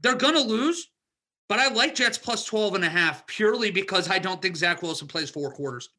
they're 0.00 0.14
going 0.14 0.34
to 0.34 0.40
lose, 0.40 0.90
but 1.48 1.58
I 1.58 1.68
like 1.68 1.94
Jets 1.94 2.18
plus 2.18 2.44
12 2.44 2.76
and 2.76 2.84
a 2.84 2.88
half 2.88 3.26
purely 3.26 3.70
because 3.70 4.08
I 4.08 4.18
don't 4.18 4.40
think 4.40 4.56
Zach 4.56 4.82
Wilson 4.82 5.08
plays 5.08 5.30
four 5.30 5.50
quarters. 5.52 5.90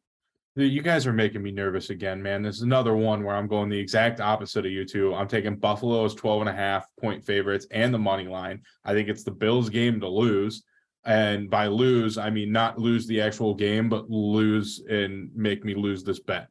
You 0.56 0.84
guys 0.84 1.08
are 1.08 1.14
making 1.14 1.42
me 1.42 1.52
nervous 1.52 1.90
again, 1.90 2.22
man. 2.22 2.44
This 2.44 2.58
is 2.58 2.62
another 2.62 2.96
one 2.96 3.24
where 3.24 3.36
I'm 3.36 3.48
going 3.48 3.70
the 3.70 3.80
exact 3.80 4.20
opposite 4.20 4.68
of 4.68 4.72
you 4.72 4.86
two. 4.86 5.16
I'm 5.16 5.28
taking 5.28 5.56
Buffalo's 5.56 6.14
12 6.14 6.42
and 6.42 6.50
a 6.50 6.54
half 6.54 6.86
point 7.00 7.26
favorites 7.26 7.66
and 7.72 7.92
the 7.92 7.98
money 7.98 8.28
line. 8.28 8.62
I 8.86 8.94
think 8.94 9.10
it's 9.10 9.24
the 9.24 9.32
Bills 9.32 9.70
game 9.70 10.00
to 10.00 10.08
lose. 10.08 10.64
And 11.06 11.50
by 11.50 11.66
lose, 11.68 12.20
I 12.20 12.30
mean 12.30 12.52
not 12.52 12.78
lose 12.78 13.08
the 13.08 13.20
actual 13.20 13.56
game, 13.56 13.90
but 13.90 14.12
lose 14.12 14.84
and 14.88 15.32
make 15.36 15.66
me 15.66 15.74
lose 15.74 16.04
this 16.04 16.20
bet. 16.20 16.50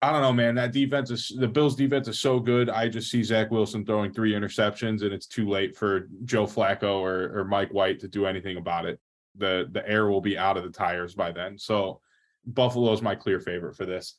I 0.00 0.12
don't 0.12 0.22
know, 0.22 0.32
man. 0.32 0.54
That 0.54 0.72
defense 0.72 1.10
is 1.10 1.30
the 1.38 1.46
Bills 1.46 1.76
defense 1.76 2.08
is 2.08 2.18
so 2.18 2.40
good. 2.40 2.70
I 2.70 2.88
just 2.88 3.10
see 3.10 3.22
Zach 3.22 3.50
Wilson 3.50 3.84
throwing 3.84 4.14
three 4.14 4.32
interceptions, 4.32 5.02
and 5.02 5.12
it's 5.12 5.26
too 5.26 5.46
late 5.46 5.76
for 5.76 6.08
Joe 6.24 6.46
Flacco 6.46 7.00
or, 7.00 7.38
or 7.38 7.44
Mike 7.44 7.72
White 7.72 8.00
to 8.00 8.08
do 8.08 8.24
anything 8.24 8.56
about 8.56 8.86
it. 8.86 8.98
The 9.36 9.68
the 9.70 9.86
air 9.86 10.08
will 10.08 10.22
be 10.22 10.38
out 10.38 10.56
of 10.56 10.64
the 10.64 10.70
tires 10.70 11.14
by 11.14 11.32
then. 11.32 11.58
So 11.58 12.00
Buffalo's 12.46 13.02
my 13.02 13.14
clear 13.14 13.40
favorite 13.40 13.76
for 13.76 13.86
this. 13.86 14.18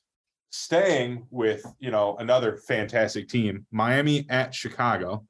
Staying 0.50 1.26
with, 1.30 1.66
you 1.80 1.92
know, 1.92 2.16
another 2.18 2.58
fantastic 2.68 3.28
team, 3.28 3.66
Miami 3.72 4.26
at 4.30 4.54
Chicago. 4.54 5.26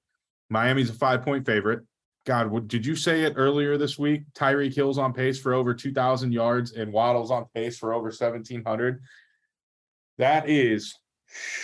Miami's 0.50 0.90
a 0.90 0.94
five 0.94 1.24
point 1.24 1.46
favorite. 1.46 1.82
God, 2.26 2.52
what, 2.52 2.68
did 2.68 2.86
you 2.86 2.96
say 2.96 3.24
it 3.24 3.34
earlier 3.38 3.78
this 3.78 3.98
week? 3.98 4.24
Tyreek 4.34 4.76
Hill's 4.76 4.98
on 4.98 5.14
pace 5.14 5.40
for 5.40 5.54
over 5.54 5.74
2,000 5.74 6.32
yards 6.32 6.74
and 6.74 6.92
Waddle's 6.92 7.32
on 7.32 7.46
pace 7.56 7.78
for 7.78 7.94
over 7.94 8.08
1,700. 8.08 9.02
That 10.18 10.50
is 10.50 10.94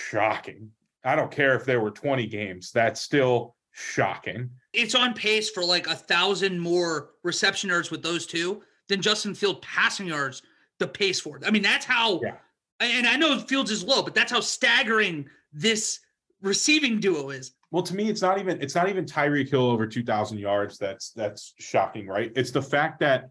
shocking. 0.10 0.72
I 1.04 1.16
don't 1.16 1.32
care 1.32 1.56
if 1.56 1.66
there 1.66 1.82
were 1.82 1.92
20 1.92 2.28
games. 2.28 2.72
That's 2.72 3.02
still 3.02 3.56
shocking. 3.72 4.50
It's 4.72 4.96
on 4.96 5.14
pace 5.14 5.50
for 5.50 5.66
like 5.66 5.88
a 5.88 5.96
thousand 5.96 6.60
more 6.60 7.10
reception 7.24 7.70
yards 7.70 7.92
with 7.92 8.02
those 8.02 8.26
two 8.26 8.62
than 8.88 9.02
Justin 9.02 9.36
Field 9.36 9.62
passing 9.62 10.08
yards 10.08 10.44
the 10.84 10.88
pace 10.88 11.20
for 11.20 11.38
it. 11.38 11.44
I 11.48 11.52
mean, 11.52 11.64
that's 11.64 11.86
how 11.86 12.20
Yeah. 12.22 12.36
and 12.80 13.08
I 13.08 13.16
know 13.16 13.40
Fields 13.40 13.72
is 13.72 13.84
low, 13.84 14.02
but 14.04 14.14
that's 14.14 14.32
how 14.32 14.42
staggering 14.42 15.30
this 15.54 16.00
receiving 16.42 17.00
duo 17.00 17.30
is. 17.30 17.54
Well, 17.72 17.84
to 17.84 17.96
me, 17.96 18.10
it's 18.10 18.22
not 18.22 18.38
even 18.40 18.62
it's 18.62 18.76
not 18.76 18.90
even 18.90 19.06
Tyreek 19.06 19.50
Hill 19.50 19.66
over 19.66 19.88
2,000 19.88 20.38
yards. 20.38 20.78
That's 20.78 21.12
that's 21.12 21.54
shocking, 21.60 22.06
right? 22.08 22.32
It's 22.36 22.52
the 22.52 22.62
fact 22.62 23.00
that 23.00 23.30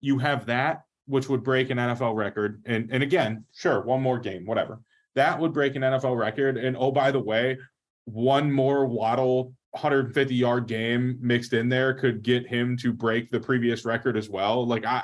you 0.00 0.18
have 0.18 0.46
that, 0.46 0.82
which 1.06 1.28
would 1.28 1.42
break 1.42 1.70
an 1.70 1.78
NFL 1.78 2.14
record. 2.14 2.62
And 2.64 2.88
and 2.92 3.02
again, 3.02 3.44
sure, 3.54 3.82
one 3.82 4.00
more 4.00 4.18
game, 4.18 4.46
whatever. 4.46 4.80
That 5.14 5.38
would 5.38 5.52
break 5.52 5.74
an 5.76 5.82
NFL 5.82 6.16
record. 6.16 6.56
And 6.56 6.76
oh, 6.76 6.90
by 6.90 7.10
the 7.10 7.20
way, 7.20 7.58
one 8.04 8.50
more 8.50 8.86
Waddle 8.86 9.52
150 9.72 10.34
yard 10.34 10.66
game 10.66 11.18
mixed 11.20 11.52
in 11.52 11.68
there 11.68 11.92
could 11.94 12.22
get 12.22 12.46
him 12.46 12.76
to 12.78 12.92
break 12.92 13.30
the 13.30 13.40
previous 13.40 13.84
record 13.84 14.16
as 14.16 14.28
well. 14.30 14.66
Like 14.66 14.84
I 14.86 15.02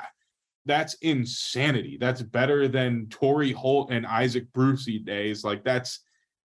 that's 0.65 0.93
insanity. 0.95 1.97
That's 1.99 2.21
better 2.21 2.67
than 2.67 3.07
Torry 3.09 3.51
Holt 3.51 3.91
and 3.91 4.05
Isaac 4.05 4.51
Brucey 4.53 4.99
days. 4.99 5.43
Like 5.43 5.63
that's 5.63 6.01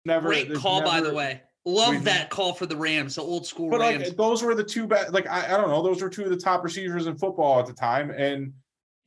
never 0.05 0.29
Great 0.29 0.55
call, 0.55 0.83
by 0.83 1.01
the 1.01 1.13
way. 1.15 1.43
Love 1.65 1.91
we've- 1.91 2.05
that 2.05 2.31
call 2.31 2.55
for 2.55 2.67
the 2.67 2.77
Rams, 2.77 3.17
the 3.17 3.23
old 3.23 3.47
school 3.47 3.71
But 3.71 3.81
Rams. 3.81 4.09
like 4.09 4.17
those 4.17 4.43
were 4.43 4.55
the 4.55 4.65
two 4.65 4.87
best. 4.87 5.13
Like 5.13 5.27
I, 5.29 5.55
I 5.55 5.57
don't 5.57 5.69
know, 5.69 5.83
those 5.83 6.03
were 6.03 6.09
two 6.09 6.25
of 6.25 6.31
the 6.31 6.37
top 6.37 6.65
receivers 6.65 7.07
in 7.07 7.17
football 7.17 7.61
at 7.61 7.67
the 7.67 7.75
time, 7.75 8.11
and 8.11 8.53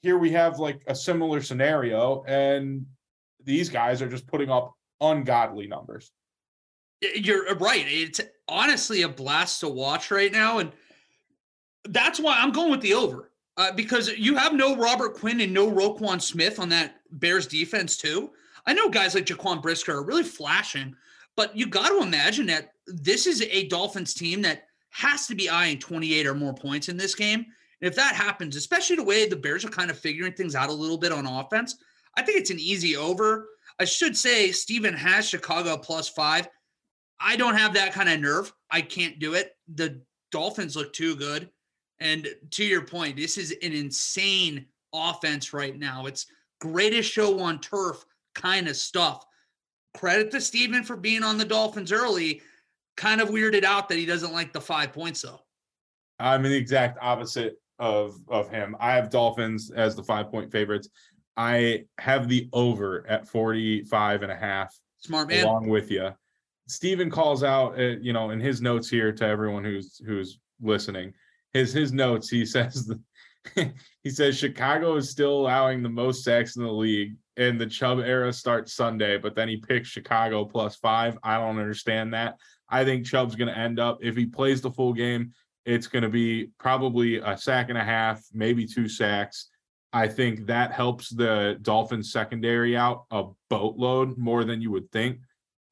here 0.01 0.17
we 0.17 0.31
have 0.31 0.59
like 0.59 0.81
a 0.87 0.95
similar 0.95 1.41
scenario, 1.41 2.23
and 2.27 2.85
these 3.43 3.69
guys 3.69 4.01
are 4.01 4.09
just 4.09 4.27
putting 4.27 4.49
up 4.49 4.73
ungodly 5.01 5.67
numbers. 5.67 6.11
You're 7.15 7.49
uh, 7.49 7.55
right. 7.55 7.85
It's 7.87 8.21
honestly 8.47 9.01
a 9.01 9.09
blast 9.09 9.59
to 9.59 9.67
watch 9.67 10.11
right 10.11 10.31
now. 10.31 10.59
And 10.59 10.71
that's 11.85 12.19
why 12.19 12.37
I'm 12.37 12.51
going 12.51 12.71
with 12.71 12.81
the 12.81 12.93
over. 12.93 13.31
Uh, 13.55 13.71
because 13.71 14.09
you 14.17 14.35
have 14.35 14.53
no 14.53 14.75
Robert 14.75 15.13
Quinn 15.13 15.41
and 15.41 15.53
no 15.53 15.69
Roquan 15.69 16.21
Smith 16.21 16.59
on 16.59 16.69
that 16.69 16.95
Bears 17.11 17.45
defense, 17.45 17.97
too. 17.97 18.31
I 18.65 18.73
know 18.73 18.89
guys 18.89 19.13
like 19.13 19.25
Jaquan 19.25 19.61
Brisker 19.61 19.93
are 19.93 20.03
really 20.03 20.23
flashing, 20.23 20.95
but 21.35 21.55
you 21.55 21.67
got 21.67 21.89
to 21.89 22.01
imagine 22.01 22.47
that 22.47 22.73
this 22.87 23.27
is 23.27 23.41
a 23.43 23.67
Dolphins 23.67 24.13
team 24.13 24.41
that 24.43 24.63
has 24.89 25.27
to 25.27 25.35
be 25.35 25.49
eyeing 25.49 25.79
28 25.79 26.27
or 26.27 26.35
more 26.35 26.53
points 26.53 26.89
in 26.89 26.97
this 26.97 27.15
game. 27.15 27.39
And 27.39 27.89
if 27.89 27.95
that 27.95 28.15
happens, 28.15 28.55
especially 28.55 28.95
the 28.95 29.03
way 29.03 29.27
the 29.27 29.35
Bears 29.35 29.65
are 29.65 29.69
kind 29.69 29.91
of 29.91 29.97
figuring 29.97 30.33
things 30.33 30.55
out 30.55 30.69
a 30.69 30.73
little 30.73 30.97
bit 30.97 31.11
on 31.11 31.25
offense, 31.25 31.77
I 32.15 32.21
think 32.21 32.39
it's 32.39 32.51
an 32.51 32.59
easy 32.59 32.95
over. 32.95 33.49
I 33.79 33.85
should 33.85 34.15
say 34.15 34.51
Steven 34.51 34.93
has 34.93 35.27
Chicago 35.27 35.77
plus 35.77 36.09
five. 36.09 36.47
I 37.19 37.35
don't 37.35 37.55
have 37.55 37.73
that 37.73 37.93
kind 37.93 38.09
of 38.09 38.19
nerve. 38.19 38.53
I 38.69 38.81
can't 38.81 39.19
do 39.19 39.33
it. 39.33 39.55
The 39.73 40.01
Dolphins 40.31 40.75
look 40.75 40.93
too 40.93 41.15
good. 41.15 41.49
And 42.03 42.27
to 42.51 42.65
your 42.65 42.81
point, 42.81 43.15
this 43.15 43.37
is 43.37 43.51
an 43.63 43.71
insane 43.71 44.65
offense 44.93 45.53
right 45.53 45.79
now. 45.79 46.05
It's 46.05 46.25
greatest 46.59 47.09
show 47.09 47.39
on 47.39 47.59
turf 47.59 48.05
kind 48.35 48.67
of 48.67 48.75
stuff. 48.75 49.25
Credit 49.95 50.29
to 50.31 50.41
Steven 50.41 50.83
for 50.83 50.97
being 50.97 51.23
on 51.23 51.37
the 51.37 51.45
Dolphins 51.45 51.93
early. 51.93 52.41
Kind 52.97 53.21
of 53.21 53.29
weirded 53.29 53.63
out 53.63 53.87
that 53.87 53.97
he 53.97 54.05
doesn't 54.05 54.33
like 54.33 54.51
the 54.51 54.59
five 54.59 54.91
points, 54.91 55.21
though. 55.21 55.39
I'm 56.19 56.43
the 56.43 56.55
exact 56.55 56.97
opposite 57.01 57.55
of 57.79 58.17
of 58.27 58.49
him. 58.49 58.75
I 58.81 58.91
have 58.93 59.09
Dolphins 59.09 59.71
as 59.71 59.95
the 59.95 60.03
five 60.03 60.29
point 60.29 60.51
favorites. 60.51 60.89
I 61.37 61.85
have 61.99 62.27
the 62.27 62.49
over 62.51 63.05
at 63.07 63.27
45 63.29 64.23
and 64.23 64.31
a 64.31 64.35
half. 64.35 64.75
Smart 64.99 65.29
man. 65.29 65.45
along 65.45 65.69
with 65.69 65.89
you. 65.89 66.09
Steven 66.67 67.09
calls 67.09 67.43
out, 67.43 67.79
uh, 67.79 67.95
you 68.01 68.11
know, 68.11 68.31
in 68.31 68.41
his 68.41 68.61
notes 68.61 68.89
here 68.89 69.13
to 69.13 69.25
everyone 69.25 69.63
who's 69.63 70.01
who's 70.05 70.39
listening. 70.61 71.13
His 71.53 71.73
his 71.73 71.93
notes, 71.93 72.29
he 72.29 72.45
says, 72.45 72.91
he 74.03 74.09
says 74.09 74.37
Chicago 74.37 74.95
is 74.95 75.09
still 75.09 75.33
allowing 75.33 75.83
the 75.83 75.89
most 75.89 76.23
sacks 76.23 76.55
in 76.55 76.63
the 76.63 76.71
league, 76.71 77.15
and 77.37 77.59
the 77.59 77.67
Chubb 77.67 77.99
era 77.99 78.33
starts 78.33 78.73
Sunday. 78.73 79.17
But 79.17 79.35
then 79.35 79.47
he 79.47 79.57
picks 79.57 79.89
Chicago 79.89 80.45
plus 80.45 80.75
five. 80.75 81.17
I 81.23 81.37
don't 81.37 81.59
understand 81.59 82.13
that. 82.13 82.37
I 82.69 82.83
think 82.83 83.05
Chubb's 83.05 83.35
going 83.35 83.53
to 83.53 83.57
end 83.57 83.79
up 83.79 83.99
if 84.01 84.15
he 84.15 84.25
plays 84.25 84.61
the 84.61 84.71
full 84.71 84.93
game. 84.93 85.33
It's 85.65 85.87
going 85.87 86.03
to 86.03 86.09
be 86.09 86.49
probably 86.59 87.17
a 87.17 87.37
sack 87.37 87.69
and 87.69 87.77
a 87.77 87.83
half, 87.83 88.23
maybe 88.33 88.65
two 88.65 88.89
sacks. 88.89 89.49
I 89.93 90.07
think 90.07 90.47
that 90.47 90.71
helps 90.71 91.09
the 91.09 91.59
Dolphins 91.61 92.11
secondary 92.11 92.75
out 92.75 93.05
a 93.11 93.25
boatload 93.49 94.17
more 94.17 94.43
than 94.43 94.59
you 94.59 94.71
would 94.71 94.91
think. 94.91 95.19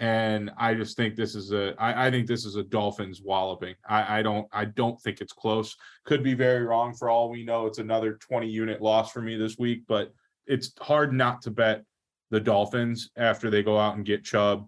And 0.02 0.50
I 0.58 0.74
just 0.74 0.98
think 0.98 1.16
this 1.16 1.36
is 1.36 1.52
a 1.54 1.76
I, 1.78 2.08
I 2.08 2.12
think 2.12 2.26
this 2.28 2.44
is 2.44 2.56
a 2.56 2.64
Dolphins 2.64 3.22
walloping. 3.24 3.76
I, 3.88 4.20
I 4.20 4.22
don't 4.24 4.48
I 4.52 4.66
don't 4.66 5.00
think 5.00 5.22
it's 5.22 5.32
close. 5.32 5.78
Could 6.06 6.24
be 6.24 6.34
very 6.34 6.64
wrong 6.64 6.94
for 6.94 7.10
all 7.10 7.30
we 7.30 7.44
know. 7.44 7.68
It's 7.68 7.78
another 7.78 8.14
20 8.16 8.50
unit 8.50 8.82
loss 8.82 9.12
for 9.12 9.22
me 9.22 9.38
this 9.38 9.58
week, 9.60 9.84
but 9.88 10.12
it's 10.48 10.74
hard 10.82 11.14
not 11.14 11.44
to 11.44 11.52
bet 11.52 11.84
the 12.32 12.40
Dolphins 12.40 13.12
after 13.16 13.52
they 13.52 13.62
go 13.62 13.78
out 13.80 13.96
and 13.96 14.04
get 14.04 14.24
Chubb. 14.26 14.68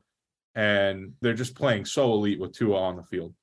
And 0.53 1.13
they're 1.19 1.33
just 1.33 1.55
playing 1.55 1.85
so 1.85 2.13
elite 2.13 2.39
with 2.39 2.53
Tua 2.53 2.77
on 2.79 2.95
the 2.95 3.03
field. 3.03 3.33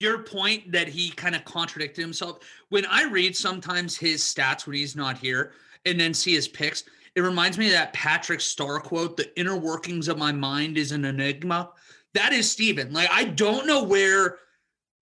your 0.00 0.18
point 0.24 0.70
that 0.70 0.86
he 0.86 1.10
kind 1.10 1.34
of 1.34 1.44
contradicted 1.46 2.02
himself 2.04 2.40
when 2.68 2.84
i 2.86 3.04
read 3.04 3.34
sometimes 3.34 3.96
his 3.96 4.22
stats 4.22 4.66
when 4.66 4.76
he's 4.76 4.94
not 4.94 5.16
here 5.18 5.52
and 5.86 5.98
then 5.98 6.12
see 6.14 6.34
his 6.34 6.46
picks 6.46 6.84
it 7.18 7.22
reminds 7.22 7.58
me 7.58 7.66
of 7.66 7.72
that 7.72 7.92
patrick 7.92 8.40
star 8.40 8.78
quote 8.78 9.16
the 9.16 9.36
inner 9.36 9.56
workings 9.56 10.06
of 10.06 10.16
my 10.16 10.30
mind 10.30 10.78
is 10.78 10.92
an 10.92 11.04
enigma. 11.04 11.70
That 12.14 12.32
is 12.32 12.48
steven. 12.48 12.92
Like 12.92 13.10
i 13.10 13.24
don't 13.24 13.66
know 13.66 13.82
where 13.82 14.38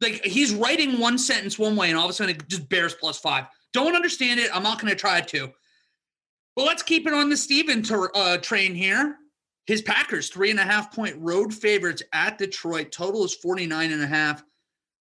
like 0.00 0.24
he's 0.24 0.54
writing 0.54 0.98
one 0.98 1.18
sentence 1.18 1.58
one 1.58 1.76
way 1.76 1.90
and 1.90 1.98
all 1.98 2.06
of 2.06 2.10
a 2.10 2.14
sudden 2.14 2.34
it 2.34 2.48
just 2.48 2.70
bears 2.70 2.94
plus 2.94 3.18
five. 3.18 3.48
Don't 3.74 3.94
understand 3.94 4.40
it. 4.40 4.50
I'm 4.54 4.62
not 4.62 4.80
going 4.80 4.90
to 4.90 4.98
try 4.98 5.20
to. 5.20 5.52
Well 6.56 6.64
let's 6.64 6.82
keep 6.82 7.06
it 7.06 7.12
on 7.12 7.28
the 7.28 7.36
steven 7.36 7.82
to, 7.82 8.08
uh, 8.14 8.38
train 8.38 8.74
here. 8.74 9.16
His 9.66 9.82
packers 9.82 10.30
three 10.30 10.50
and 10.50 10.58
a 10.58 10.64
half 10.64 10.94
point 10.94 11.16
road 11.18 11.52
favorites 11.52 12.02
at 12.14 12.38
detroit. 12.38 12.92
Total 12.92 13.24
is 13.24 13.34
49 13.34 13.92
and 13.92 14.02
a 14.02 14.06
half. 14.06 14.42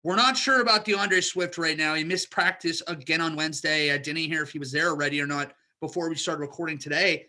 We're 0.03 0.17
not 0.17 0.39
sure 0.39 0.63
about 0.63 0.87
D'Andre 0.87 1.21
Swift 1.21 1.59
right 1.59 1.77
now. 1.77 1.95
He 1.95 2.05
missed 2.05 2.31
practice 2.31 2.83
again 2.87 3.21
on 3.21 3.37
Wednesday. 3.37 3.93
I 3.93 3.99
didn't 3.99 4.23
hear 4.23 4.43
if 4.43 4.51
he 4.51 4.59
was 4.59 4.73
there 4.73 4.89
already 4.89 5.21
or 5.21 5.27
not 5.27 5.53
before 5.83 6.09
we 6.09 6.14
started 6.14 6.41
recording 6.41 6.78
today. 6.78 7.26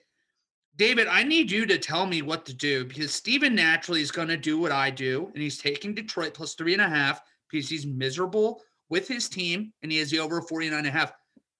David, 0.77 1.07
I 1.07 1.23
need 1.23 1.51
you 1.51 1.65
to 1.65 1.77
tell 1.77 2.05
me 2.05 2.21
what 2.21 2.45
to 2.45 2.53
do 2.53 2.85
because 2.85 3.13
Steven 3.13 3.53
naturally 3.53 4.01
is 4.01 4.11
going 4.11 4.29
to 4.29 4.37
do 4.37 4.57
what 4.57 4.71
I 4.71 4.89
do, 4.91 5.29
and 5.33 5.43
he's 5.43 5.57
taking 5.57 5.93
Detroit 5.93 6.33
plus 6.33 6.53
three 6.53 6.73
and 6.73 6.81
a 6.81 6.87
half 6.87 7.21
because 7.49 7.67
he's 7.67 7.85
miserable 7.85 8.61
with 8.89 9.07
his 9.07 9.27
team 9.27 9.73
and 9.81 9.91
he 9.91 9.97
has 9.97 10.09
the 10.11 10.19
over 10.19 10.41
49 10.41 10.77
and 10.77 10.87
a 10.87 10.91
half. 10.91 11.11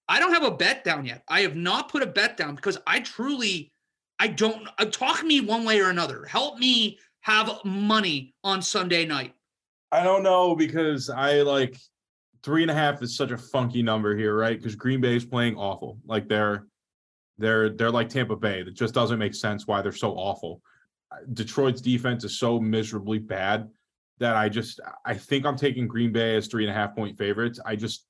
I 0.07 0.19
don't 0.19 0.33
have 0.33 0.43
a 0.43 0.51
bet 0.51 0.83
down 0.83 1.05
yet. 1.05 1.23
I 1.27 1.41
have 1.41 1.55
not 1.55 1.89
put 1.89 2.03
a 2.03 2.07
bet 2.07 2.37
down 2.37 2.55
because 2.55 2.77
I 2.85 2.99
truly, 2.99 3.71
I 4.19 4.27
don't 4.27 4.67
uh, 4.77 4.85
talk 4.85 5.23
me 5.23 5.41
one 5.41 5.65
way 5.65 5.79
or 5.79 5.89
another. 5.89 6.25
Help 6.25 6.59
me 6.59 6.99
have 7.21 7.59
money 7.65 8.35
on 8.43 8.61
Sunday 8.61 9.05
night. 9.05 9.33
I 9.91 10.03
don't 10.03 10.23
know 10.23 10.55
because 10.55 11.09
I 11.09 11.41
like 11.41 11.77
three 12.43 12.61
and 12.61 12.71
a 12.71 12.75
half 12.75 13.01
is 13.01 13.15
such 13.15 13.31
a 13.31 13.37
funky 13.37 13.81
number 13.81 14.15
here, 14.15 14.35
right? 14.35 14.57
Because 14.57 14.75
Green 14.75 15.01
Bay 15.01 15.15
is 15.15 15.25
playing 15.25 15.55
awful. 15.55 15.99
Like 16.05 16.27
they're 16.27 16.67
they're 17.37 17.69
they're 17.69 17.91
like 17.91 18.09
Tampa 18.09 18.35
Bay. 18.35 18.63
That 18.63 18.75
just 18.75 18.93
doesn't 18.93 19.19
make 19.19 19.35
sense 19.35 19.67
why 19.67 19.81
they're 19.81 19.91
so 19.91 20.11
awful. 20.13 20.61
Uh, 21.11 21.17
Detroit's 21.33 21.81
defense 21.81 22.23
is 22.23 22.37
so 22.37 22.59
miserably 22.59 23.19
bad 23.19 23.69
that 24.19 24.35
I 24.35 24.49
just 24.49 24.79
I 25.05 25.15
think 25.15 25.45
I'm 25.45 25.57
taking 25.57 25.87
Green 25.87 26.11
Bay 26.11 26.35
as 26.35 26.47
three 26.47 26.63
and 26.63 26.71
a 26.71 26.73
half 26.73 26.95
point 26.95 27.17
favorites. 27.17 27.59
I 27.65 27.75
just 27.75 28.05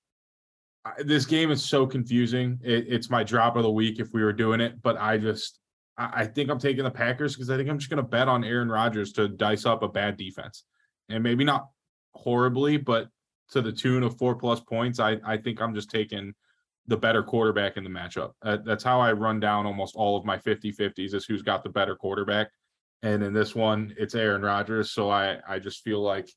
I, 0.86 1.02
this 1.04 1.26
game 1.26 1.52
is 1.52 1.64
so 1.64 1.88
confusing. 1.88 2.60
It, 2.64 2.86
it's 2.88 3.10
my 3.10 3.24
drop 3.24 3.56
of 3.56 3.64
the 3.64 3.72
week 3.72 4.00
if 4.00 4.14
we 4.14 4.24
were 4.24 4.34
doing 4.34 4.62
it, 4.62 4.82
but 4.82 4.98
I 4.98 5.18
just 5.18 5.60
I, 5.98 6.12
I 6.22 6.26
think 6.26 6.50
I'm 6.50 6.60
taking 6.60 6.84
the 6.84 6.92
Packers 6.92 7.36
because 7.36 7.50
I 7.50 7.58
think 7.58 7.70
I'm 7.70 7.80
just 7.80 7.90
going 7.90 8.04
to 8.04 8.10
bet 8.10 8.28
on 8.28 8.44
Aaron 8.44 8.70
Rodgers 8.70 9.14
to 9.14 9.28
dice 9.28 9.66
up 9.66 9.84
a 9.84 9.88
bad 9.88 10.18
defense 10.18 10.66
and 11.10 11.24
maybe 11.24 11.44
not 11.44 11.70
horribly, 12.14 12.78
but 12.78 13.08
to 13.52 13.62
the 13.62 13.72
tune 13.72 14.04
of 14.04 14.18
four 14.18 14.36
plus 14.36 14.60
points, 14.60 15.00
I 15.00 15.18
I 15.26 15.38
think 15.38 15.62
I'm 15.62 15.74
just 15.74 15.90
taking 15.90 16.34
the 16.88 16.98
better 16.98 17.24
quarterback 17.24 17.78
in 17.78 17.84
the 17.84 17.90
matchup. 17.90 18.32
Uh, 18.42 18.58
that's 18.64 18.84
how 18.84 19.00
I 19.00 19.14
run 19.14 19.40
down 19.40 19.66
almost 19.66 19.96
all 19.96 20.18
of 20.18 20.26
my 20.26 20.38
50-50s 20.38 21.14
is 21.14 21.26
who's 21.26 21.42
got 21.42 21.64
the 21.64 21.70
better 21.70 21.96
quarterback. 21.96 22.50
And 23.04 23.24
in 23.24 23.34
this 23.34 23.56
one, 23.56 23.94
it's 23.98 24.16
Aaron 24.16 24.42
Rodgers. 24.42 24.92
So 24.92 25.10
I 25.10 25.38
I 25.48 25.60
just 25.60 25.84
feel 25.84 26.02
like 26.02 26.30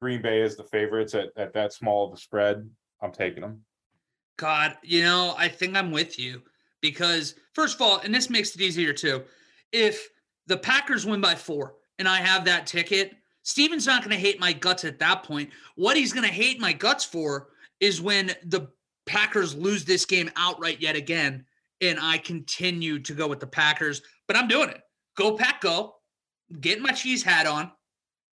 Green 0.00 0.22
Bay 0.22 0.40
is 0.40 0.56
the 0.56 0.64
favorites 0.64 1.14
at, 1.14 1.28
at 1.36 1.52
that 1.54 1.72
small 1.72 2.06
of 2.06 2.12
a 2.12 2.16
spread. 2.16 2.68
I'm 3.02 3.12
taking 3.12 3.42
them. 3.42 3.62
God, 4.36 4.76
you 4.82 5.02
know, 5.02 5.34
I 5.36 5.48
think 5.48 5.76
I'm 5.76 5.90
with 5.90 6.18
you 6.18 6.42
because 6.80 7.34
first 7.54 7.76
of 7.76 7.82
all, 7.82 7.98
and 7.98 8.14
this 8.14 8.30
makes 8.30 8.54
it 8.54 8.60
easier 8.60 8.92
too, 8.92 9.22
if 9.72 10.08
the 10.46 10.56
Packers 10.56 11.06
win 11.06 11.20
by 11.20 11.34
four 11.34 11.74
and 11.98 12.08
I 12.08 12.16
have 12.16 12.44
that 12.46 12.66
ticket, 12.66 13.14
Steven's 13.42 13.86
not 13.86 14.02
going 14.02 14.14
to 14.14 14.20
hate 14.20 14.40
my 14.40 14.52
guts 14.52 14.84
at 14.84 14.98
that 14.98 15.22
point. 15.22 15.50
What 15.76 15.96
he's 15.96 16.12
going 16.12 16.26
to 16.26 16.32
hate 16.32 16.60
my 16.60 16.72
guts 16.72 17.04
for 17.04 17.48
is 17.80 18.00
when 18.00 18.32
the 18.44 18.68
Packers 19.06 19.54
lose 19.54 19.84
this 19.84 20.04
game 20.04 20.30
outright 20.36 20.80
yet 20.80 20.96
again, 20.96 21.44
and 21.80 21.98
I 22.00 22.18
continue 22.18 22.98
to 23.00 23.14
go 23.14 23.26
with 23.26 23.40
the 23.40 23.46
Packers. 23.46 24.02
But 24.26 24.36
I'm 24.36 24.48
doing 24.48 24.70
it. 24.70 24.80
Go 25.16 25.36
Pack, 25.36 25.60
go. 25.62 25.96
Get 26.60 26.80
my 26.80 26.90
cheese 26.90 27.22
hat 27.22 27.46
on, 27.46 27.70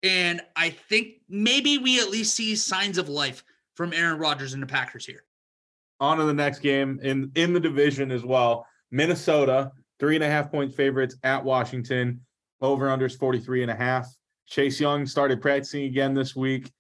and 0.03 0.41
I 0.55 0.71
think 0.71 1.15
maybe 1.29 1.79
we 1.79 2.01
at 2.01 2.11
least 2.11 2.35
see 2.35 2.55
signs 2.55 2.99
of 2.99 3.09
life 3.09 3.43
from 3.75 3.93
Aaron 3.93 4.19
Rodgers 4.19 4.55
and 4.55 4.63
the 4.63 4.67
Packers 4.67 5.05
here. 5.05 5.25
On 6.01 6.19
to 6.19 6.25
the 6.25 6.35
next 6.35 6.61
game 6.61 7.01
in 7.03 7.31
in 7.35 7.53
the 7.53 7.61
division 7.61 8.11
as 8.11 8.25
well. 8.25 8.67
Minnesota, 8.91 9.73
three 9.99 10.15
and 10.15 10.25
a 10.25 10.29
half 10.29 10.51
point 10.51 10.73
favorites 10.73 11.17
at 11.23 11.43
Washington. 11.43 12.21
Over 12.61 12.87
unders 12.87 13.19
43 13.19 13.63
and 13.63 13.71
a 13.71 13.75
half. 13.75 14.07
Chase 14.47 14.81
Young 14.81 15.07
started 15.07 15.43
practicing 15.43 15.85
again 15.85 16.15
this 16.15 16.37
week. 16.37 16.71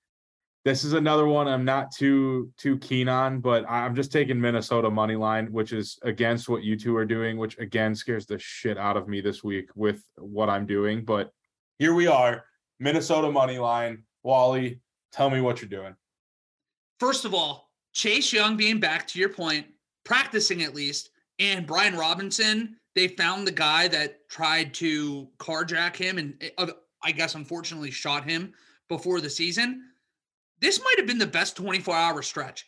This 0.65 0.83
is 0.83 0.95
another 0.95 1.27
one 1.27 1.47
I'm 1.47 1.65
not 1.67 1.93
too 1.93 2.51
too 2.57 2.79
keen 2.79 3.07
on, 3.07 3.41
but 3.41 3.69
I'm 3.69 3.95
just 3.95 4.11
taking 4.11 4.41
Minnesota 4.41 4.91
money 4.91 5.15
line, 5.15 5.53
which 5.53 5.75
is 5.75 5.99
against 6.03 6.49
what 6.49 6.63
you 6.63 6.75
two 6.75 6.97
are 6.97 7.05
doing, 7.05 7.37
which 7.37 7.59
again 7.59 7.95
scares 7.95 8.25
the 8.25 8.39
shit 8.39 8.79
out 8.79 8.97
of 8.97 9.07
me 9.07 9.21
this 9.21 9.45
week 9.45 9.69
with 9.75 10.03
what 10.17 10.49
I'm 10.49 10.65
doing. 10.65 11.05
But 11.05 11.31
here 11.79 11.93
we 11.93 12.07
are, 12.07 12.47
Minnesota 12.81 13.31
money 13.31 13.59
line. 13.59 14.05
Wally, 14.23 14.81
tell 15.13 15.29
me 15.29 15.43
what 15.43 15.61
you're 15.61 15.69
doing. 15.69 15.95
First 16.99 17.27
of 17.27 17.35
all, 17.35 17.71
Chase 17.93 18.33
Young 18.33 18.57
being 18.57 18.81
back 18.81 19.07
to 19.09 19.19
your 19.19 19.29
point, 19.29 19.67
practicing 20.05 20.63
at 20.63 20.75
least, 20.75 21.11
and 21.39 21.67
Brian 21.67 21.95
Robinson, 21.95 22.77
they 22.95 23.09
found 23.09 23.47
the 23.47 23.53
guy 23.53 23.87
that 23.89 24.27
tried 24.31 24.73
to 24.75 25.29
carjack 25.39 25.95
him 25.95 26.17
and 26.17 26.43
uh, 26.57 26.69
I 27.03 27.13
guess 27.13 27.35
unfortunately 27.35 27.91
shot 27.91 28.25
him 28.25 28.55
before 28.89 29.21
the 29.21 29.29
season 29.29 29.83
this 30.61 30.81
might 30.81 30.99
have 30.99 31.07
been 31.07 31.19
the 31.19 31.27
best 31.27 31.57
24 31.57 31.95
hour 31.95 32.23
stretch, 32.23 32.67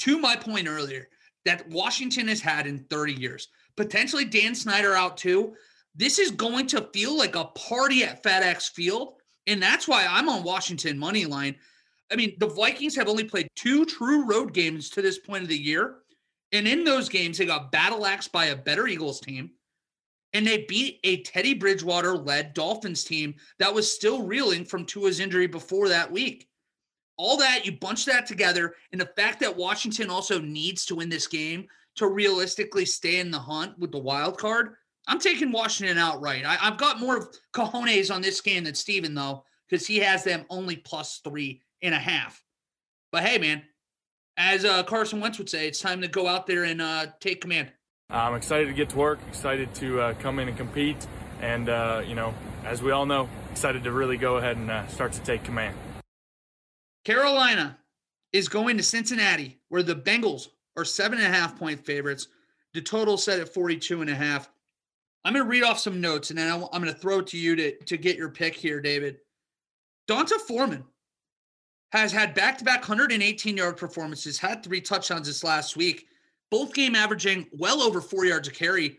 to 0.00 0.18
my 0.18 0.36
point 0.36 0.68
earlier, 0.68 1.08
that 1.44 1.68
Washington 1.70 2.28
has 2.28 2.40
had 2.40 2.66
in 2.66 2.84
30 2.90 3.14
years. 3.14 3.48
Potentially 3.76 4.24
Dan 4.24 4.54
Snyder 4.54 4.94
out 4.94 5.16
too. 5.16 5.54
This 5.94 6.18
is 6.18 6.30
going 6.30 6.66
to 6.68 6.88
feel 6.92 7.16
like 7.16 7.36
a 7.36 7.46
party 7.46 8.04
at 8.04 8.22
FedEx 8.22 8.70
Field. 8.70 9.14
And 9.46 9.62
that's 9.62 9.88
why 9.88 10.06
I'm 10.08 10.28
on 10.28 10.44
Washington 10.44 10.98
money 10.98 11.24
line. 11.24 11.56
I 12.12 12.16
mean, 12.16 12.34
the 12.38 12.48
Vikings 12.48 12.96
have 12.96 13.08
only 13.08 13.24
played 13.24 13.48
two 13.56 13.84
true 13.84 14.26
road 14.26 14.52
games 14.52 14.90
to 14.90 15.02
this 15.02 15.18
point 15.18 15.42
of 15.42 15.48
the 15.48 15.58
year. 15.58 15.96
And 16.52 16.66
in 16.66 16.84
those 16.84 17.08
games, 17.08 17.38
they 17.38 17.46
got 17.46 17.72
battle 17.72 18.06
axed 18.06 18.32
by 18.32 18.46
a 18.46 18.56
better 18.56 18.86
Eagles 18.86 19.20
team. 19.20 19.50
And 20.34 20.46
they 20.46 20.66
beat 20.68 21.00
a 21.04 21.22
Teddy 21.22 21.54
Bridgewater 21.54 22.16
led 22.16 22.54
Dolphins 22.54 23.04
team 23.04 23.34
that 23.58 23.72
was 23.72 23.92
still 23.92 24.22
reeling 24.22 24.64
from 24.64 24.84
Tua's 24.84 25.20
injury 25.20 25.46
before 25.46 25.88
that 25.88 26.10
week 26.10 26.48
all 27.18 27.36
that 27.36 27.66
you 27.66 27.72
bunch 27.72 28.06
that 28.06 28.26
together 28.26 28.74
and 28.92 29.00
the 29.00 29.10
fact 29.16 29.40
that 29.40 29.56
washington 29.56 30.08
also 30.08 30.40
needs 30.40 30.86
to 30.86 30.94
win 30.94 31.08
this 31.08 31.26
game 31.26 31.66
to 31.94 32.06
realistically 32.06 32.84
stay 32.84 33.18
in 33.18 33.30
the 33.30 33.38
hunt 33.38 33.78
with 33.78 33.92
the 33.92 33.98
wild 33.98 34.38
card 34.38 34.74
i'm 35.06 35.18
taking 35.18 35.52
washington 35.52 35.98
outright. 35.98 36.44
I, 36.44 36.54
have 36.54 36.78
got 36.78 37.00
more 37.00 37.30
cojones 37.52 38.14
on 38.14 38.22
this 38.22 38.40
game 38.40 38.64
than 38.64 38.74
steven 38.74 39.14
though 39.14 39.44
because 39.68 39.86
he 39.86 39.98
has 39.98 40.24
them 40.24 40.44
only 40.48 40.76
plus 40.76 41.20
three 41.22 41.60
and 41.82 41.94
a 41.94 41.98
half. 41.98 42.42
But 43.12 43.24
hey 43.24 43.38
man 43.38 43.62
as 44.36 44.64
uh, 44.64 44.82
carson 44.84 45.20
wentz 45.20 45.38
would 45.38 45.50
say 45.50 45.66
it's 45.66 45.80
time 45.80 46.00
to 46.00 46.08
go 46.08 46.26
out 46.26 46.46
there 46.46 46.64
and 46.64 46.80
uh, 46.80 47.06
take 47.20 47.40
command. 47.40 47.72
I'm 48.10 48.34
excited 48.34 48.68
to 48.68 48.72
get 48.72 48.90
to 48.90 48.96
work 48.96 49.18
excited 49.28 49.74
to 49.76 50.00
uh, 50.00 50.14
come 50.14 50.38
in 50.38 50.48
and 50.48 50.56
compete 50.56 51.06
and 51.40 51.68
uh, 51.68 52.02
you 52.06 52.14
know 52.14 52.34
as 52.64 52.82
we 52.82 52.90
all 52.90 53.06
know 53.06 53.28
excited 53.50 53.84
to 53.84 53.92
really 53.92 54.16
go 54.16 54.36
ahead 54.36 54.56
and 54.56 54.70
uh, 54.70 54.86
start 54.86 55.12
to 55.12 55.20
take 55.22 55.44
command 55.44 55.76
Carolina 57.08 57.78
is 58.34 58.50
going 58.50 58.76
to 58.76 58.82
Cincinnati, 58.82 59.58
where 59.70 59.82
the 59.82 59.94
Bengals 59.94 60.48
are 60.76 60.84
seven 60.84 61.16
and 61.16 61.26
a 61.26 61.34
half 61.34 61.58
point 61.58 61.82
favorites. 61.82 62.28
The 62.74 62.82
total 62.82 63.16
set 63.16 63.40
at 63.40 63.48
42 63.48 64.02
and 64.02 64.10
a 64.10 64.14
half. 64.14 64.50
I'm 65.24 65.32
going 65.32 65.42
to 65.42 65.48
read 65.48 65.62
off 65.62 65.78
some 65.78 66.02
notes 66.02 66.28
and 66.28 66.38
then 66.38 66.52
I'm 66.52 66.82
going 66.82 66.92
to 66.92 67.00
throw 67.00 67.20
it 67.20 67.26
to 67.28 67.38
you 67.38 67.56
to, 67.56 67.74
to 67.84 67.96
get 67.96 68.18
your 68.18 68.28
pick 68.28 68.54
here, 68.54 68.82
David. 68.82 69.20
D'Onta 70.06 70.38
Foreman 70.38 70.84
has 71.92 72.12
had 72.12 72.34
back 72.34 72.58
to 72.58 72.64
back 72.64 72.80
118 72.80 73.56
yard 73.56 73.78
performances, 73.78 74.38
had 74.38 74.62
three 74.62 74.82
touchdowns 74.82 75.28
this 75.28 75.42
last 75.42 75.78
week, 75.78 76.08
both 76.50 76.74
game 76.74 76.94
averaging 76.94 77.46
well 77.52 77.80
over 77.80 78.02
four 78.02 78.26
yards 78.26 78.48
a 78.48 78.50
carry. 78.50 78.98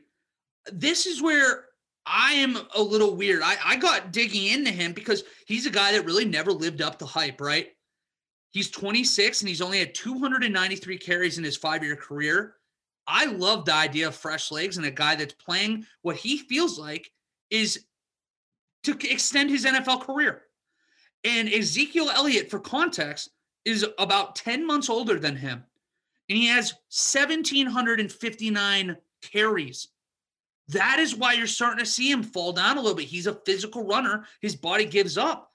This 0.74 1.06
is 1.06 1.22
where 1.22 1.66
I 2.08 2.34
am 2.34 2.58
a 2.76 2.82
little 2.82 3.16
weird. 3.16 3.44
I, 3.44 3.58
I 3.64 3.76
got 3.76 4.12
digging 4.12 4.48
into 4.48 4.72
him 4.72 4.94
because 4.94 5.26
he's 5.46 5.68
a 5.68 5.72
guy 5.72 5.92
that 5.92 6.06
really 6.06 6.26
never 6.26 6.52
lived 6.52 6.82
up 6.82 6.98
to 6.98 7.06
hype, 7.06 7.40
right? 7.40 7.68
He's 8.52 8.72
26 8.72 9.42
and 9.42 9.50
he's 9.50 9.62
only 9.62 9.80
had 9.80 9.94
293 9.94 10.98
carries 10.98 11.38
in 11.38 11.44
his 11.44 11.58
five 11.58 11.84
year 11.84 11.96
career. 11.96 12.56
I 13.08 13.26
love 13.26 13.66
the 13.66 13.74
idea 13.74 14.08
of 14.08 14.16
fresh 14.16 14.52
legs 14.52 14.78
and 14.78 14.86
a 14.86 14.92
guy 14.92 15.16
that's 15.16 15.34
playing 15.34 15.86
what 16.02 16.16
he 16.16 16.38
feels 16.38 16.78
like 16.78 17.12
is 17.50 17.86
to 18.84 18.96
extend 19.10 19.50
his 19.50 19.66
NFL 19.66 20.02
career. 20.02 20.44
And 21.24 21.50
Ezekiel 21.50 22.10
Elliott, 22.10 22.50
for 22.50 22.60
context, 22.60 23.30
is 23.66 23.86
about 23.98 24.36
10 24.36 24.66
months 24.66 24.90
older 24.90 25.20
than 25.20 25.36
him. 25.36 25.64
And 26.30 26.38
he 26.38 26.48
has 26.48 26.74
1,759 26.92 28.98
carries. 29.22 29.88
That 30.70 31.00
is 31.00 31.16
why 31.16 31.34
you're 31.34 31.48
starting 31.48 31.84
to 31.84 31.86
see 31.86 32.12
him 32.12 32.22
fall 32.22 32.54
down 32.54 32.78
a 32.78 32.82
little 32.82 32.96
bit. 32.96 33.06
He's 33.06 33.28
a 33.28 33.40
physical 33.46 33.86
runner, 33.86 34.26
his 34.40 34.56
body 34.56 34.86
gives 34.86 35.18
up. 35.18 35.52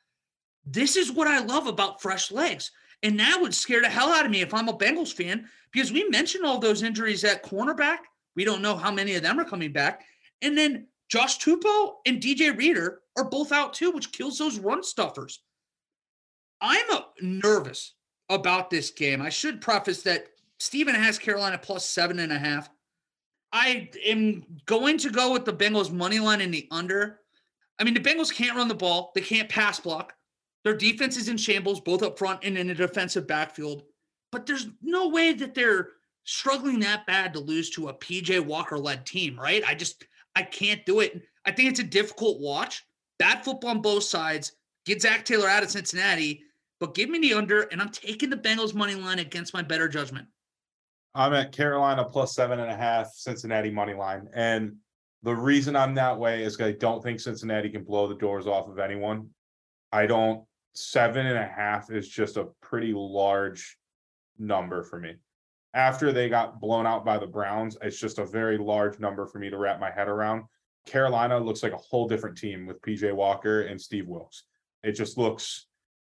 This 0.67 0.97
is 0.97 1.13
what 1.13 1.29
I 1.29 1.41
love 1.41 1.67
about 1.67 2.03
fresh 2.03 2.33
legs. 2.33 2.73
And 3.05 3.21
that 3.21 3.39
would 3.41 3.55
scare 3.55 3.83
the 3.83 3.89
hell 3.89 4.11
out 4.11 4.25
of 4.25 4.31
me 4.31 4.41
if 4.41 4.55
I'm 4.55 4.69
a 4.69 4.77
Bengals 4.77 5.13
fan 5.13 5.47
because 5.73 5.93
we 5.93 6.09
mentioned 6.09 6.47
all 6.47 6.59
those 6.59 6.83
injuries 6.83 7.23
at 7.23 7.45
cornerback. 7.45 7.99
We 8.35 8.45
don't 8.45 8.63
know 8.63 8.75
how 8.75 8.91
many 8.91 9.15
of 9.15 9.23
them 9.23 9.39
are 9.39 9.45
coming 9.45 9.73
back. 9.73 10.05
And 10.41 10.57
then 10.57 10.87
Josh 11.11 11.39
Tupou 11.39 11.97
and 12.07 12.21
DJ 12.21 12.57
Reader 12.57 13.03
are 13.17 13.29
both 13.29 13.53
out 13.53 13.75
too, 13.75 13.91
which 13.91 14.11
kills 14.11 14.39
those 14.39 14.59
run 14.59 14.83
stuffers. 14.83 15.43
I'm 16.63 16.87
nervous 17.21 17.93
about 18.31 18.71
this 18.71 18.91
game. 18.91 19.21
I 19.21 19.29
should 19.29 19.61
preface 19.61 20.03
that 20.03 20.29
Steven 20.59 20.95
has 20.95 21.19
Carolina 21.19 21.59
plus 21.59 21.85
seven 21.85 22.21
and 22.21 22.33
a 22.33 22.39
half. 22.39 22.71
I 23.53 23.91
am 24.07 24.45
going 24.65 24.97
to 24.99 25.11
go 25.11 25.31
with 25.31 25.45
the 25.45 25.53
Bengals 25.53 25.93
money 25.93 26.21
line 26.21 26.41
in 26.41 26.51
the 26.51 26.67
under. 26.71 27.21
I 27.79 27.85
mean, 27.85 27.95
the 27.95 28.01
Bengals 28.01 28.33
can't 28.33 28.57
run 28.57 28.69
the 28.69 28.75
ball, 28.75 29.13
they 29.15 29.21
can't 29.21 29.49
pass 29.49 29.79
block. 29.79 30.15
Their 30.65 30.75
defense 30.75 31.17
is 31.17 31.29
in 31.29 31.37
shambles, 31.37 31.81
both 31.81 32.03
up 32.03 32.19
front 32.19 32.41
and 32.43 32.57
in 32.57 32.71
a 32.71 32.75
defensive 32.75 33.27
backfield. 33.27 33.83
But 34.33 34.47
there's 34.47 34.69
no 34.83 35.09
way 35.09 35.33
that 35.35 35.55
they're 35.55 35.91
struggling 36.25 36.81
that 36.81 37.07
bad 37.07 37.35
to 37.35 37.41
lose 37.41 37.71
to 37.71 37.89
a 37.89 37.95
PJ 37.95 38.45
Walker 38.45 38.79
led 38.79 39.05
team, 39.05 39.39
right? 39.39 39.63
I 39.67 39.75
just 39.75 40.05
I 40.35 40.43
can't 40.43 40.85
do 40.87 41.01
it. 41.01 41.23
I 41.45 41.53
think 41.53 41.71
it's 41.71 41.81
a 41.81 41.85
difficult 41.85 42.41
watch. 42.41 42.85
Bad 43.19 43.45
football 43.45 43.71
on 43.71 43.83
both 43.83 44.05
sides. 44.05 44.53
Get 44.87 45.03
Zac 45.03 45.25
Taylor 45.25 45.49
out 45.49 45.63
of 45.63 45.71
Cincinnati, 45.71 46.43
but 46.81 46.95
give 46.95 47.09
me 47.09 47.19
the 47.19 47.35
under, 47.35 47.63
and 47.63 47.81
I'm 47.81 47.91
taking 47.91 48.29
the 48.29 48.37
Bengals 48.37 48.75
money 48.75 48.95
line 48.95 49.19
against 49.19 49.55
my 49.55 49.63
better 49.63 49.89
judgment. 49.89 50.27
I'm 51.15 51.33
at 51.33 51.53
Carolina 51.53 52.05
plus 52.05 52.35
seven 52.35 52.59
and 52.59 52.71
a 52.71 52.77
half, 52.77 53.13
Cincinnati 53.15 53.71
money 53.71 53.95
line. 53.95 54.29
And 54.35 54.77
the 55.23 55.35
reason 55.35 55.77
I'm 55.77 55.95
that 55.95 56.19
way 56.19 56.43
is 56.43 56.61
I 56.61 56.73
don't 56.73 57.03
think 57.03 57.21
Cincinnati 57.21 57.71
can 57.71 57.85
blow 57.85 58.09
the 58.09 58.17
doors 58.17 58.47
off 58.47 58.69
of 58.69 58.79
anyone. 58.79 59.31
I 59.93 60.07
don't 60.07 60.45
seven 60.75 61.27
and 61.27 61.39
a 61.39 61.47
half 61.47 61.91
is 61.91 62.09
just 62.09 62.37
a 62.37 62.49
pretty 62.61 62.93
large 62.93 63.77
number 64.39 64.83
for 64.83 64.99
me. 64.99 65.15
After 65.73 66.13
they 66.13 66.29
got 66.29 66.61
blown 66.61 66.87
out 66.87 67.05
by 67.05 67.19
the 67.19 67.27
Browns, 67.27 67.77
it's 67.83 67.99
just 67.99 68.19
a 68.19 68.27
very 68.27 68.59
large 68.59 68.99
number 69.01 69.27
for 69.27 69.39
me 69.39 69.51
to 69.51 69.59
wrap 69.59 69.81
my 69.81 69.91
head 69.91 70.09
around. 70.09 70.45
Carolina 70.87 71.39
looks 71.39 71.63
like 71.63 71.73
a 71.73 71.79
whole 71.79 72.07
different 72.07 72.37
team 72.37 72.67
with 72.67 72.81
PJ 72.83 73.13
Walker 73.13 73.63
and 73.63 73.81
Steve 73.81 74.07
Wilks. 74.07 74.45
It 74.83 74.93
just 74.93 75.17
looks 75.17 75.67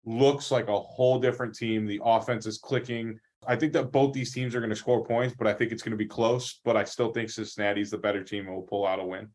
looks 0.04 0.50
like 0.50 0.68
a 0.68 0.80
whole 0.80 1.20
different 1.20 1.54
team. 1.54 1.86
The 1.86 2.00
offense 2.02 2.46
is 2.46 2.58
clicking. 2.58 3.20
I 3.46 3.54
think 3.54 3.72
that 3.74 3.92
both 3.92 4.12
these 4.12 4.32
teams 4.32 4.54
are 4.54 4.60
going 4.60 4.70
to 4.70 4.76
score 4.76 5.04
points, 5.04 5.34
but 5.36 5.46
I 5.46 5.52
think 5.52 5.70
it's 5.70 5.82
going 5.82 5.92
to 5.92 5.96
be 5.96 6.06
close. 6.06 6.60
But 6.64 6.76
I 6.76 6.84
still 6.84 7.12
think 7.12 7.30
Cincinnati's 7.30 7.90
the 7.90 7.98
better 7.98 8.24
team 8.24 8.46
and 8.46 8.54
will 8.54 8.62
pull 8.62 8.84
out 8.84 8.98
a 8.98 9.04
win. 9.04 9.28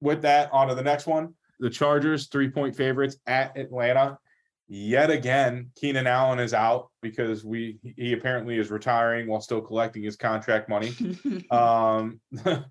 With 0.00 0.22
that, 0.22 0.52
on 0.52 0.68
to 0.68 0.74
the 0.74 0.82
next 0.82 1.06
one 1.06 1.34
the 1.60 1.70
Chargers, 1.70 2.28
three 2.28 2.50
point 2.50 2.76
favorites 2.76 3.16
at 3.26 3.56
Atlanta. 3.56 4.18
Yet 4.68 5.10
again, 5.10 5.70
Keenan 5.76 6.06
Allen 6.06 6.38
is 6.38 6.52
out 6.52 6.90
because 7.00 7.44
we 7.44 7.78
he 7.82 8.12
apparently 8.12 8.58
is 8.58 8.70
retiring 8.70 9.26
while 9.26 9.40
still 9.40 9.62
collecting 9.62 10.02
his 10.02 10.16
contract 10.16 10.68
money. 10.68 10.92
um, 11.50 12.20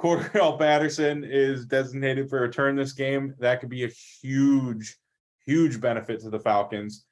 Cordarrelle 0.00 0.58
Patterson 0.58 1.24
is 1.24 1.64
designated 1.64 2.28
for 2.28 2.38
a 2.38 2.42
return 2.42 2.76
this 2.76 2.92
game. 2.92 3.34
That 3.38 3.60
could 3.60 3.70
be 3.70 3.84
a 3.84 3.90
huge, 4.20 4.98
huge 5.46 5.80
benefit 5.80 6.20
to 6.20 6.30
the 6.30 6.40
Falcons. 6.40 7.06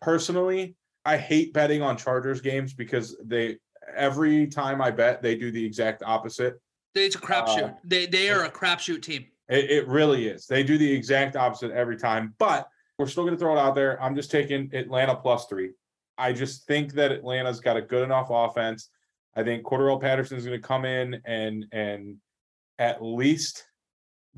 Personally, 0.00 0.76
I 1.04 1.16
hate 1.16 1.52
betting 1.52 1.82
on 1.82 1.96
Chargers 1.96 2.40
games 2.40 2.74
because 2.74 3.16
they 3.24 3.58
every 3.94 4.48
time 4.48 4.82
I 4.82 4.90
bet, 4.90 5.22
they 5.22 5.36
do 5.36 5.52
the 5.52 5.64
exact 5.64 6.02
opposite. 6.04 6.60
It's 6.94 7.14
a 7.14 7.20
crapshoot. 7.20 7.70
Uh, 7.70 7.74
they 7.84 8.06
they 8.06 8.30
are 8.30 8.44
a 8.44 8.50
crapshoot 8.50 9.02
team. 9.02 9.26
It, 9.48 9.70
it 9.70 9.88
really 9.88 10.28
is. 10.28 10.46
They 10.46 10.62
do 10.62 10.78
the 10.78 10.90
exact 10.92 11.36
opposite 11.36 11.70
every 11.70 11.96
time, 11.96 12.34
but 12.38 12.68
we're 12.98 13.06
still 13.06 13.24
going 13.24 13.34
to 13.34 13.38
throw 13.38 13.56
it 13.56 13.60
out 13.60 13.74
there. 13.74 14.02
I'm 14.02 14.16
just 14.16 14.30
taking 14.30 14.70
Atlanta 14.74 15.14
plus 15.14 15.46
three. 15.46 15.72
I 16.18 16.32
just 16.32 16.66
think 16.66 16.94
that 16.94 17.12
Atlanta's 17.12 17.60
got 17.60 17.76
a 17.76 17.82
good 17.82 18.02
enough 18.02 18.28
offense. 18.30 18.90
I 19.34 19.42
think 19.42 19.64
Cordarrelle 19.64 20.00
Patterson 20.00 20.38
is 20.38 20.46
going 20.46 20.60
to 20.60 20.66
come 20.66 20.84
in 20.84 21.20
and 21.26 21.66
and 21.72 22.16
at 22.78 23.02
least 23.02 23.64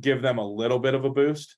give 0.00 0.22
them 0.22 0.38
a 0.38 0.46
little 0.46 0.78
bit 0.78 0.94
of 0.94 1.04
a 1.04 1.10
boost. 1.10 1.56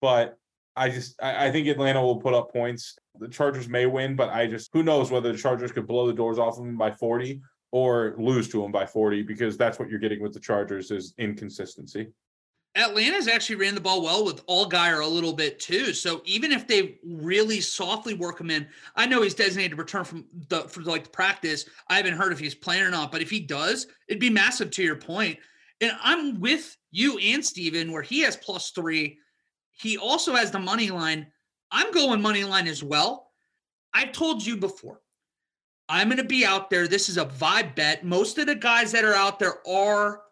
But 0.00 0.38
I 0.76 0.88
just 0.88 1.20
I, 1.20 1.46
I 1.46 1.50
think 1.50 1.66
Atlanta 1.66 2.00
will 2.00 2.20
put 2.20 2.34
up 2.34 2.52
points. 2.52 2.96
The 3.18 3.28
Chargers 3.28 3.68
may 3.68 3.86
win, 3.86 4.14
but 4.14 4.30
I 4.30 4.46
just 4.46 4.70
who 4.72 4.84
knows 4.84 5.10
whether 5.10 5.32
the 5.32 5.38
Chargers 5.38 5.72
could 5.72 5.86
blow 5.86 6.06
the 6.06 6.12
doors 6.12 6.38
off 6.38 6.58
of 6.58 6.64
them 6.64 6.76
by 6.76 6.92
40 6.92 7.42
or 7.72 8.14
lose 8.18 8.48
to 8.50 8.62
them 8.62 8.70
by 8.70 8.86
40 8.86 9.22
because 9.22 9.56
that's 9.56 9.80
what 9.80 9.88
you're 9.88 9.98
getting 9.98 10.22
with 10.22 10.32
the 10.32 10.40
Chargers 10.40 10.92
is 10.92 11.12
inconsistency. 11.18 12.06
Atlanta's 12.76 13.28
actually 13.28 13.56
ran 13.56 13.74
the 13.74 13.80
ball 13.80 14.02
well 14.02 14.24
with 14.24 14.44
Allgeier 14.46 15.04
a 15.04 15.06
little 15.06 15.32
bit 15.32 15.60
too. 15.60 15.92
So 15.92 16.22
even 16.24 16.50
if 16.50 16.66
they 16.66 16.98
really 17.04 17.60
softly 17.60 18.14
work 18.14 18.40
him 18.40 18.50
in, 18.50 18.66
I 18.96 19.06
know 19.06 19.22
he's 19.22 19.34
designated 19.34 19.72
to 19.72 19.76
return 19.76 20.04
from 20.04 20.26
the 20.48 20.62
for 20.62 20.82
like 20.82 21.04
the 21.04 21.10
practice. 21.10 21.66
I 21.88 21.96
haven't 21.96 22.16
heard 22.16 22.32
if 22.32 22.40
he's 22.40 22.54
playing 22.54 22.82
or 22.82 22.90
not, 22.90 23.12
but 23.12 23.22
if 23.22 23.30
he 23.30 23.38
does, 23.40 23.86
it'd 24.08 24.20
be 24.20 24.30
massive 24.30 24.70
to 24.72 24.82
your 24.82 24.96
point. 24.96 25.38
And 25.80 25.92
I'm 26.02 26.40
with 26.40 26.76
you 26.90 27.18
and 27.18 27.44
Steven, 27.44 27.92
where 27.92 28.02
he 28.02 28.20
has 28.20 28.36
plus 28.36 28.70
three. 28.70 29.18
He 29.70 29.96
also 29.96 30.34
has 30.34 30.50
the 30.50 30.58
money 30.58 30.90
line. 30.90 31.26
I'm 31.70 31.92
going 31.92 32.22
money 32.22 32.44
line 32.44 32.66
as 32.66 32.82
well. 32.82 33.30
I've 33.92 34.12
told 34.12 34.44
you 34.44 34.56
before. 34.56 35.00
I'm 35.88 36.08
going 36.08 36.18
to 36.18 36.24
be 36.24 36.44
out 36.44 36.70
there. 36.70 36.88
This 36.88 37.08
is 37.08 37.18
a 37.18 37.26
vibe 37.26 37.74
bet. 37.74 38.04
Most 38.04 38.38
of 38.38 38.46
the 38.46 38.54
guys 38.54 38.90
that 38.92 39.04
are 39.04 39.14
out 39.14 39.38
there 39.38 39.66
are 39.68 40.22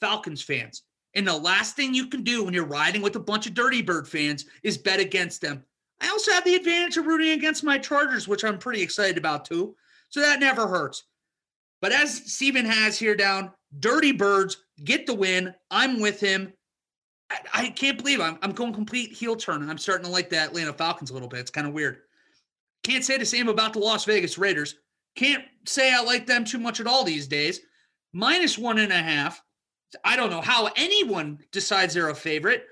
Falcons 0.00 0.42
fans. 0.42 0.82
And 1.14 1.26
the 1.26 1.36
last 1.36 1.74
thing 1.74 1.94
you 1.94 2.06
can 2.06 2.22
do 2.22 2.44
when 2.44 2.54
you're 2.54 2.64
riding 2.64 3.02
with 3.02 3.16
a 3.16 3.20
bunch 3.20 3.46
of 3.46 3.54
Dirty 3.54 3.82
Bird 3.82 4.06
fans 4.06 4.44
is 4.62 4.78
bet 4.78 5.00
against 5.00 5.40
them. 5.40 5.64
I 6.00 6.08
also 6.08 6.32
have 6.32 6.44
the 6.44 6.54
advantage 6.54 6.96
of 6.96 7.06
rooting 7.06 7.30
against 7.30 7.64
my 7.64 7.78
Chargers, 7.78 8.28
which 8.28 8.44
I'm 8.44 8.58
pretty 8.58 8.82
excited 8.82 9.18
about 9.18 9.44
too. 9.44 9.74
So 10.10 10.20
that 10.20 10.40
never 10.40 10.66
hurts. 10.66 11.04
But 11.80 11.92
as 11.92 12.32
Steven 12.32 12.66
has 12.66 12.98
here 12.98 13.14
down, 13.14 13.52
Dirty 13.78 14.12
Birds 14.12 14.64
get 14.84 15.06
the 15.06 15.14
win. 15.14 15.54
I'm 15.70 16.00
with 16.00 16.20
him. 16.20 16.52
I, 17.30 17.38
I 17.52 17.68
can't 17.70 17.98
believe 17.98 18.20
I'm, 18.20 18.38
I'm 18.42 18.52
going 18.52 18.72
complete 18.72 19.12
heel 19.12 19.36
turn. 19.36 19.68
I'm 19.68 19.78
starting 19.78 20.06
to 20.06 20.10
like 20.10 20.30
the 20.30 20.38
Atlanta 20.38 20.72
Falcons 20.72 21.10
a 21.10 21.14
little 21.14 21.28
bit. 21.28 21.40
It's 21.40 21.50
kind 21.50 21.66
of 21.66 21.72
weird. 21.72 21.98
Can't 22.84 23.04
say 23.04 23.18
the 23.18 23.26
same 23.26 23.48
about 23.48 23.72
the 23.72 23.80
Las 23.80 24.04
Vegas 24.04 24.38
Raiders. 24.38 24.76
Can't 25.14 25.44
say 25.66 25.92
I 25.92 26.02
like 26.02 26.26
them 26.26 26.44
too 26.44 26.58
much 26.58 26.80
at 26.80 26.86
all 26.86 27.04
these 27.04 27.26
days. 27.26 27.60
Minus 28.12 28.56
one 28.56 28.78
and 28.78 28.92
a 28.92 29.02
half. 29.02 29.42
I 30.04 30.16
don't 30.16 30.30
know 30.30 30.40
how 30.40 30.68
anyone 30.76 31.38
decides 31.52 31.94
they're 31.94 32.10
a 32.10 32.14
favorite. 32.14 32.64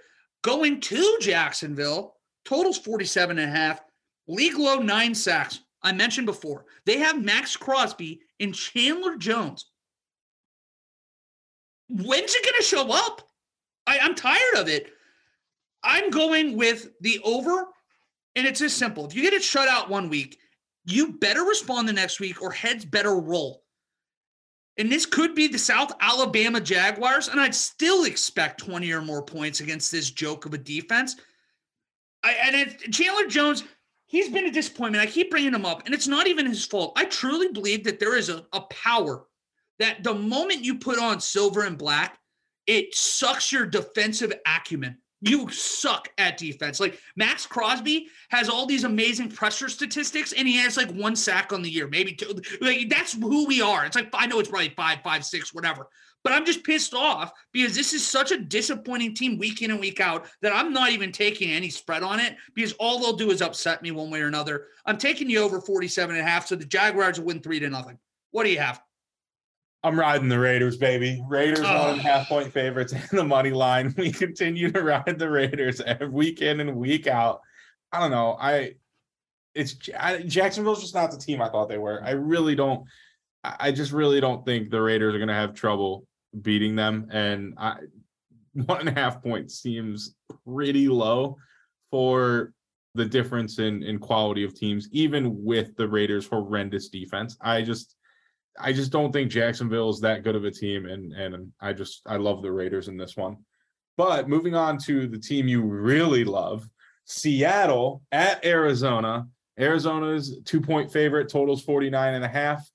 Going 0.42 0.80
to 0.80 1.18
Jacksonville, 1.20 2.16
totals 2.44 2.78
47 2.78 3.38
and 3.38 3.50
a 3.50 3.56
half, 3.56 3.80
league 4.28 4.58
low 4.58 4.78
nine 4.78 5.14
sacks. 5.14 5.60
I 5.82 5.92
mentioned 5.92 6.26
before. 6.26 6.64
They 6.84 6.98
have 6.98 7.24
Maxx 7.24 7.56
Crosby 7.56 8.20
and 8.40 8.54
Chandler 8.54 9.16
Jones. 9.16 9.66
When's 11.88 12.34
it 12.34 12.44
going 12.44 12.56
to 12.56 12.62
show 12.62 12.90
up? 12.90 13.22
I, 13.86 13.98
I'm 14.00 14.14
tired 14.14 14.56
of 14.56 14.68
it. 14.68 14.92
I'm 15.84 16.10
going 16.10 16.56
with 16.56 16.88
the 17.00 17.20
over, 17.22 17.68
and 18.34 18.46
it's 18.46 18.60
as 18.60 18.72
simple. 18.72 19.06
If 19.06 19.14
you 19.14 19.22
get 19.22 19.32
it 19.32 19.44
shut 19.44 19.68
out 19.68 19.88
one 19.88 20.08
week, 20.08 20.38
you 20.84 21.12
better 21.12 21.42
respond 21.42 21.88
the 21.88 21.92
next 21.92 22.18
week 22.18 22.42
or 22.42 22.50
heads 22.50 22.84
better 22.84 23.16
roll. 23.16 23.62
And 24.78 24.92
this 24.92 25.06
could 25.06 25.34
be 25.34 25.46
the 25.46 25.58
South 25.58 25.92
Alabama 26.00 26.60
Jaguars, 26.60 27.28
and 27.28 27.40
I'd 27.40 27.54
still 27.54 28.04
expect 28.04 28.60
20 28.60 28.92
or 28.92 29.00
more 29.00 29.22
points 29.22 29.60
against 29.60 29.90
this 29.90 30.10
joke 30.10 30.44
of 30.44 30.52
a 30.52 30.58
defense. 30.58 31.16
I, 32.22 32.32
and 32.32 32.92
Chandler 32.92 33.26
Jones, 33.26 33.64
he's 34.06 34.28
been 34.28 34.46
a 34.46 34.50
disappointment. 34.50 35.02
I 35.02 35.10
keep 35.10 35.30
bringing 35.30 35.54
him 35.54 35.64
up, 35.64 35.86
and 35.86 35.94
it's 35.94 36.08
not 36.08 36.26
even 36.26 36.46
his 36.46 36.64
fault. 36.64 36.92
I 36.96 37.06
truly 37.06 37.48
believe 37.52 37.84
that 37.84 37.98
there 37.98 38.16
is 38.16 38.28
a, 38.28 38.44
a 38.52 38.60
power 38.62 39.24
that 39.78 40.04
the 40.04 40.14
moment 40.14 40.64
you 40.64 40.78
put 40.78 40.98
on 40.98 41.20
silver 41.20 41.62
and 41.62 41.78
black, 41.78 42.18
it 42.66 42.94
sucks 42.94 43.52
your 43.52 43.66
defensive 43.66 44.32
acumen. 44.46 44.98
You 45.22 45.50
suck 45.50 46.08
at 46.18 46.36
defense. 46.36 46.78
Like 46.78 46.98
Maxx 47.16 47.46
Crosby 47.46 48.08
has 48.28 48.48
all 48.48 48.66
these 48.66 48.84
amazing 48.84 49.30
pressure 49.30 49.68
statistics, 49.68 50.32
and 50.32 50.46
he 50.46 50.56
has 50.58 50.76
like 50.76 50.90
one 50.90 51.16
sack 51.16 51.52
on 51.52 51.62
the 51.62 51.70
year, 51.70 51.88
maybe 51.88 52.12
two. 52.12 52.38
Like 52.60 52.88
that's 52.90 53.14
who 53.14 53.46
we 53.46 53.62
are. 53.62 53.86
It's 53.86 53.96
like 53.96 54.08
I 54.12 54.26
know 54.26 54.38
it's 54.40 54.50
probably 54.50 54.74
five, 54.76 54.98
five, 55.02 55.24
six, 55.24 55.54
whatever. 55.54 55.88
But 56.22 56.32
I'm 56.32 56.44
just 56.44 56.64
pissed 56.64 56.92
off 56.92 57.32
because 57.52 57.74
this 57.74 57.94
is 57.94 58.04
such 58.04 58.32
a 58.32 58.38
disappointing 58.38 59.14
team 59.14 59.38
week 59.38 59.62
in 59.62 59.70
and 59.70 59.78
week 59.78 60.00
out 60.00 60.26
that 60.42 60.52
I'm 60.52 60.72
not 60.72 60.90
even 60.90 61.12
taking 61.12 61.52
any 61.52 61.70
spread 61.70 62.02
on 62.02 62.18
it 62.18 62.36
because 62.52 62.72
all 62.74 62.98
they'll 62.98 63.16
do 63.16 63.30
is 63.30 63.40
upset 63.40 63.80
me 63.80 63.92
one 63.92 64.10
way 64.10 64.20
or 64.20 64.26
another. 64.26 64.66
I'm 64.84 64.98
taking 64.98 65.30
you 65.30 65.38
over 65.38 65.60
47 65.60 66.16
and 66.16 66.26
a 66.26 66.28
half, 66.28 66.48
so 66.48 66.56
the 66.56 66.64
Jaguars 66.64 67.20
will 67.20 67.26
win 67.26 67.40
three 67.40 67.60
to 67.60 67.70
nothing. 67.70 67.98
What 68.32 68.42
do 68.42 68.50
you 68.50 68.58
have? 68.58 68.82
I'm 69.82 69.98
riding 69.98 70.28
the 70.28 70.38
Raiders, 70.38 70.76
baby. 70.76 71.22
Raiders 71.28 71.60
Oh. 71.60 71.82
one 71.82 71.90
and 71.90 72.00
a 72.00 72.02
ah. 72.02 72.06
half 72.06 72.28
point 72.28 72.52
favorites 72.52 72.92
in 72.92 73.16
the 73.16 73.24
money 73.24 73.50
line. 73.50 73.94
We 73.98 74.10
continue 74.10 74.70
to 74.72 74.82
ride 74.82 75.18
the 75.18 75.30
Raiders 75.30 75.80
every 75.80 76.08
week 76.08 76.42
in 76.42 76.60
and 76.60 76.76
week 76.76 77.06
out. 77.06 77.40
I 77.92 78.00
don't 78.00 78.10
know. 78.10 78.36
I 78.40 78.74
it's 79.54 79.76
I, 79.98 80.22
Jacksonville's 80.22 80.82
just 80.82 80.94
not 80.94 81.10
the 81.10 81.18
team 81.18 81.40
I 81.40 81.48
thought 81.48 81.68
they 81.68 81.78
were. 81.78 82.02
I 82.02 82.10
really 82.10 82.54
don't. 82.54 82.84
I 83.44 83.56
I 83.60 83.72
just 83.72 83.92
really 83.92 84.20
don't 84.20 84.44
think 84.44 84.70
the 84.70 84.82
Raiders 84.82 85.14
are 85.14 85.18
going 85.18 85.28
to 85.28 85.34
have 85.34 85.54
trouble 85.54 86.06
beating 86.42 86.76
them. 86.76 87.08
And 87.10 87.54
I 87.56 87.76
one 88.52 88.80
and 88.80 88.88
a 88.88 88.92
half 88.92 89.22
points 89.22 89.60
seems 89.60 90.14
pretty 90.44 90.88
low 90.88 91.36
for 91.90 92.52
the 92.94 93.04
difference 93.04 93.58
in 93.58 93.82
in 93.82 93.98
quality 93.98 94.44
of 94.44 94.54
teams, 94.54 94.88
even 94.92 95.44
with 95.44 95.76
the 95.76 95.86
Raiders' 95.86 96.26
horrendous 96.26 96.88
defense. 96.88 97.36
I 97.40 97.62
just 97.62 97.95
I 98.58 98.72
just 98.72 98.92
don't 98.92 99.12
think 99.12 99.30
Jacksonville 99.30 99.90
is 99.90 100.00
that 100.00 100.22
good 100.22 100.36
of 100.36 100.44
a 100.44 100.50
team, 100.50 100.86
and 100.86 101.12
and 101.12 101.52
I 101.60 101.72
just 101.72 102.02
I 102.06 102.16
love 102.16 102.42
the 102.42 102.52
Raiders 102.52 102.88
in 102.88 102.96
this 102.96 103.16
one. 103.16 103.38
But 103.96 104.28
moving 104.28 104.54
on 104.54 104.78
to 104.80 105.06
the 105.06 105.18
team 105.18 105.48
you 105.48 105.62
really 105.62 106.24
love, 106.24 106.68
Seattle 107.04 108.02
at 108.12 108.44
Arizona. 108.44 109.26
Arizona's 109.58 110.38
two 110.44 110.60
point 110.60 110.92
favorite, 110.92 111.30
totals 111.30 111.62
49 111.62 112.14
and 112.14 112.24
a 112.24 112.28
half. 112.28 112.68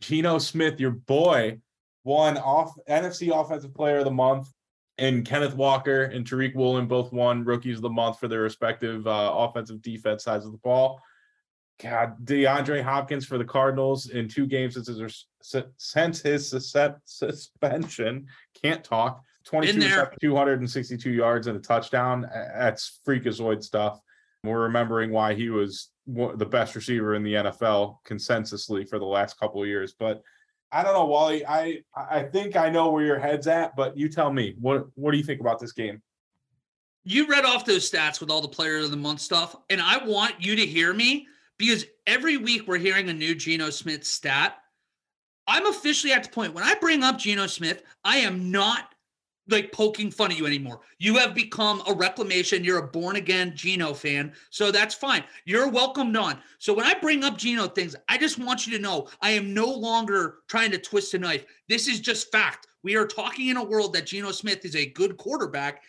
Geno 0.00 0.38
Smith, 0.38 0.78
your 0.80 0.92
boy, 0.92 1.58
won 2.04 2.38
off 2.38 2.72
NFC 2.88 3.30
Offensive 3.34 3.74
Player 3.74 3.98
of 3.98 4.04
the 4.04 4.10
Month, 4.10 4.48
and 4.98 5.26
Kenneth 5.26 5.54
Walker 5.54 6.04
and 6.04 6.24
Tariq 6.24 6.54
Woolen 6.54 6.86
both 6.86 7.12
won 7.12 7.44
Rookies 7.44 7.76
of 7.76 7.82
the 7.82 7.90
Month 7.90 8.20
for 8.20 8.28
their 8.28 8.42
respective 8.42 9.06
uh, 9.06 9.32
offensive 9.34 9.82
defense 9.82 10.24
sides 10.24 10.46
of 10.46 10.52
the 10.52 10.58
ball. 10.58 11.00
God, 11.82 12.24
DeAndre 12.24 12.82
Hopkins 12.82 13.24
for 13.24 13.38
the 13.38 13.44
Cardinals 13.44 14.10
in 14.10 14.28
two 14.28 14.46
games 14.46 14.74
since 14.74 14.86
his 14.86 15.26
since 15.78 16.20
his 16.20 16.48
suspension 17.04 18.26
can't 18.62 18.84
talk. 18.84 19.22
22 19.44 19.72
Been 19.72 19.80
there. 19.80 19.98
receptions, 19.98 20.20
262 20.20 21.10
yards 21.10 21.46
and 21.46 21.56
a 21.56 21.60
touchdown. 21.60 22.28
That's 22.32 23.00
freakazoid 23.06 23.62
stuff. 23.62 24.00
We're 24.44 24.60
remembering 24.60 25.10
why 25.10 25.34
he 25.34 25.48
was 25.50 25.88
the 26.06 26.46
best 26.46 26.74
receiver 26.74 27.14
in 27.14 27.22
the 27.22 27.34
NFL 27.34 27.96
consensusly 28.06 28.88
for 28.88 28.98
the 28.98 29.04
last 29.04 29.38
couple 29.38 29.62
of 29.62 29.68
years. 29.68 29.94
But 29.98 30.22
I 30.72 30.82
don't 30.82 30.94
know, 30.94 31.06
Wally. 31.06 31.44
I 31.46 31.82
I 31.94 32.22
think 32.22 32.56
I 32.56 32.70
know 32.70 32.90
where 32.90 33.04
your 33.04 33.18
head's 33.18 33.46
at, 33.46 33.74
but 33.76 33.96
you 33.96 34.08
tell 34.08 34.32
me 34.32 34.54
what 34.60 34.86
what 34.94 35.12
do 35.12 35.18
you 35.18 35.24
think 35.24 35.40
about 35.40 35.58
this 35.58 35.72
game? 35.72 36.02
You 37.04 37.26
read 37.26 37.44
off 37.46 37.64
those 37.64 37.90
stats 37.90 38.20
with 38.20 38.30
all 38.30 38.42
the 38.42 38.48
player 38.48 38.78
of 38.78 38.90
the 38.90 38.96
month 38.96 39.20
stuff, 39.20 39.56
and 39.70 39.80
I 39.80 40.04
want 40.04 40.34
you 40.38 40.54
to 40.56 40.66
hear 40.66 40.92
me 40.92 41.26
because 41.60 41.84
every 42.06 42.38
week 42.38 42.66
we're 42.66 42.78
hearing 42.78 43.10
a 43.10 43.12
new 43.12 43.34
Geno 43.34 43.68
Smith 43.68 44.02
stat. 44.02 44.56
I'm 45.46 45.66
officially 45.66 46.10
at 46.10 46.24
the 46.24 46.30
point 46.30 46.54
when 46.54 46.64
I 46.64 46.74
bring 46.80 47.04
up 47.04 47.18
Geno 47.18 47.46
Smith, 47.46 47.82
I 48.02 48.16
am 48.16 48.50
not 48.50 48.94
like 49.46 49.70
poking 49.70 50.10
fun 50.10 50.30
at 50.30 50.38
you 50.38 50.46
anymore. 50.46 50.80
You 50.98 51.18
have 51.18 51.34
become 51.34 51.82
a 51.86 51.92
reclamation. 51.92 52.64
You're 52.64 52.78
a 52.78 52.86
born 52.86 53.16
again 53.16 53.52
Geno 53.54 53.92
fan. 53.92 54.32
So 54.48 54.72
that's 54.72 54.94
fine. 54.94 55.22
You're 55.44 55.68
welcomed 55.68 56.16
on. 56.16 56.38
So 56.58 56.72
when 56.72 56.86
I 56.86 56.94
bring 56.94 57.24
up 57.24 57.36
Geno 57.36 57.66
things, 57.66 57.94
I 58.08 58.16
just 58.16 58.38
want 58.38 58.66
you 58.66 58.74
to 58.74 58.82
know 58.82 59.08
I 59.20 59.32
am 59.32 59.52
no 59.52 59.66
longer 59.66 60.38
trying 60.48 60.70
to 60.70 60.78
twist 60.78 61.12
a 61.12 61.18
knife. 61.18 61.44
This 61.68 61.88
is 61.88 62.00
just 62.00 62.32
fact. 62.32 62.68
We 62.82 62.96
are 62.96 63.06
talking 63.06 63.48
in 63.48 63.58
a 63.58 63.64
world 63.64 63.92
that 63.92 64.06
Geno 64.06 64.30
Smith 64.30 64.64
is 64.64 64.76
a 64.76 64.86
good 64.86 65.18
quarterback. 65.18 65.82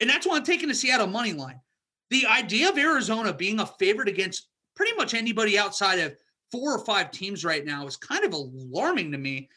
And 0.00 0.08
that's 0.08 0.26
why 0.26 0.36
I'm 0.36 0.44
taking 0.44 0.68
the 0.68 0.74
Seattle 0.74 1.06
money 1.06 1.34
line. 1.34 1.60
The 2.08 2.24
idea 2.24 2.70
of 2.70 2.78
Arizona 2.78 3.34
being 3.34 3.60
a 3.60 3.66
favorite 3.66 4.08
against 4.08 4.48
pretty 4.78 4.96
much 4.96 5.12
anybody 5.12 5.58
outside 5.58 5.98
of 5.98 6.16
four 6.52 6.72
or 6.72 6.84
five 6.84 7.10
teams 7.10 7.44
right 7.44 7.64
now 7.64 7.84
is 7.84 7.96
kind 7.96 8.24
of 8.24 8.32
alarming 8.32 9.10
to 9.10 9.18
me. 9.18 9.50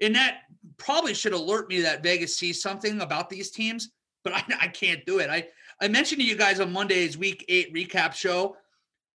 And 0.00 0.14
that 0.14 0.42
probably 0.76 1.14
should 1.14 1.32
alert 1.32 1.68
me 1.68 1.80
that 1.80 2.04
Vegas 2.04 2.36
sees 2.36 2.62
something 2.62 3.00
about 3.00 3.28
these 3.28 3.50
teams, 3.50 3.90
but 4.22 4.32
I, 4.36 4.44
I 4.62 4.68
can't 4.68 5.04
do 5.04 5.18
it. 5.18 5.28
I, 5.28 5.48
I 5.82 5.88
mentioned 5.88 6.20
to 6.20 6.26
you 6.26 6.36
guys 6.36 6.60
on 6.60 6.72
Monday's 6.72 7.18
week 7.18 7.44
eight 7.48 7.74
recap 7.74 8.14
show. 8.14 8.56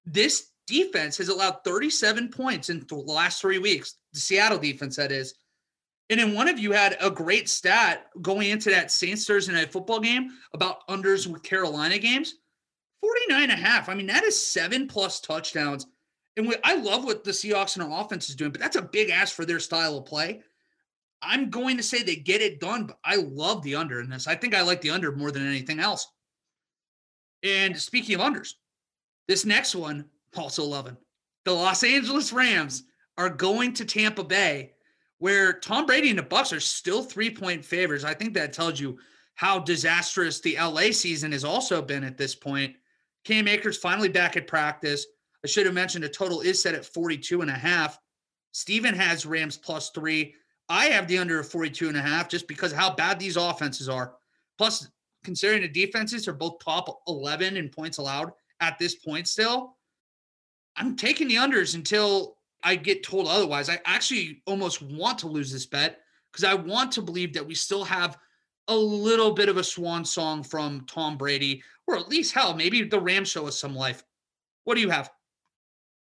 This 0.06 0.52
defense 0.66 1.18
has 1.18 1.28
allowed 1.28 1.58
37 1.66 2.30
points 2.30 2.70
in 2.70 2.86
the 2.88 2.96
last 2.96 3.42
three 3.42 3.60
weeks. 3.60 3.98
The 4.14 4.22
Seattle 4.22 4.60
defense, 4.60 4.96
that 4.96 5.12
is. 5.12 5.36
And 6.10 6.22
then 6.22 6.34
one 6.34 6.48
of 6.48 6.58
you 6.58 6.72
had 6.72 6.98
a 7.02 7.12
great 7.12 7.50
stat 7.50 8.08
going 8.22 8.50
into 8.50 8.70
that 8.70 8.92
Saints 8.92 9.26
Thursday 9.26 9.52
night 9.52 9.74
football 9.74 10.00
game 10.00 10.30
about 10.54 10.88
unders 10.88 11.28
with 11.28 11.44
Carolina 11.44 11.98
games 11.98 12.36
49 13.10 13.44
and 13.44 13.52
a 13.52 13.56
half. 13.56 13.90
I 13.90 13.96
mean, 13.96 14.08
that 14.08 14.24
is 14.24 14.46
seven 14.46 14.88
plus 14.88 15.20
touchdowns. 15.20 15.88
And 16.38 16.56
I 16.64 16.76
love 16.76 17.04
what 17.04 17.24
the 17.24 17.32
Seahawks 17.32 17.76
and 17.76 17.84
our 17.84 18.02
offense 18.02 18.30
is 18.30 18.36
doing, 18.36 18.52
but 18.52 18.62
that's 18.62 18.76
a 18.76 18.82
big 18.82 19.10
ask 19.10 19.36
for 19.36 19.46
their 19.46 19.60
style 19.60 19.98
of 19.98 20.06
play. 20.06 20.42
I'm 21.22 21.50
going 21.50 21.76
to 21.78 21.84
say 21.84 22.02
they 22.02 22.16
get 22.16 22.42
it 22.42 22.60
done, 22.60 22.86
but 22.86 22.98
I 23.04 23.18
love 23.18 23.62
the 23.64 23.76
under 23.76 24.00
in 24.00 24.10
this. 24.10 24.28
I 24.28 24.36
think 24.36 24.56
I 24.56 24.62
like 24.62 24.82
the 24.82 24.92
under 24.92 25.12
more 25.12 25.32
than 25.32 25.46
anything 25.46 25.80
else. 25.80 26.08
And 27.44 27.78
speaking 27.78 28.16
of 28.16 28.22
unders, 28.22 28.54
this 29.28 29.46
next 29.46 29.76
one, 29.76 30.06
also 30.38 30.64
11. 30.64 30.98
The 31.46 31.52
Los 31.52 31.84
Angeles 31.84 32.32
Rams 32.32 32.84
are 33.18 33.30
going 33.30 33.74
to 33.74 33.86
Tampa 33.86 34.24
Bay, 34.24 34.74
where 35.18 35.54
Tom 35.54 35.86
Brady 35.86 36.10
and 36.10 36.20
the 36.20 36.24
Bucs 36.24 36.56
are 36.56 36.62
still 36.62 37.04
three 37.04 37.30
point 37.30 37.66
favors. 37.66 38.06
I 38.06 38.14
think 38.14 38.34
that 38.36 38.54
tells 38.54 38.80
you 38.80 38.98
how 39.36 39.60
disastrous 39.60 40.40
the 40.40 40.58
LA 40.58 40.92
season 40.92 41.32
has 41.32 41.44
also 41.44 41.82
been 41.82 42.04
at 42.04 42.18
this 42.18 42.36
point. 42.36 42.76
Cam 43.26 43.48
Akers 43.48 43.78
finally 43.78 44.10
back 44.10 44.38
at 44.38 44.48
practice. 44.48 45.06
I 45.44 45.48
should 45.48 45.66
have 45.66 45.76
mentioned 45.76 46.04
the 46.04 46.10
total 46.10 46.42
is 46.42 46.62
set 46.62 46.76
at 46.76 46.86
42 46.86 47.42
and 47.42 47.50
a 47.50 47.54
half. 47.54 47.98
Steven 48.52 48.96
has 48.96 49.26
Rams 49.26 49.58
plus 49.58 49.92
three. 49.92 50.34
I 50.68 50.86
have 50.86 51.08
the 51.08 51.18
under 51.18 51.40
of 51.40 51.50
42 51.50 51.88
and 51.88 51.98
a 51.98 52.02
half 52.02 52.30
just 52.30 52.48
because 52.48 52.72
how 52.72 52.94
bad 52.94 53.20
these 53.20 53.38
offenses 53.38 53.90
are. 53.90 54.14
Plus, 54.58 54.90
considering 55.24 55.62
the 55.62 55.68
defenses 55.68 56.28
are 56.28 56.34
both 56.34 56.64
top 56.64 57.02
11 57.08 57.58
in 57.58 57.70
points 57.70 57.98
allowed 57.98 58.32
at 58.60 58.78
this 58.78 58.96
point 58.96 59.28
still, 59.28 59.78
I'm 60.76 60.96
taking 60.96 61.28
the 61.28 61.36
unders 61.36 61.76
until 61.76 62.38
I 62.64 62.76
get 62.76 63.04
told 63.04 63.28
otherwise. 63.28 63.70
I 63.70 63.80
actually 63.86 64.42
almost 64.46 64.82
want 64.82 65.20
to 65.20 65.28
lose 65.28 65.52
this 65.52 65.66
bet 65.66 66.00
because 66.32 66.44
I 66.44 66.54
want 66.54 66.92
to 66.94 67.02
believe 67.02 67.34
that 67.34 67.46
we 67.46 67.56
still 67.56 67.84
have 67.84 68.18
a 68.68 68.76
little 68.76 69.32
bit 69.32 69.50
of 69.50 69.58
a 69.58 69.64
swan 69.64 70.06
song 70.06 70.44
from 70.44 70.86
Tom 70.86 71.18
Brady, 71.18 71.64
or 71.90 71.98
at 71.98 72.10
least 72.10 72.34
hell, 72.34 72.56
maybe 72.56 72.84
the 72.84 73.00
Rams 73.00 73.30
show 73.30 73.48
us 73.48 73.60
some 73.60 73.76
life. 73.76 74.04
What 74.64 74.76
do 74.76 74.82
you 74.82 74.90
have? 74.90 75.10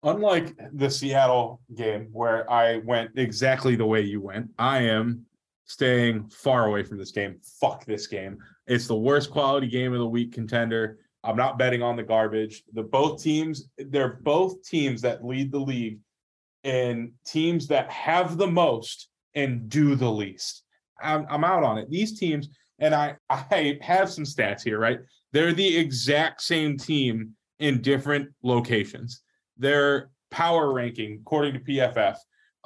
unlike 0.03 0.57
the 0.73 0.91
Seattle 0.91 1.61
game 1.75 2.09
where 2.13 2.51
I 2.51 2.79
went 2.79 3.11
exactly 3.17 3.77
the 3.77 3.87
way 3.87 4.01
you 4.01 4.21
went, 4.21 4.51
I 4.59 4.79
am 4.79 5.27
staying 5.67 6.29
far 6.31 6.67
away 6.67 6.83
from 6.83 6.99
this 6.99 7.11
game. 7.11 7.39
Fuck 7.61 7.85
this 7.85 8.07
game. 8.07 8.39
It's 8.67 8.87
the 8.87 8.97
worst 8.97 9.31
quality 9.31 9.69
game 9.69 9.93
of 9.93 9.99
the 9.99 10.09
week 10.09 10.33
contender. 10.33 10.99
I'm 11.23 11.37
not 11.37 11.59
betting 11.59 11.83
on 11.83 11.97
the 11.97 12.03
garbage. 12.03 12.65
The 12.73 12.83
both 12.83 13.23
teams, 13.23 13.69
they're 13.77 14.19
both 14.23 14.63
teams 14.65 15.03
that 15.03 15.25
lead 15.25 15.53
the 15.53 15.59
league 15.59 15.99
and 16.65 17.13
teams 17.27 17.67
that 17.69 17.91
have 17.91 18.39
the 18.39 18.47
most 18.47 19.09
and 19.35 19.69
do 19.69 19.95
the 19.95 20.11
least. 20.11 20.65
I'm, 21.03 21.27
I'm 21.29 21.45
out 21.45 21.63
on 21.63 21.79
it. 21.79 21.91
These 21.91 22.19
teams, 22.19 22.49
and 22.79 22.95
I 22.95 23.17
I 23.29 23.79
have 23.83 24.11
some 24.11 24.25
stats 24.25 24.63
here, 24.63 24.79
right? 24.79 25.01
They're 25.33 25.53
the 25.53 25.77
exact 25.77 26.43
same 26.43 26.77
team 26.77 27.35
in 27.59 27.83
different 27.83 28.31
locations 28.43 29.23
their 29.61 30.11
power 30.31 30.73
ranking 30.73 31.19
according 31.21 31.53
to 31.53 31.61
PFF 31.61 32.17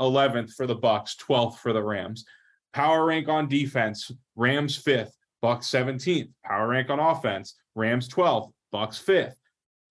11th 0.00 0.52
for 0.54 0.66
the 0.66 0.76
Bucs, 0.76 1.16
12th 1.16 1.56
for 1.56 1.72
the 1.72 1.82
Rams. 1.82 2.24
Power 2.72 3.04
rank 3.04 3.28
on 3.28 3.48
defense, 3.48 4.10
Rams 4.36 4.82
5th, 4.82 5.10
Bucs 5.42 5.64
17th. 5.64 6.30
Power 6.44 6.68
rank 6.68 6.90
on 6.90 6.98
offense, 6.98 7.56
Rams 7.74 8.08
12th, 8.08 8.50
Bucs 8.72 9.04
5th. 9.04 9.34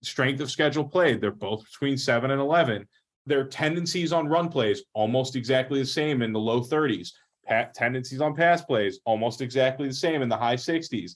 Strength 0.02 0.40
of 0.40 0.50
schedule 0.50 0.84
played, 0.84 1.20
they're 1.20 1.30
both 1.30 1.64
between 1.64 1.96
7 1.96 2.30
and 2.30 2.40
11. 2.40 2.86
Their 3.26 3.44
tendencies 3.44 4.12
on 4.12 4.28
run 4.28 4.48
plays 4.48 4.82
almost 4.92 5.36
exactly 5.36 5.80
the 5.80 5.86
same 5.86 6.20
in 6.20 6.32
the 6.32 6.40
low 6.40 6.60
30s. 6.60 7.12
Pat 7.46 7.74
tendencies 7.74 8.20
on 8.20 8.34
pass 8.34 8.62
plays 8.62 9.00
almost 9.04 9.40
exactly 9.40 9.88
the 9.88 9.94
same 9.94 10.20
in 10.20 10.28
the 10.28 10.36
high 10.36 10.56
60s. 10.56 11.12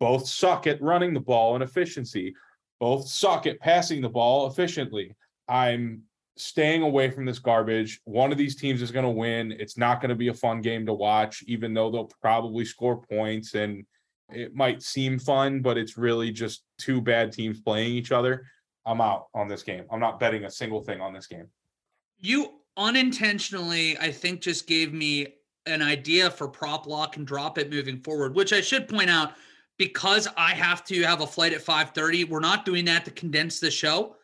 Both 0.00 0.26
suck 0.26 0.66
at 0.66 0.82
running 0.82 1.14
the 1.14 1.20
ball 1.20 1.54
and 1.54 1.62
efficiency. 1.62 2.34
Both 2.80 3.08
suck 3.08 3.46
at 3.46 3.60
passing 3.60 4.00
the 4.00 4.08
ball 4.08 4.46
efficiently. 4.46 5.16
I'm 5.48 6.02
staying 6.36 6.82
away 6.82 7.10
from 7.10 7.24
this 7.24 7.38
garbage. 7.38 8.00
One 8.04 8.32
of 8.32 8.38
these 8.38 8.56
teams 8.56 8.82
is 8.82 8.90
going 8.90 9.04
to 9.04 9.10
win. 9.10 9.52
It's 9.52 9.78
not 9.78 10.00
going 10.00 10.08
to 10.08 10.14
be 10.14 10.28
a 10.28 10.34
fun 10.34 10.60
game 10.60 10.84
to 10.86 10.92
watch, 10.92 11.44
even 11.46 11.74
though 11.74 11.90
they'll 11.90 12.10
probably 12.20 12.64
score 12.64 13.00
points 13.00 13.54
and 13.54 13.84
it 14.30 14.54
might 14.54 14.82
seem 14.82 15.18
fun, 15.18 15.60
but 15.60 15.78
it's 15.78 15.96
really 15.96 16.30
just 16.30 16.64
two 16.78 17.00
bad 17.00 17.32
teams 17.32 17.60
playing 17.60 17.92
each 17.92 18.10
other. 18.10 18.46
I'm 18.86 19.00
out 19.00 19.28
on 19.34 19.48
this 19.48 19.62
game. 19.62 19.84
I'm 19.90 20.00
not 20.00 20.18
betting 20.18 20.44
a 20.44 20.50
single 20.50 20.82
thing 20.82 21.00
on 21.00 21.12
this 21.12 21.26
game. 21.26 21.46
You 22.18 22.60
unintentionally, 22.76 23.98
I 23.98 24.10
think, 24.10 24.40
just 24.40 24.66
gave 24.66 24.92
me 24.92 25.28
an 25.66 25.82
idea 25.82 26.30
for 26.30 26.48
prop 26.48 26.86
lock 26.86 27.16
and 27.16 27.26
drop 27.26 27.58
it 27.58 27.70
moving 27.70 28.00
forward, 28.00 28.34
which 28.34 28.52
I 28.52 28.60
should 28.60 28.88
point 28.88 29.10
out 29.10 29.32
because 29.78 30.28
I 30.36 30.50
have 30.52 30.84
to 30.84 31.02
have 31.02 31.20
a 31.20 31.26
flight 31.26 31.52
at 31.52 31.64
5:30. 31.64 32.24
We're 32.24 32.40
not 32.40 32.64
doing 32.64 32.84
that 32.86 33.04
to 33.06 33.10
condense 33.10 33.60
the 33.60 33.70
show. 33.70 34.16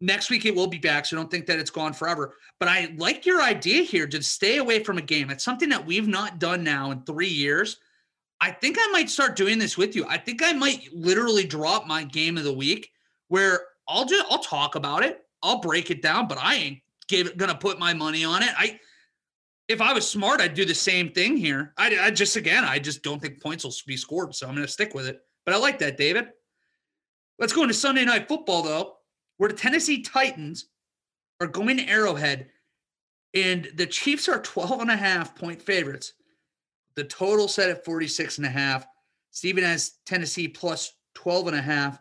Next 0.00 0.28
week 0.28 0.44
it 0.44 0.54
will 0.54 0.66
be 0.66 0.78
back, 0.78 1.06
so 1.06 1.16
don't 1.16 1.30
think 1.30 1.46
that 1.46 1.58
it's 1.58 1.70
gone 1.70 1.92
forever. 1.92 2.36
But 2.60 2.68
I 2.68 2.94
like 2.96 3.24
your 3.24 3.42
idea 3.42 3.82
here 3.82 4.06
to 4.06 4.22
stay 4.22 4.58
away 4.58 4.82
from 4.82 4.98
a 4.98 5.02
game. 5.02 5.30
It's 5.30 5.44
something 5.44 5.68
that 5.70 5.86
we've 5.86 6.08
not 6.08 6.38
done 6.38 6.62
now 6.62 6.90
in 6.90 7.02
three 7.02 7.28
years. 7.28 7.78
I 8.40 8.50
think 8.50 8.76
I 8.78 8.86
might 8.92 9.08
start 9.08 9.36
doing 9.36 9.58
this 9.58 9.78
with 9.78 9.96
you. 9.96 10.04
I 10.06 10.18
think 10.18 10.42
I 10.42 10.52
might 10.52 10.92
literally 10.92 11.46
drop 11.46 11.86
my 11.86 12.04
game 12.04 12.36
of 12.36 12.44
the 12.44 12.52
week 12.52 12.90
where 13.28 13.60
I'll 13.88 14.04
just 14.04 14.26
I'll 14.30 14.42
talk 14.42 14.74
about 14.74 15.04
it. 15.04 15.24
I'll 15.42 15.60
break 15.60 15.90
it 15.90 16.02
down, 16.02 16.28
but 16.28 16.38
I 16.38 16.54
ain't 16.56 17.36
gonna 17.36 17.54
put 17.54 17.78
my 17.78 17.94
money 17.94 18.24
on 18.24 18.42
it. 18.42 18.50
I 18.56 18.78
if 19.68 19.80
I 19.80 19.92
was 19.92 20.08
smart, 20.08 20.40
I'd 20.40 20.54
do 20.54 20.64
the 20.64 20.74
same 20.74 21.10
thing 21.10 21.36
here. 21.36 21.72
I, 21.78 21.96
I 21.98 22.10
just 22.10 22.36
again, 22.36 22.64
I 22.64 22.78
just 22.78 23.02
don't 23.02 23.20
think 23.20 23.42
points 23.42 23.64
will 23.64 23.74
be 23.86 23.96
scored, 23.96 24.34
so 24.34 24.46
I'm 24.46 24.54
gonna 24.54 24.68
stick 24.68 24.94
with 24.94 25.06
it. 25.06 25.20
But 25.44 25.54
I 25.54 25.58
like 25.58 25.78
that, 25.78 25.96
David. 25.96 26.28
Let's 27.38 27.52
go 27.52 27.62
into 27.62 27.74
Sunday 27.74 28.04
night 28.04 28.28
football 28.28 28.62
though 28.62 28.96
where 29.36 29.48
the 29.48 29.56
Tennessee 29.56 30.02
Titans 30.02 30.66
are 31.40 31.46
going 31.46 31.76
to 31.76 31.88
Arrowhead 31.88 32.48
and 33.34 33.68
the 33.74 33.86
Chiefs 33.86 34.28
are 34.28 34.40
12 34.40 34.82
and 34.82 34.90
a 34.90 34.96
half 34.96 35.34
point 35.34 35.60
favorites. 35.60 36.12
The 36.94 37.04
total 37.04 37.48
set 37.48 37.70
at 37.70 37.84
46 37.84 38.38
and 38.38 38.46
a 38.46 38.50
half. 38.50 38.86
Steven 39.32 39.64
has 39.64 39.94
Tennessee 40.06 40.46
plus 40.46 40.92
12 41.14 41.48
and 41.48 41.56
a 41.56 41.62
half. 41.62 41.98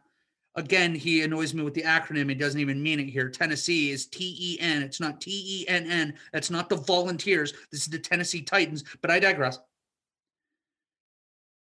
Again, 0.56 0.94
he 0.94 1.24
annoys 1.24 1.54
me 1.54 1.64
with 1.64 1.74
the 1.74 1.82
acronym. 1.82 2.30
He 2.30 2.36
doesn't 2.36 2.60
even 2.60 2.82
mean 2.82 3.00
it 3.00 3.10
here. 3.10 3.30
Tennessee 3.30 3.90
is 3.90 4.06
T 4.06 4.36
E 4.40 4.60
N. 4.60 4.84
It's 4.84 5.00
not 5.00 5.20
T 5.20 5.32
E 5.32 5.68
N 5.68 5.90
N. 5.90 6.14
That's 6.32 6.52
not 6.52 6.70
the 6.70 6.76
Volunteers. 6.76 7.54
This 7.72 7.82
is 7.82 7.88
the 7.88 7.98
Tennessee 7.98 8.42
Titans, 8.42 8.84
but 9.02 9.10
I 9.10 9.20
digress. 9.20 9.60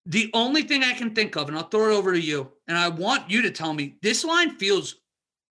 The 0.05 0.29
only 0.33 0.63
thing 0.63 0.83
I 0.83 0.93
can 0.93 1.15
think 1.15 1.35
of, 1.35 1.47
and 1.47 1.57
I'll 1.57 1.69
throw 1.69 1.91
it 1.91 1.97
over 1.97 2.13
to 2.13 2.19
you, 2.19 2.51
and 2.67 2.77
I 2.77 2.89
want 2.89 3.31
you 3.31 3.41
to 3.41 3.51
tell 3.51 3.73
me 3.73 3.95
this 4.01 4.23
line 4.23 4.57
feels 4.57 4.95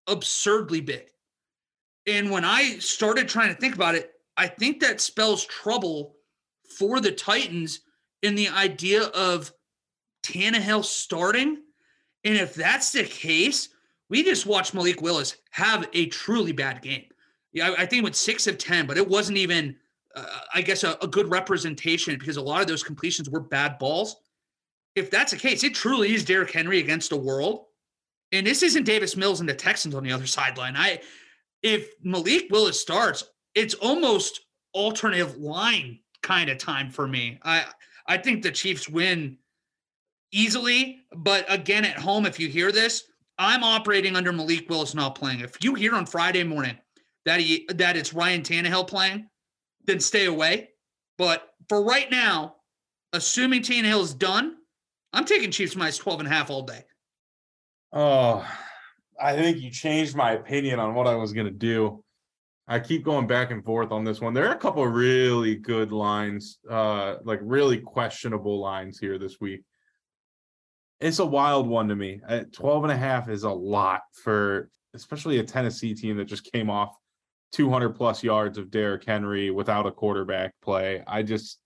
absurdly 0.07 0.81
big. 0.81 1.07
And 2.05 2.29
when 2.29 2.43
I 2.43 2.77
started 2.79 3.27
trying 3.27 3.53
to 3.53 3.59
think 3.59 3.75
about 3.75 3.95
it, 3.95 4.11
I 4.37 4.47
think 4.47 4.81
that 4.81 5.01
spells 5.01 5.45
trouble 5.45 6.15
for 6.77 6.99
the 6.99 7.11
Titans 7.11 7.81
in 8.23 8.35
the 8.35 8.49
idea 8.49 9.03
of 9.03 9.51
Tannehill 10.23 10.83
starting. 10.83 11.63
And 12.23 12.35
if 12.35 12.53
that's 12.53 12.91
the 12.91 13.03
case, 13.03 13.69
we 14.09 14.23
just 14.23 14.45
watched 14.45 14.73
Malik 14.73 15.01
Willis 15.01 15.37
have 15.51 15.87
a 15.93 16.07
truly 16.07 16.51
bad 16.51 16.81
game. 16.81 17.05
Yeah, 17.53 17.73
I 17.77 17.85
think 17.85 18.01
it 18.01 18.03
went 18.03 18.15
six 18.15 18.47
of 18.47 18.57
10, 18.57 18.85
but 18.85 18.97
it 18.97 19.07
wasn't 19.07 19.37
even, 19.37 19.75
uh, 20.15 20.25
I 20.53 20.61
guess, 20.61 20.83
a, 20.83 20.97
a 21.01 21.07
good 21.07 21.29
representation 21.29 22.17
because 22.17 22.37
a 22.37 22.41
lot 22.41 22.61
of 22.61 22.67
those 22.67 22.83
completions 22.83 23.29
were 23.29 23.39
bad 23.39 23.77
balls. 23.79 24.17
If 24.95 25.09
that's 25.09 25.31
the 25.31 25.37
case, 25.37 25.63
it 25.63 25.73
truly 25.73 26.13
is 26.13 26.23
Derrick 26.23 26.51
Henry 26.51 26.79
against 26.79 27.09
the 27.09 27.17
world. 27.17 27.65
And 28.31 28.47
this 28.47 28.63
isn't 28.63 28.85
Davis 28.85 29.17
Mills 29.17 29.39
and 29.39 29.49
the 29.49 29.53
Texans 29.53 29.95
on 29.95 30.03
the 30.03 30.11
other 30.11 30.25
sideline. 30.25 30.75
I 30.75 31.01
if 31.63 31.91
Malik 32.03 32.47
Willis 32.49 32.79
starts, 32.79 33.23
it's 33.55 33.73
almost 33.75 34.41
alternative 34.73 35.37
line 35.37 35.99
kind 36.23 36.49
of 36.49 36.57
time 36.57 36.89
for 36.89 37.07
me. 37.07 37.39
I 37.43 37.65
I 38.07 38.17
think 38.17 38.41
the 38.41 38.51
Chiefs 38.51 38.89
win 38.89 39.37
easily, 40.31 40.99
but 41.15 41.45
again 41.49 41.85
at 41.85 41.97
home, 41.97 42.25
if 42.25 42.39
you 42.39 42.47
hear 42.47 42.71
this, 42.71 43.03
I'm 43.37 43.63
operating 43.63 44.15
under 44.15 44.31
Malik 44.31 44.69
Willis 44.69 44.93
not 44.93 45.15
playing. 45.15 45.39
If 45.39 45.63
you 45.63 45.73
hear 45.73 45.95
on 45.95 46.05
Friday 46.05 46.43
morning 46.43 46.77
that 47.25 47.39
he 47.39 47.67
that 47.69 47.97
it's 47.97 48.13
Ryan 48.13 48.41
Tannehill 48.41 48.87
playing, 48.87 49.27
then 49.85 49.99
stay 49.99 50.25
away. 50.25 50.69
But 51.17 51.47
for 51.69 51.83
right 51.83 52.09
now, 52.09 52.55
assuming 53.13 53.61
Tannehill 53.61 54.01
is 54.01 54.13
done, 54.13 54.57
I'm 55.13 55.25
taking 55.25 55.51
Chiefs 55.51 55.75
minus 55.75 55.97
12 55.97 56.21
and 56.21 56.27
a 56.27 56.31
half 56.31 56.49
all 56.49 56.63
day. 56.63 56.83
Oh, 57.93 58.47
I 59.19 59.35
think 59.35 59.57
you 59.57 59.69
changed 59.69 60.15
my 60.15 60.31
opinion 60.31 60.79
on 60.79 60.95
what 60.95 61.07
I 61.07 61.15
was 61.15 61.33
going 61.33 61.47
to 61.47 61.51
do. 61.51 62.03
I 62.67 62.79
keep 62.79 63.03
going 63.03 63.27
back 63.27 63.51
and 63.51 63.63
forth 63.63 63.91
on 63.91 64.05
this 64.05 64.21
one. 64.21 64.33
There 64.33 64.47
are 64.47 64.55
a 64.55 64.59
couple 64.59 64.85
really 64.87 65.55
good 65.55 65.91
lines, 65.91 66.59
uh, 66.69 67.15
like 67.23 67.39
really 67.43 67.79
questionable 67.79 68.59
lines 68.59 68.97
here 68.97 69.17
this 69.17 69.41
week. 69.41 69.63
It's 71.01 71.19
a 71.19 71.25
wild 71.25 71.67
one 71.67 71.87
to 71.87 71.95
me. 71.95 72.21
At 72.27 72.53
12 72.53 72.83
and 72.83 72.93
a 72.93 72.97
half 72.97 73.27
is 73.27 73.43
a 73.43 73.49
lot 73.49 74.01
for 74.23 74.69
especially 74.93 75.39
a 75.39 75.43
Tennessee 75.43 75.95
team 75.95 76.17
that 76.17 76.25
just 76.25 76.51
came 76.51 76.69
off 76.69 76.95
200 77.53 77.89
plus 77.89 78.23
yards 78.23 78.57
of 78.57 78.71
Derrick 78.71 79.03
Henry 79.03 79.51
without 79.51 79.85
a 79.85 79.91
quarterback 79.91 80.53
play. 80.61 81.03
I 81.07 81.23
just 81.23 81.59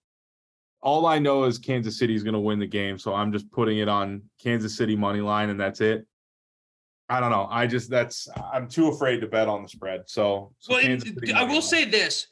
all 0.81 1.05
I 1.07 1.17
know 1.19 1.45
is 1.45 1.57
Kansas 1.57 1.97
City 1.97 2.13
is 2.13 2.23
going 2.23 2.35
to 2.35 2.39
win 2.39 2.59
the 2.59 2.67
game, 2.67 2.99
so 2.99 3.13
I'm 3.13 3.31
just 3.31 3.51
putting 3.51 3.79
it 3.79 3.89
on 3.89 4.21
Kansas 4.41 4.77
City 4.77 4.95
money 4.95 5.19
line, 5.19 5.49
and 5.49 5.59
that's 5.59 5.81
it. 5.81 6.05
I 7.09 7.19
don't 7.19 7.31
know. 7.31 7.47
I 7.49 7.67
just 7.67 7.89
that's 7.89 8.27
I'm 8.53 8.67
too 8.67 8.87
afraid 8.89 9.19
to 9.21 9.27
bet 9.27 9.47
on 9.47 9.63
the 9.63 9.69
spread. 9.69 10.03
So, 10.07 10.53
so 10.59 10.73
well, 10.73 10.81
City 10.83 11.33
I 11.33 11.43
will 11.43 11.53
line. 11.53 11.61
say 11.61 11.85
this: 11.85 12.27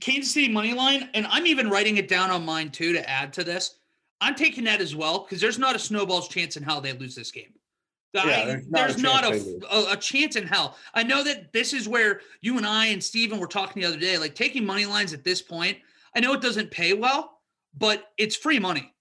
Kansas 0.00 0.32
City 0.32 0.48
money 0.48 0.72
line, 0.72 1.10
and 1.14 1.26
I'm 1.28 1.46
even 1.46 1.68
writing 1.68 1.96
it 1.96 2.08
down 2.08 2.30
on 2.30 2.44
mine 2.44 2.70
too 2.70 2.92
to 2.92 3.08
add 3.08 3.32
to 3.34 3.44
this. 3.44 3.78
I'm 4.20 4.34
taking 4.34 4.64
that 4.64 4.80
as 4.80 4.96
well 4.96 5.20
because 5.20 5.40
there's 5.40 5.58
not 5.58 5.76
a 5.76 5.78
snowball's 5.78 6.28
chance 6.28 6.56
in 6.56 6.62
hell 6.62 6.80
they 6.80 6.92
lose 6.92 7.14
this 7.14 7.30
game. 7.30 7.52
I- 8.14 8.44
there's 8.46 8.66
there's 8.68 8.98
not 9.02 9.24
not, 9.24 9.24
a 9.24 9.36
a, 9.36 9.40
chance 9.40 9.64
a, 9.70 9.92
a 9.92 9.96
chance 9.96 10.36
in 10.36 10.46
hell. 10.46 10.76
I 10.94 11.02
know 11.02 11.22
that 11.24 11.52
this 11.52 11.72
is 11.72 11.88
where 11.88 12.20
you 12.40 12.56
and 12.56 12.66
I 12.66 12.86
and 12.86 13.02
Steven 13.02 13.38
were 13.38 13.46
talking 13.46 13.82
the 13.82 13.88
other 13.88 13.98
day, 13.98 14.18
like 14.18 14.34
taking 14.34 14.64
money 14.64 14.86
lines 14.86 15.12
at 15.12 15.24
this 15.24 15.42
point. 15.42 15.78
I 16.14 16.20
know 16.20 16.32
it 16.32 16.40
doesn't 16.40 16.70
pay 16.70 16.94
well, 16.94 17.40
but 17.76 18.12
it's 18.16 18.36
free 18.36 18.58
money. 18.58 18.94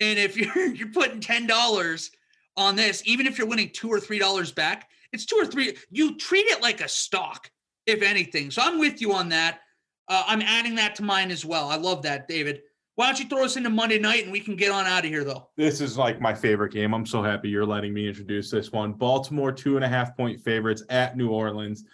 And 0.00 0.18
if 0.18 0.36
you're 0.56 0.66
you're 0.66 0.92
putting 0.92 1.20
ten 1.20 1.46
dollars 1.46 2.10
on 2.56 2.76
this, 2.76 3.02
even 3.06 3.26
if 3.26 3.38
you're 3.38 3.46
winning 3.46 3.70
two 3.70 3.88
or 3.88 3.98
three 4.00 4.18
dollars 4.18 4.52
back, 4.52 4.88
it's 5.12 5.26
two 5.26 5.36
or 5.36 5.46
three. 5.46 5.76
You 5.90 6.16
treat 6.16 6.46
it 6.46 6.62
like 6.62 6.80
a 6.80 6.88
stock, 6.88 7.50
if 7.86 8.02
anything. 8.02 8.50
So 8.50 8.62
I'm 8.62 8.78
with 8.78 9.00
you 9.00 9.12
on 9.12 9.28
that. 9.30 9.60
Uh, 10.08 10.24
I'm 10.26 10.42
adding 10.42 10.74
that 10.76 10.94
to 10.96 11.02
mine 11.02 11.30
as 11.30 11.44
well. 11.44 11.68
I 11.68 11.76
love 11.76 12.02
that, 12.02 12.26
David. 12.28 12.62
Why 13.00 13.06
don't 13.06 13.18
you 13.18 13.28
throw 13.28 13.46
us 13.46 13.56
into 13.56 13.70
Monday 13.70 13.98
night 13.98 14.24
and 14.24 14.32
we 14.32 14.40
can 14.40 14.56
get 14.56 14.70
on 14.70 14.84
out 14.84 15.06
of 15.06 15.10
here, 15.10 15.24
though? 15.24 15.48
This 15.56 15.80
is 15.80 15.96
like 15.96 16.20
my 16.20 16.34
favorite 16.34 16.70
game. 16.70 16.92
I'm 16.92 17.06
so 17.06 17.22
happy 17.22 17.48
you're 17.48 17.64
letting 17.64 17.94
me 17.94 18.06
introduce 18.06 18.50
this 18.50 18.72
one. 18.72 18.92
Baltimore, 18.92 19.52
two 19.52 19.76
and 19.76 19.84
a 19.86 19.88
half 19.88 20.14
point 20.14 20.38
favorites 20.38 20.82
at 20.90 21.16
New 21.16 21.30
Orleans. 21.30 21.84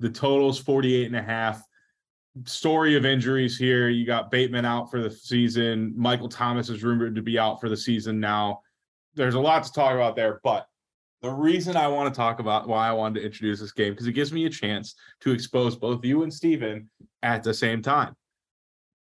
The 0.00 0.10
total's 0.10 0.58
48 0.58 1.06
and 1.06 1.14
a 1.14 1.22
half. 1.22 1.62
Story 2.46 2.96
of 2.96 3.06
injuries 3.06 3.56
here. 3.56 3.90
You 3.90 4.04
got 4.04 4.32
Bateman 4.32 4.64
out 4.64 4.90
for 4.90 5.00
the 5.00 5.08
season. 5.08 5.94
Michael 5.96 6.28
Thomas 6.28 6.68
is 6.68 6.82
rumored 6.82 7.14
to 7.14 7.22
be 7.22 7.38
out 7.38 7.60
for 7.60 7.68
the 7.68 7.76
season 7.76 8.18
now. 8.18 8.58
There's 9.14 9.36
a 9.36 9.40
lot 9.40 9.62
to 9.62 9.72
talk 9.72 9.94
about 9.94 10.16
there, 10.16 10.40
but 10.42 10.66
the 11.22 11.30
reason 11.30 11.76
I 11.76 11.86
want 11.86 12.12
to 12.12 12.18
talk 12.18 12.40
about 12.40 12.66
why 12.66 12.88
I 12.88 12.92
wanted 12.92 13.20
to 13.20 13.26
introduce 13.26 13.60
this 13.60 13.70
game 13.70 13.92
because 13.92 14.08
it 14.08 14.14
gives 14.14 14.32
me 14.32 14.46
a 14.46 14.50
chance 14.50 14.96
to 15.20 15.30
expose 15.30 15.76
both 15.76 16.04
you 16.04 16.24
and 16.24 16.34
Steven 16.34 16.90
at 17.22 17.44
the 17.44 17.54
same 17.54 17.82
time. 17.82 18.16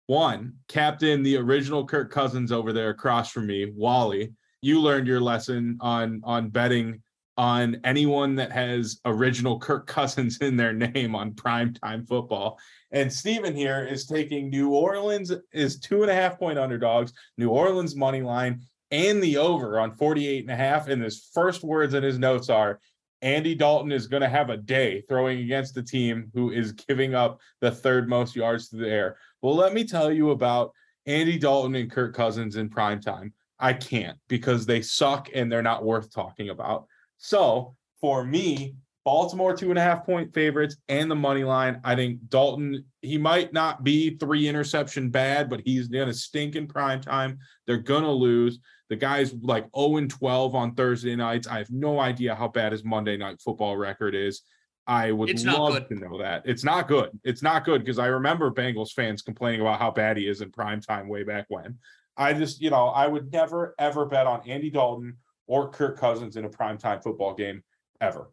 One, 0.09 0.53
captain, 0.67 1.21
the 1.21 1.37
original 1.37 1.85
Kirk 1.85 2.09
Cousins 2.09 2.51
over 2.51 2.73
there 2.73 2.89
across 2.89 3.29
from 3.29 3.45
me, 3.45 3.71
Wally. 3.75 4.33
You 4.59 4.81
learned 4.81 5.05
your 5.05 5.21
lesson 5.21 5.77
on 5.81 6.21
on 6.23 6.49
betting 6.49 7.03
on 7.37 7.79
anyone 7.83 8.33
that 8.37 8.51
has 8.51 8.99
original 9.05 9.59
Kirk 9.59 9.85
Cousins 9.85 10.39
in 10.39 10.57
their 10.57 10.73
name 10.73 11.13
on 11.13 11.33
primetime 11.33 12.07
football. 12.07 12.57
And 12.89 13.13
Steven 13.13 13.55
here 13.55 13.85
is 13.85 14.07
taking 14.07 14.49
New 14.49 14.71
Orleans 14.71 15.31
is 15.53 15.79
two 15.79 16.01
and 16.01 16.09
a 16.09 16.15
half 16.15 16.39
point 16.39 16.57
underdogs, 16.57 17.13
New 17.37 17.49
Orleans 17.49 17.95
money 17.95 18.23
line, 18.23 18.63
and 18.89 19.21
the 19.21 19.37
over 19.37 19.79
on 19.79 19.95
48 19.95 20.41
and 20.41 20.51
a 20.51 20.55
half. 20.55 20.87
And 20.87 21.03
his 21.03 21.29
first 21.35 21.63
words 21.63 21.93
in 21.93 22.01
his 22.01 22.17
notes 22.17 22.49
are 22.49 22.79
Andy 23.21 23.53
Dalton 23.53 23.91
is 23.91 24.07
going 24.07 24.21
to 24.21 24.29
have 24.29 24.49
a 24.49 24.57
day 24.57 25.03
throwing 25.07 25.39
against 25.39 25.77
a 25.77 25.83
team 25.83 26.31
who 26.33 26.51
is 26.51 26.71
giving 26.71 27.13
up 27.13 27.39
the 27.61 27.71
third 27.71 28.07
most 28.07 28.35
yards 28.35 28.69
to 28.69 28.77
the 28.77 28.89
air. 28.89 29.17
Well, 29.41 29.55
let 29.55 29.73
me 29.73 29.83
tell 29.83 30.11
you 30.11 30.31
about 30.31 30.71
Andy 31.05 31.37
Dalton 31.37 31.75
and 31.75 31.89
Kirk 31.89 32.15
Cousins 32.15 32.55
in 32.55 32.69
prime 32.69 33.01
time. 33.01 33.33
I 33.59 33.73
can't 33.73 34.17
because 34.27 34.65
they 34.65 34.81
suck 34.81 35.29
and 35.33 35.51
they're 35.51 35.61
not 35.61 35.83
worth 35.83 36.13
talking 36.13 36.49
about. 36.49 36.85
So 37.17 37.75
for 37.99 38.23
me, 38.23 38.75
Baltimore 39.05 39.55
two 39.55 39.69
and 39.69 39.79
a 39.79 39.81
half 39.81 40.05
point 40.05 40.33
favorites 40.33 40.77
and 40.87 41.09
the 41.09 41.15
money 41.15 41.43
line. 41.43 41.79
I 41.83 41.95
think 41.95 42.19
Dalton, 42.29 42.85
he 43.01 43.17
might 43.17 43.53
not 43.53 43.83
be 43.83 44.17
three 44.17 44.47
interception 44.47 45.09
bad, 45.09 45.49
but 45.49 45.61
he's 45.65 45.87
gonna 45.87 46.13
stink 46.13 46.55
in 46.55 46.67
prime 46.67 47.01
time. 47.01 47.39
They're 47.65 47.77
gonna 47.77 48.11
lose. 48.11 48.59
The 48.89 48.95
guy's 48.95 49.33
like 49.41 49.67
0 49.75 49.97
and 49.97 50.09
12 50.09 50.55
on 50.55 50.75
Thursday 50.75 51.15
nights. 51.15 51.47
I 51.47 51.57
have 51.57 51.71
no 51.71 51.99
idea 51.99 52.35
how 52.35 52.49
bad 52.49 52.71
his 52.71 52.83
Monday 52.83 53.17
night 53.17 53.41
football 53.41 53.77
record 53.77 54.15
is. 54.15 54.41
I 54.89 55.11
would 55.11 55.29
It's 55.29 55.45
love 55.45 55.87
to 55.87 55.95
know 55.95 56.17
that. 56.17 56.41
It's 56.45 56.63
not 56.63 56.87
good. 56.87 57.11
It's 57.23 57.43
not 57.43 57.63
good 57.63 57.81
because 57.81 57.99
I 57.99 58.07
remember 58.07 58.49
Bengals 58.49 58.91
fans 58.91 59.21
complaining 59.21 59.61
about 59.61 59.79
how 59.79 59.91
bad 59.91 60.17
he 60.17 60.27
is 60.27 60.41
in 60.41 60.51
prime 60.51 60.81
time 60.81 61.07
way 61.07 61.21
back 61.21 61.45
when. 61.47 61.77
I 62.17 62.33
just, 62.33 62.59
you 62.59 62.71
know, 62.71 62.87
I 62.87 63.05
would 63.05 63.31
never 63.31 63.75
ever 63.77 64.07
bet 64.07 64.25
on 64.25 64.41
Andy 64.49 64.71
Dalton 64.71 65.17
or 65.45 65.69
Kirk 65.69 65.99
Cousins 65.99 66.37
in 66.37 66.45
a 66.45 66.49
primetime 66.49 67.03
football 67.03 67.35
game 67.35 67.61
ever. 68.01 68.31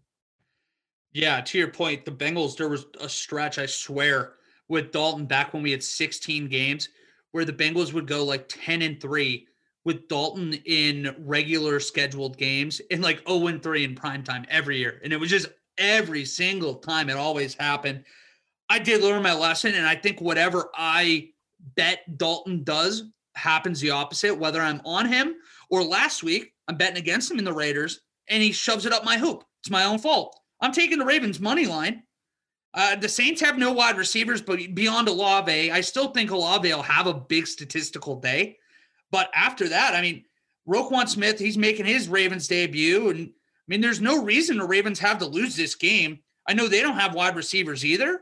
Yeah, 1.13 1.43
to 1.43 1.59
your 1.59 1.69
point, 1.69 2.07
the 2.07 2.11
Bengals, 2.11 2.57
there 2.57 2.71
was 2.71 2.87
a 3.03 3.09
stretch, 3.09 3.59
I 3.59 3.67
swear, 3.67 4.37
with 4.69 4.93
Dalton 4.93 5.27
back 5.27 5.53
when 5.53 5.63
we 5.63 5.73
had 5.73 5.83
16 5.83 6.49
games 6.49 6.89
where 7.33 7.45
the 7.45 7.53
Bengals 7.53 7.93
would 7.93 8.07
go 8.07 8.25
like 8.25 8.49
10 8.49 8.81
and 8.81 8.99
3 8.99 9.47
with 9.85 10.09
Dalton 10.09 10.55
in 10.65 11.15
regular 11.19 11.81
scheduled 11.81 12.39
games 12.39 12.81
and 12.91 13.03
like 13.03 13.29
0 13.29 13.49
and 13.49 13.63
3 13.63 13.85
in 13.85 13.95
prime 13.95 14.25
time 14.25 14.47
every 14.49 14.79
year. 14.79 15.03
And 15.05 15.13
it 15.13 15.21
was 15.21 15.29
just 15.29 15.49
every 15.79 16.25
single 16.25 16.77
time 16.77 17.09
it 17.09 17.17
always 17.17 17.55
happened. 17.55 18.05
I 18.69 18.79
did 18.79 19.03
learn 19.03 19.23
my 19.23 19.35
lesson, 19.35 19.75
and 19.75 19.87
I 19.87 19.95
think 19.95 20.21
whatever 20.21 20.71
I 20.75 21.31
bet 21.77 22.19
Dalton 22.19 22.65
does 22.65 23.05
happens 23.35 23.81
the 23.81 23.91
opposite, 23.91 24.35
whether 24.35 24.61
I'm 24.61 24.81
on 24.85 25.07
him 25.07 25.37
or 25.71 25.83
last 25.83 26.23
week, 26.23 26.53
I'm 26.69 26.77
betting 26.77 26.97
against 26.97 27.31
him 27.31 27.39
in 27.39 27.45
the 27.45 27.53
Raiders 27.53 28.01
and 28.29 28.43
he 28.43 28.53
shoves 28.53 28.87
it 28.87 28.93
up 28.93 29.05
my 29.05 29.19
hoop. 29.19 29.45
It's 29.61 29.71
my 29.71 29.85
own 29.85 29.99
fault. 29.99 30.39
I'm 30.61 30.73
taking 30.73 30.99
the 30.99 31.05
Ravens 31.05 31.39
money 31.41 31.67
line. 31.67 32.03
Uh, 32.75 32.97
the 32.97 33.09
Saints 33.09 33.41
have 33.41 33.59
no 33.59 33.73
wide 33.73 33.97
receivers, 33.97 34.43
but 34.43 34.75
beyond 34.75 35.09
Olave, 35.09 35.71
I 35.71 35.81
still 35.81 36.09
think 36.09 36.31
Olave 36.31 36.69
will 36.69 36.83
have 36.83 37.07
a 37.07 37.15
big 37.15 37.47
statistical 37.47 38.17
day. 38.17 38.59
But 39.11 39.31
after 39.35 39.69
that, 39.69 39.95
I 39.95 40.03
mean, 40.03 40.25
Roquan 40.69 41.09
Smith, 41.09 41.39
he's 41.39 41.57
making 41.57 41.87
his 41.87 42.09
Ravens 42.09 42.49
debut. 42.49 43.11
And 43.11 43.31
I 43.69 43.73
mean, 43.73 43.81
there's 43.81 44.01
no 44.01 44.23
reason 44.23 44.59
the 44.59 44.65
Ravens 44.65 44.99
have 45.01 45.19
to 45.19 45.27
lose 45.27 45.57
this 45.57 45.75
game. 45.75 46.21
I 46.49 46.55
know 46.55 46.69
they 46.69 46.83
don't 46.83 46.99
have 46.99 47.15
wide 47.15 47.35
receivers 47.37 47.85
either. 47.85 48.21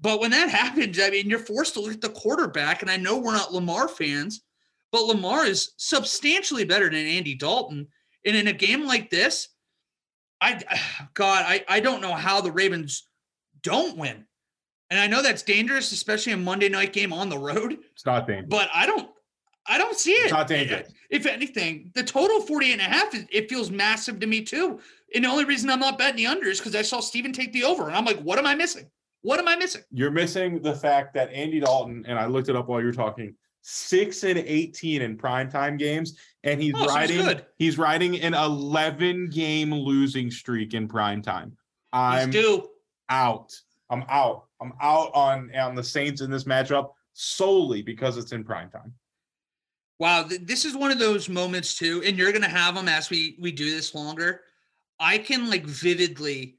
But 0.00 0.20
when 0.20 0.30
that 0.32 0.48
happens, 0.60 0.98
I 0.98 1.10
mean, 1.10 1.28
you're 1.28 1.38
forced 1.38 1.74
to 1.74 1.80
look 1.80 1.92
at 1.92 2.00
the 2.00 2.08
quarterback. 2.10 2.82
And 2.82 2.90
I 2.90 2.96
know 2.96 3.18
we're 3.18 3.32
not 3.32 3.52
Lamar 3.52 3.86
fans, 3.88 4.42
but 4.92 5.04
Lamar 5.04 5.46
is 5.46 5.72
substantially 5.76 6.64
better 6.64 6.86
than 6.86 7.06
Andy 7.06 7.34
Dalton. 7.34 7.86
And 8.26 8.36
in 8.36 8.48
a 8.48 8.52
game 8.52 8.84
like 8.86 9.10
this, 9.10 9.48
I 10.40 10.60
God, 11.14 11.44
I, 11.46 11.64
I 11.68 11.80
don't 11.80 12.02
know 12.02 12.14
how 12.14 12.40
the 12.40 12.52
Ravens 12.52 13.06
don't 13.62 13.96
win. 13.96 14.24
And 14.90 14.98
I 14.98 15.06
know 15.06 15.22
that's 15.22 15.42
dangerous, 15.42 15.92
especially 15.92 16.32
a 16.32 16.36
Monday 16.36 16.68
night 16.68 16.92
game 16.92 17.12
on 17.12 17.28
the 17.28 17.38
road, 17.38 17.78
It's 17.92 18.04
not 18.04 18.26
dangerous. 18.26 18.48
but 18.48 18.68
I 18.74 18.86
don't 18.86 19.08
I 19.70 19.78
don't 19.78 19.96
see 19.96 20.10
it. 20.12 20.24
It's 20.24 20.32
not 20.32 20.48
dangerous. 20.48 20.92
If 21.10 21.26
anything, 21.26 21.92
the 21.94 22.02
total 22.02 22.40
40 22.40 22.72
and 22.72 22.80
a 22.80 22.84
half, 22.84 23.14
it 23.14 23.48
feels 23.48 23.70
massive 23.70 24.18
to 24.18 24.26
me 24.26 24.42
too. 24.42 24.80
And 25.14 25.24
the 25.24 25.28
only 25.28 25.44
reason 25.44 25.70
I'm 25.70 25.78
not 25.78 25.96
betting 25.96 26.16
the 26.16 26.26
under 26.26 26.48
is 26.48 26.58
because 26.58 26.74
I 26.74 26.82
saw 26.82 26.98
Steven 26.98 27.32
take 27.32 27.52
the 27.52 27.62
over. 27.62 27.86
And 27.86 27.96
I'm 27.96 28.04
like, 28.04 28.18
what 28.18 28.36
am 28.38 28.46
I 28.46 28.54
missing? 28.56 28.90
What 29.22 29.38
am 29.38 29.46
I 29.46 29.54
missing? 29.54 29.82
You're 29.92 30.10
missing 30.10 30.60
the 30.60 30.74
fact 30.74 31.14
that 31.14 31.32
Andy 31.32 31.60
Dalton, 31.60 32.04
and 32.08 32.18
I 32.18 32.26
looked 32.26 32.48
it 32.48 32.56
up 32.56 32.68
while 32.68 32.80
you 32.80 32.86
were 32.86 32.92
talking, 32.92 33.34
six 33.62 34.24
and 34.24 34.38
18 34.38 35.02
in 35.02 35.16
primetime 35.16 35.78
games, 35.78 36.18
and 36.42 36.60
he's 36.60 36.74
Oh, 36.76 36.86
riding 36.86 37.18
good. 37.18 37.46
he's 37.58 37.78
riding 37.78 38.18
an 38.20 38.34
11 38.34 39.28
game 39.28 39.72
losing 39.72 40.32
streak 40.32 40.74
in 40.74 40.88
primetime. 40.88 41.52
I'm 41.92 42.32
out. 43.08 43.52
I'm 43.90 44.04
out. 44.08 44.46
I'm 44.60 44.72
out 44.80 45.10
on 45.14 45.54
on 45.54 45.74
the 45.74 45.84
Saints 45.84 46.22
in 46.22 46.30
this 46.30 46.44
matchup 46.44 46.90
solely 47.12 47.82
because 47.82 48.16
it's 48.16 48.32
in 48.32 48.42
primetime. 48.44 48.90
Wow, 50.00 50.22
th- 50.22 50.40
this 50.44 50.64
is 50.64 50.74
one 50.74 50.90
of 50.90 50.98
those 50.98 51.28
moments 51.28 51.74
too, 51.76 52.02
and 52.06 52.16
you're 52.16 52.32
gonna 52.32 52.48
have 52.48 52.74
them 52.74 52.88
as 52.88 53.10
we 53.10 53.36
we 53.38 53.52
do 53.52 53.70
this 53.70 53.94
longer. 53.94 54.40
I 54.98 55.18
can 55.18 55.50
like 55.50 55.66
vividly 55.66 56.56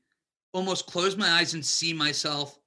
almost 0.54 0.86
close 0.86 1.18
my 1.18 1.28
eyes 1.28 1.56
and 1.56 1.66
see 1.66 1.92
myself 1.92 2.60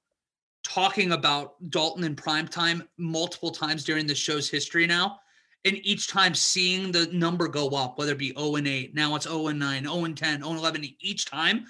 talking 0.63 1.13
about 1.13 1.53
Dalton 1.69 2.03
in 2.03 2.13
prime 2.13 2.47
time 2.47 2.83
multiple 2.97 3.51
times 3.51 3.85
during 3.85 4.05
the 4.05 4.15
show's 4.15 4.49
history 4.49 4.85
now. 4.85 5.19
And 5.63 5.77
each 5.83 6.09
time 6.09 6.35
seeing 6.35 6.91
the 6.91 7.07
number 7.07 7.47
go 7.47 7.69
up, 7.69 7.97
whether 7.97 8.11
it 8.11 8.17
be 8.17 8.33
0 8.37 8.55
and 8.55 8.67
8, 8.67 8.93
now 8.93 9.15
it's 9.15 9.25
0 9.25 9.47
and 9.47 9.59
9, 9.59 9.83
0 9.83 10.05
and 10.05 10.17
10, 10.17 10.41
0 10.41 10.49
and 10.49 10.59
11, 10.59 10.85
each 10.99 11.25
time, 11.25 11.65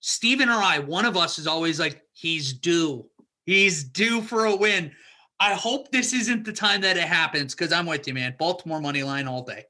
Steven 0.00 0.48
or 0.48 0.60
I, 0.62 0.80
one 0.80 1.06
of 1.06 1.16
us 1.16 1.38
is 1.38 1.46
always 1.46 1.80
like, 1.80 2.02
he's 2.12 2.52
due. 2.52 3.08
He's 3.46 3.84
due 3.84 4.20
for 4.20 4.44
a 4.46 4.54
win. 4.54 4.92
I 5.40 5.54
hope 5.54 5.90
this 5.90 6.12
isn't 6.12 6.44
the 6.44 6.52
time 6.52 6.80
that 6.80 6.96
it 6.96 7.04
happens 7.04 7.54
because 7.54 7.72
I'm 7.72 7.86
with 7.86 8.06
you, 8.08 8.14
man. 8.14 8.34
Baltimore 8.38 8.80
money 8.80 9.02
line 9.02 9.28
all 9.28 9.42
day. 9.42 9.64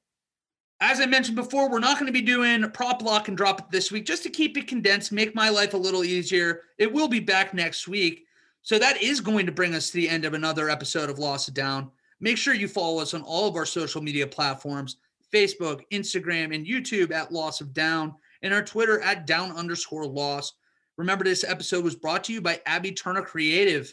As 0.81 1.01
I 1.01 1.07
mentioned 1.07 1.37
before, 1.37 1.69
we're 1.69 1.81
not 1.81 1.99
going 1.99 2.07
to 2.07 2.13
be 2.13 2.23
doing 2.23 2.71
prop 2.71 3.03
lock 3.03 3.29
and 3.29 3.37
drop 3.37 3.71
this 3.71 3.91
week 3.91 4.07
just 4.07 4.23
to 4.23 4.31
keep 4.31 4.57
it 4.57 4.69
condensed, 4.69 5.11
make 5.11 5.35
my 5.35 5.49
life 5.49 5.75
a 5.75 5.79
little 5.79 6.05
easier. 6.05 6.63
It 6.79 6.93
will 6.93 7.09
be 7.09 7.21
back 7.21 7.53
next 7.53 7.89
week. 7.89 8.25
So 8.63 8.79
that 8.79 9.03
is 9.03 9.21
going 9.21 9.47
to 9.47 9.53
bring 9.53 9.75
us 9.75 9.91
to 9.91 9.97
the 9.97 10.09
end 10.09 10.25
of 10.25 10.35
another 10.35 10.71
episode 10.71 11.11
of 11.11 11.19
Loss 11.19 11.49
It 11.49 11.55
Down. 11.55 11.91
Make 12.21 12.37
sure 12.37 12.55
you 12.55 12.69
follow 12.69 13.01
us 13.01 13.13
on 13.13 13.23
all 13.23 13.49
of 13.49 13.57
our 13.57 13.67
social 13.67 14.03
media 14.03 14.27
platforms 14.27 14.97
Facebook, 15.33 15.83
Instagram, 15.93 16.55
and 16.55 16.67
YouTube 16.67 17.13
at 17.13 17.33
Loss 17.33 17.61
of 17.61 17.75
Down, 17.75 18.15
and 18.43 18.55
our 18.55 18.63
Twitter 18.63 19.01
at 19.01 19.27
down 19.27 19.53
underscore 19.53 20.07
loss. 20.07 20.55
Remember, 20.97 21.25
this 21.25 21.45
episode 21.45 21.85
was 21.85 21.95
brought 21.95 22.25
to 22.25 22.33
you 22.33 22.41
by 22.41 22.61
Abbey 22.67 22.93
Turner 22.93 23.23
Creative. 23.23 23.93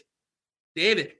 David, 0.74 1.12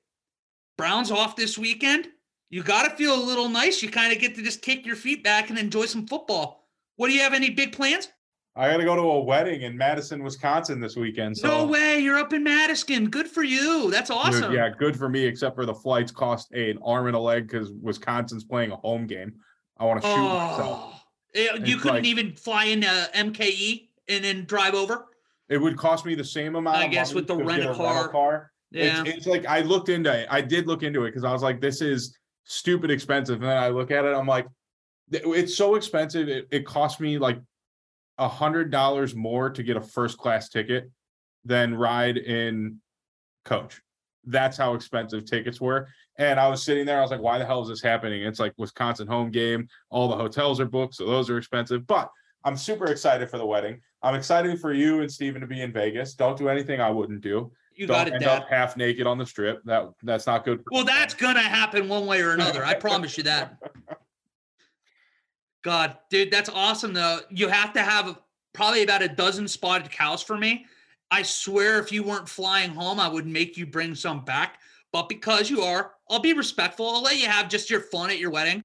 Browns 0.77 1.11
off 1.11 1.37
this 1.37 1.57
weekend. 1.57 2.09
You 2.51 2.63
got 2.63 2.89
to 2.89 2.97
feel 2.97 3.15
a 3.15 3.23
little 3.23 3.49
nice. 3.49 3.83
You 3.83 3.91
kind 3.91 4.13
of 4.13 4.19
get 4.19 4.35
to 4.37 4.43
just 4.43 4.63
kick 4.63 4.87
your 4.87 4.97
feet 4.97 5.25
back 5.25 5.51
and 5.51 5.59
enjoy 5.59 5.87
some 5.87 6.07
football. 6.07 6.69
What 6.97 7.09
do 7.09 7.15
you 7.15 7.21
have? 7.21 7.35
Any 7.35 7.51
big 7.51 7.73
plans? 7.73 8.09
I 8.55 8.71
got 8.71 8.79
to 8.79 8.85
go 8.85 8.97
to 8.97 9.03
a 9.03 9.21
wedding 9.21 9.63
in 9.63 9.77
Madison, 9.77 10.23
Wisconsin 10.23 10.81
this 10.81 10.97
weekend. 10.97 11.37
So. 11.37 11.49
No 11.49 11.67
way. 11.67 11.99
You're 11.99 12.19
up 12.19 12.33
in 12.33 12.43
Madison. 12.43 13.11
Good 13.11 13.29
for 13.29 13.43
you. 13.43 13.91
That's 13.91 14.09
awesome. 14.09 14.53
Yeah, 14.53 14.71
good 14.71 14.97
for 14.97 15.11
me, 15.11 15.25
except 15.25 15.57
for 15.57 15.67
the 15.67 15.75
flights 15.75 16.11
cost 16.11 16.53
an 16.53 16.79
arm 16.83 17.07
and 17.07 17.17
a 17.17 17.19
leg 17.19 17.49
because 17.49 17.73
Wisconsin's 17.73 18.45
playing 18.45 18.71
a 18.71 18.77
home 18.77 19.07
game. 19.07 19.35
I 19.79 19.85
want 19.85 20.01
to 20.01 20.09
shoot 20.09 20.15
oh, 20.15 20.35
myself. 20.35 21.05
Eh, 21.35 21.49
you 21.65 21.77
couldn't 21.77 21.97
like, 21.97 22.05
even 22.07 22.33
fly 22.33 22.65
into 22.65 22.89
uh, 22.89 23.07
MKE 23.15 23.89
and 24.09 24.25
then 24.25 24.45
drive 24.47 24.73
over? 24.73 25.07
It 25.51 25.59
would 25.59 25.77
cost 25.77 26.07
me 26.07 26.15
the 26.15 26.25
same 26.25 26.57
amount. 26.57 26.79
I 26.79 26.89
guess 26.89 27.13
with 27.13 27.27
the 27.27 27.37
rent 27.37 27.63
a 27.63 27.75
car. 27.75 28.09
car. 28.09 28.53
Yeah. 28.71 29.03
It's, 29.03 29.19
it's, 29.19 29.27
like 29.27 29.47
I 29.47 29.61
looked 29.61 29.89
into 29.89 30.13
it. 30.13 30.27
I 30.31 30.41
did 30.41 30.67
look 30.67 30.83
into 30.83 31.05
it 31.05 31.11
because 31.11 31.25
I 31.25 31.33
was 31.33 31.43
like, 31.43 31.61
this 31.61 31.81
is 31.81 32.17
stupid 32.45 32.91
expensive. 32.91 33.41
And 33.43 33.51
then 33.51 33.59
I 33.59 33.69
look 33.69 33.91
at 33.91 34.05
it, 34.05 34.15
I'm 34.15 34.27
like, 34.27 34.47
it's 35.11 35.55
so 35.55 35.77
expensive. 35.77 36.29
It, 36.29 36.49
it 36.51 36.67
cost 36.67 37.01
me 37.01 37.19
like 37.19 37.41
a 38.19 38.29
hundred 38.29 38.71
dollars 38.71 39.15
more 39.15 39.51
to 39.51 39.63
get 39.63 39.77
a 39.77 39.81
first 39.81 40.19
class 40.19 40.49
ticket 40.49 40.91
than 41.45 41.75
ride 41.75 42.17
in 42.17 42.81
coach. 43.45 43.81
That's 44.25 44.57
how 44.57 44.75
expensive 44.75 45.25
tickets 45.25 45.61
were. 45.61 45.89
And 46.19 46.41
I 46.41 46.49
was 46.49 46.63
sitting 46.63 46.87
there, 46.87 46.99
I 46.99 47.03
was 47.03 47.11
like, 47.11 47.21
why 47.21 47.39
the 47.39 47.47
hell 47.47 47.63
is 47.63 47.69
this 47.69 47.83
happening? 47.83 48.23
It's 48.23 48.41
like 48.41 48.53
Wisconsin 48.57 49.07
home 49.07 49.31
game. 49.31 49.69
All 49.91 50.09
the 50.09 50.17
hotels 50.17 50.59
are 50.59 50.67
booked, 50.67 50.95
so 50.95 51.07
those 51.07 51.31
are 51.31 51.39
expensive. 51.39 51.87
But 51.87 52.11
I'm 52.45 52.57
super 52.57 52.87
excited 52.87 53.31
for 53.31 53.39
the 53.39 53.47
wedding. 53.47 53.81
I'm 54.03 54.15
excited 54.15 54.61
for 54.61 54.73
you 54.73 55.01
and 55.01 55.11
Steven 55.11 55.41
to 55.41 55.47
be 55.47 55.63
in 55.63 55.73
Vegas. 55.73 56.15
Don't 56.15 56.39
do 56.39 56.49
anything 56.49 56.81
I 56.81 56.91
wouldn't 56.91 57.21
do. 57.21 57.53
You 57.77 57.87
got 57.87 58.09
it, 58.09 58.19
Dad. 58.19 58.47
half 58.49 58.77
naked 58.77 59.07
on 59.07 59.19
the 59.19 59.27
strip. 59.27 59.63
That 59.65 59.91
that's 60.03 60.27
not 60.27 60.45
good. 60.45 60.65
Well, 60.71 60.85
that's 60.85 61.13
gonna 61.13 61.41
happen 61.41 61.89
one 61.89 62.07
way 62.07 62.23
or 62.23 62.33
another. 62.33 62.65
I 62.65 62.75
promise 62.75 63.19
you 63.19 63.25
that. 63.25 63.59
God, 65.63 65.99
dude, 66.11 66.31
that's 66.31 66.49
awesome 66.49 66.95
though. 66.95 67.21
You 67.29 67.49
have 67.49 67.73
to 67.75 67.83
have 67.83 68.19
probably 68.55 68.83
about 68.83 69.03
a 69.03 69.09
dozen 69.09 69.47
spotted 69.47 69.91
cows 69.91 70.23
for 70.23 70.39
me. 70.39 70.65
I 71.11 71.23
swear, 71.23 71.79
if 71.79 71.93
you 71.93 72.03
weren't 72.03 72.29
flying 72.29 72.71
home, 72.71 72.99
I 72.99 73.09
would 73.09 73.27
make 73.27 73.57
you 73.57 73.67
bring 73.67 73.95
some 73.95 74.25
back. 74.25 74.59
But 74.93 75.09
because 75.09 75.51
you 75.51 75.63
are, 75.63 75.93
I'll 76.09 76.21
be 76.21 76.33
respectful. 76.33 76.89
I'll 76.89 77.03
let 77.03 77.19
you 77.19 77.27
have 77.27 77.49
just 77.49 77.69
your 77.69 77.81
fun 77.81 78.11
at 78.11 78.19
your 78.19 78.31
wedding. 78.31 78.63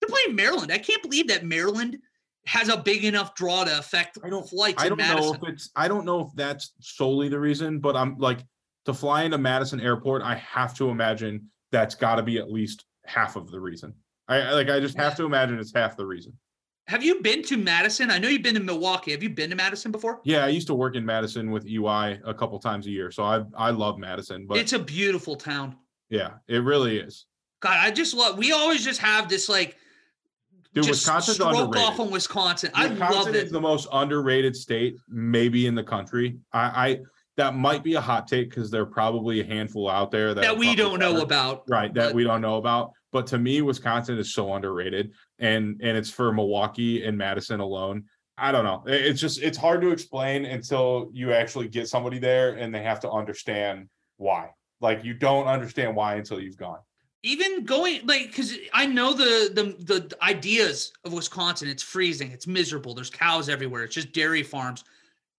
They're 0.00 0.08
playing 0.08 0.36
Maryland. 0.36 0.70
I 0.70 0.78
can't 0.78 1.02
believe 1.02 1.26
that 1.28 1.44
Maryland 1.44 1.98
has 2.46 2.68
a 2.68 2.76
big 2.76 3.04
enough 3.04 3.34
draw 3.34 3.64
to 3.64 3.78
affect 3.78 4.18
I 4.24 4.30
don't, 4.30 4.48
flights. 4.48 4.82
I 4.82 4.88
don't 4.88 4.98
know 4.98 5.34
if 5.34 5.42
it's. 5.48 5.70
I 5.76 5.88
don't 5.88 6.04
know 6.04 6.20
if 6.20 6.28
that's 6.34 6.72
solely 6.80 7.28
the 7.28 7.38
reason, 7.38 7.80
but 7.80 7.96
I'm 7.96 8.16
like 8.18 8.44
to 8.84 8.94
fly 8.94 9.24
into 9.24 9.38
Madison 9.38 9.80
Airport. 9.80 10.22
I 10.22 10.36
have 10.36 10.74
to 10.74 10.90
imagine 10.90 11.50
that's 11.72 11.94
got 11.94 12.16
to 12.16 12.22
be 12.22 12.38
at 12.38 12.50
least 12.50 12.84
half 13.04 13.36
of 13.36 13.50
the 13.50 13.60
reason. 13.60 13.94
I 14.28 14.52
like. 14.52 14.70
I 14.70 14.80
just 14.80 14.96
have 14.96 15.16
to 15.16 15.24
imagine 15.24 15.58
it's 15.58 15.72
half 15.74 15.96
the 15.96 16.06
reason. 16.06 16.32
Have 16.88 17.02
you 17.02 17.20
been 17.20 17.42
to 17.44 17.56
Madison? 17.56 18.12
I 18.12 18.18
know 18.18 18.28
you've 18.28 18.42
been 18.42 18.54
to 18.54 18.60
Milwaukee. 18.60 19.10
Have 19.10 19.22
you 19.22 19.30
been 19.30 19.50
to 19.50 19.56
Madison 19.56 19.90
before? 19.90 20.20
Yeah, 20.24 20.44
I 20.44 20.48
used 20.48 20.68
to 20.68 20.74
work 20.74 20.94
in 20.94 21.04
Madison 21.04 21.50
with 21.50 21.66
EY 21.66 22.20
a 22.24 22.32
couple 22.32 22.60
times 22.60 22.86
a 22.86 22.90
year, 22.90 23.10
so 23.10 23.24
I 23.24 23.42
I 23.56 23.70
love 23.70 23.98
Madison. 23.98 24.46
But 24.46 24.58
it's 24.58 24.72
a 24.72 24.78
beautiful 24.78 25.34
town. 25.34 25.76
Yeah, 26.10 26.34
it 26.46 26.62
really 26.62 26.98
is. 26.98 27.26
God, 27.60 27.78
I 27.80 27.90
just 27.90 28.14
love. 28.14 28.38
We 28.38 28.52
always 28.52 28.84
just 28.84 29.00
have 29.00 29.28
this 29.28 29.48
like 29.48 29.76
Dude, 30.76 30.84
just 30.84 31.06
Wisconsin's 31.06 31.36
stroke 31.36 31.56
underrated. 31.56 31.88
off 31.88 32.00
on 32.00 32.10
Wisconsin. 32.10 32.70
I 32.74 32.88
Wisconsin 32.88 33.16
love 33.16 33.28
it. 33.28 33.36
is 33.36 33.50
the 33.50 33.60
most 33.60 33.88
underrated 33.94 34.54
state, 34.54 34.94
maybe 35.08 35.66
in 35.66 35.74
the 35.74 35.82
country. 35.82 36.36
I, 36.52 36.60
I 36.60 36.98
that 37.38 37.54
might 37.54 37.82
be 37.82 37.94
a 37.94 38.00
hot 38.00 38.28
take 38.28 38.50
because 38.50 38.70
there 38.70 38.82
are 38.82 38.86
probably 38.86 39.40
a 39.40 39.44
handful 39.44 39.88
out 39.88 40.10
there 40.10 40.34
that, 40.34 40.42
that 40.42 40.58
we 40.58 40.74
don't 40.74 40.98
know 40.98 41.22
about. 41.22 41.62
Right, 41.66 41.94
that 41.94 42.08
but, 42.08 42.14
we 42.14 42.24
don't 42.24 42.42
know 42.42 42.56
about. 42.56 42.92
But 43.10 43.26
to 43.28 43.38
me, 43.38 43.62
Wisconsin 43.62 44.18
is 44.18 44.34
so 44.34 44.52
underrated, 44.52 45.12
and 45.38 45.80
and 45.82 45.96
it's 45.96 46.10
for 46.10 46.30
Milwaukee 46.30 47.06
and 47.06 47.16
Madison 47.16 47.60
alone. 47.60 48.04
I 48.36 48.52
don't 48.52 48.64
know. 48.64 48.82
It's 48.86 49.18
just 49.18 49.40
it's 49.40 49.56
hard 49.56 49.80
to 49.80 49.92
explain 49.92 50.44
until 50.44 51.08
you 51.14 51.32
actually 51.32 51.68
get 51.68 51.88
somebody 51.88 52.18
there 52.18 52.56
and 52.56 52.74
they 52.74 52.82
have 52.82 53.00
to 53.00 53.10
understand 53.10 53.88
why. 54.18 54.50
Like 54.82 55.04
you 55.04 55.14
don't 55.14 55.46
understand 55.46 55.96
why 55.96 56.16
until 56.16 56.38
you've 56.38 56.58
gone 56.58 56.80
even 57.26 57.64
going 57.64 58.06
like 58.06 58.28
because 58.28 58.56
I 58.72 58.86
know 58.86 59.12
the, 59.12 59.50
the 59.52 59.74
the 59.84 60.16
ideas 60.22 60.92
of 61.04 61.12
Wisconsin. 61.12 61.68
It's 61.68 61.82
freezing, 61.82 62.30
it's 62.30 62.46
miserable. 62.46 62.94
There's 62.94 63.10
cows 63.10 63.48
everywhere. 63.48 63.82
It's 63.82 63.94
just 63.94 64.12
dairy 64.12 64.44
farms. 64.44 64.84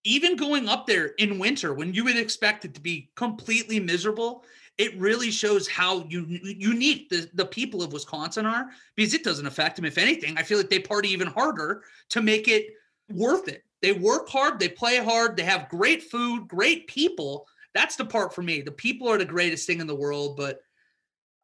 Even 0.03 0.35
going 0.35 0.67
up 0.67 0.85
there 0.85 1.07
in 1.17 1.39
winter, 1.39 1.73
when 1.73 1.93
you 1.93 2.03
would 2.03 2.17
expect 2.17 2.65
it 2.65 2.73
to 2.73 2.81
be 2.81 3.09
completely 3.15 3.79
miserable, 3.79 4.43
it 4.77 4.97
really 4.97 5.31
shows 5.31 5.67
how 5.67 6.01
un- 6.01 6.39
unique 6.43 7.09
the, 7.09 7.29
the 7.33 7.45
people 7.45 7.81
of 7.81 7.93
Wisconsin 7.93 8.45
are 8.45 8.67
because 8.95 9.13
it 9.13 9.23
doesn't 9.23 9.47
affect 9.47 9.77
them. 9.77 9.85
If 9.85 9.97
anything, 9.97 10.37
I 10.37 10.43
feel 10.43 10.57
like 10.57 10.69
they 10.69 10.79
party 10.79 11.09
even 11.09 11.27
harder 11.27 11.83
to 12.09 12.21
make 12.21 12.47
it 12.47 12.67
worth 13.09 13.47
it. 13.47 13.63
They 13.81 13.93
work 13.93 14.27
hard, 14.27 14.59
they 14.59 14.69
play 14.69 14.97
hard, 14.97 15.37
they 15.37 15.43
have 15.43 15.69
great 15.69 16.03
food, 16.03 16.47
great 16.47 16.87
people. 16.87 17.47
That's 17.73 17.95
the 17.95 18.05
part 18.05 18.33
for 18.33 18.41
me. 18.41 18.61
The 18.61 18.71
people 18.71 19.07
are 19.07 19.17
the 19.17 19.25
greatest 19.25 19.67
thing 19.67 19.79
in 19.79 19.87
the 19.87 19.95
world, 19.95 20.35
but 20.35 20.61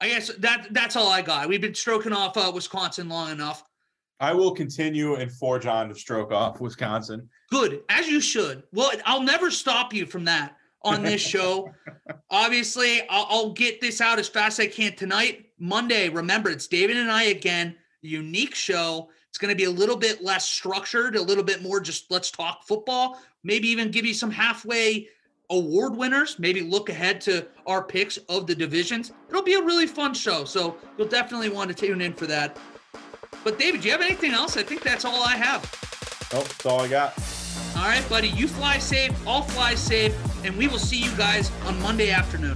I 0.04 0.10
guess 0.10 0.28
that 0.40 0.68
that's 0.72 0.98
all 0.98 1.08
I 1.08 1.22
got. 1.22 1.48
We've 1.48 1.62
been 1.62 1.74
stroking 1.74 2.12
off 2.12 2.36
uh, 2.36 2.52
Wisconsin 2.54 3.08
long 3.08 3.32
enough. 3.32 3.64
I 4.20 4.34
will 4.34 4.52
continue 4.52 5.16
and 5.16 5.32
forge 5.32 5.66
on 5.66 5.88
to 5.88 5.96
stroke 5.96 6.34
off 6.34 6.60
Wisconsin. 6.60 7.30
Good, 7.50 7.84
as 7.88 8.10
you 8.10 8.20
should. 8.20 8.64
Well, 8.74 8.92
I'll 9.06 9.24
never 9.24 9.50
stop 9.50 9.94
you 9.94 10.06
from 10.06 10.26
that 10.26 10.58
on 10.82 11.04
this 11.04 11.22
show. 11.26 11.72
Obviously, 12.30 13.08
I'll, 13.10 13.28
I'll, 13.30 13.52
get 13.54 13.80
this 13.80 14.02
out 14.02 14.20
as 14.20 14.28
fast 14.28 14.60
as 14.60 14.66
I 14.66 14.70
can 14.70 14.94
tonight. 14.94 15.46
Monday, 15.58 16.10
remember, 16.10 16.50
it's 16.50 16.68
David 16.68 16.98
and 16.98 17.10
I 17.10 17.24
again. 17.24 17.74
Unique 18.02 18.56
show. 18.56 19.10
It's 19.30 19.38
going 19.38 19.54
to 19.54 19.58
be 19.58 19.64
a 19.64 19.72
little 19.72 19.96
bit 19.96 20.22
less 20.22 20.46
structured, 20.46 21.16
a 21.16 21.22
little 21.22 21.46
bit 21.46 21.64
more 21.64 21.80
just 21.80 22.12
let's 22.12 22.30
talk 22.30 22.68
football. 22.68 23.22
Maybe 23.46 23.70
even 23.70 23.90
give 23.90 24.06
you 24.06 24.14
some 24.14 24.32
halfway 24.32 25.08
award 25.54 25.96
winners, 25.96 26.40
maybe 26.40 26.62
look 26.62 26.90
ahead 26.90 27.22
to 27.22 27.48
our 27.66 27.84
picks 27.84 28.18
of 28.30 28.48
the 28.48 28.56
divisions. 28.56 29.12
It'll 29.30 29.44
be 29.44 29.54
a 29.54 29.62
really 29.62 29.88
fun 29.88 30.14
show. 30.14 30.46
So 30.46 30.78
you'll 30.98 31.08
definitely 31.08 31.50
want 31.50 31.70
to 31.70 31.76
tune 31.76 32.02
in 32.02 32.14
for 32.14 32.26
that. 32.28 32.58
But 33.44 33.60
David, 33.60 33.82
do 33.82 33.88
you 33.88 33.92
have 33.92 34.02
anything 34.02 34.34
else? 34.34 34.58
I 34.58 34.64
think 34.64 34.82
that's 34.82 35.06
all 35.06 35.24
I 35.24 35.36
have. 35.36 35.62
Nope, 36.34 36.48
that's 36.48 36.66
all 36.66 36.82
I 36.82 36.88
got. 36.88 37.14
All 37.78 37.84
right, 37.84 38.08
buddy. 38.10 38.30
You 38.30 38.48
fly 38.48 38.78
safe. 38.78 39.12
I'll 39.28 39.44
fly 39.44 39.76
safe. 39.76 40.16
And 40.46 40.58
we 40.58 40.68
will 40.68 40.80
see 40.80 40.98
you 40.98 41.16
guys 41.16 41.52
on 41.66 41.80
Monday 41.82 42.12
afternoon. 42.12 42.56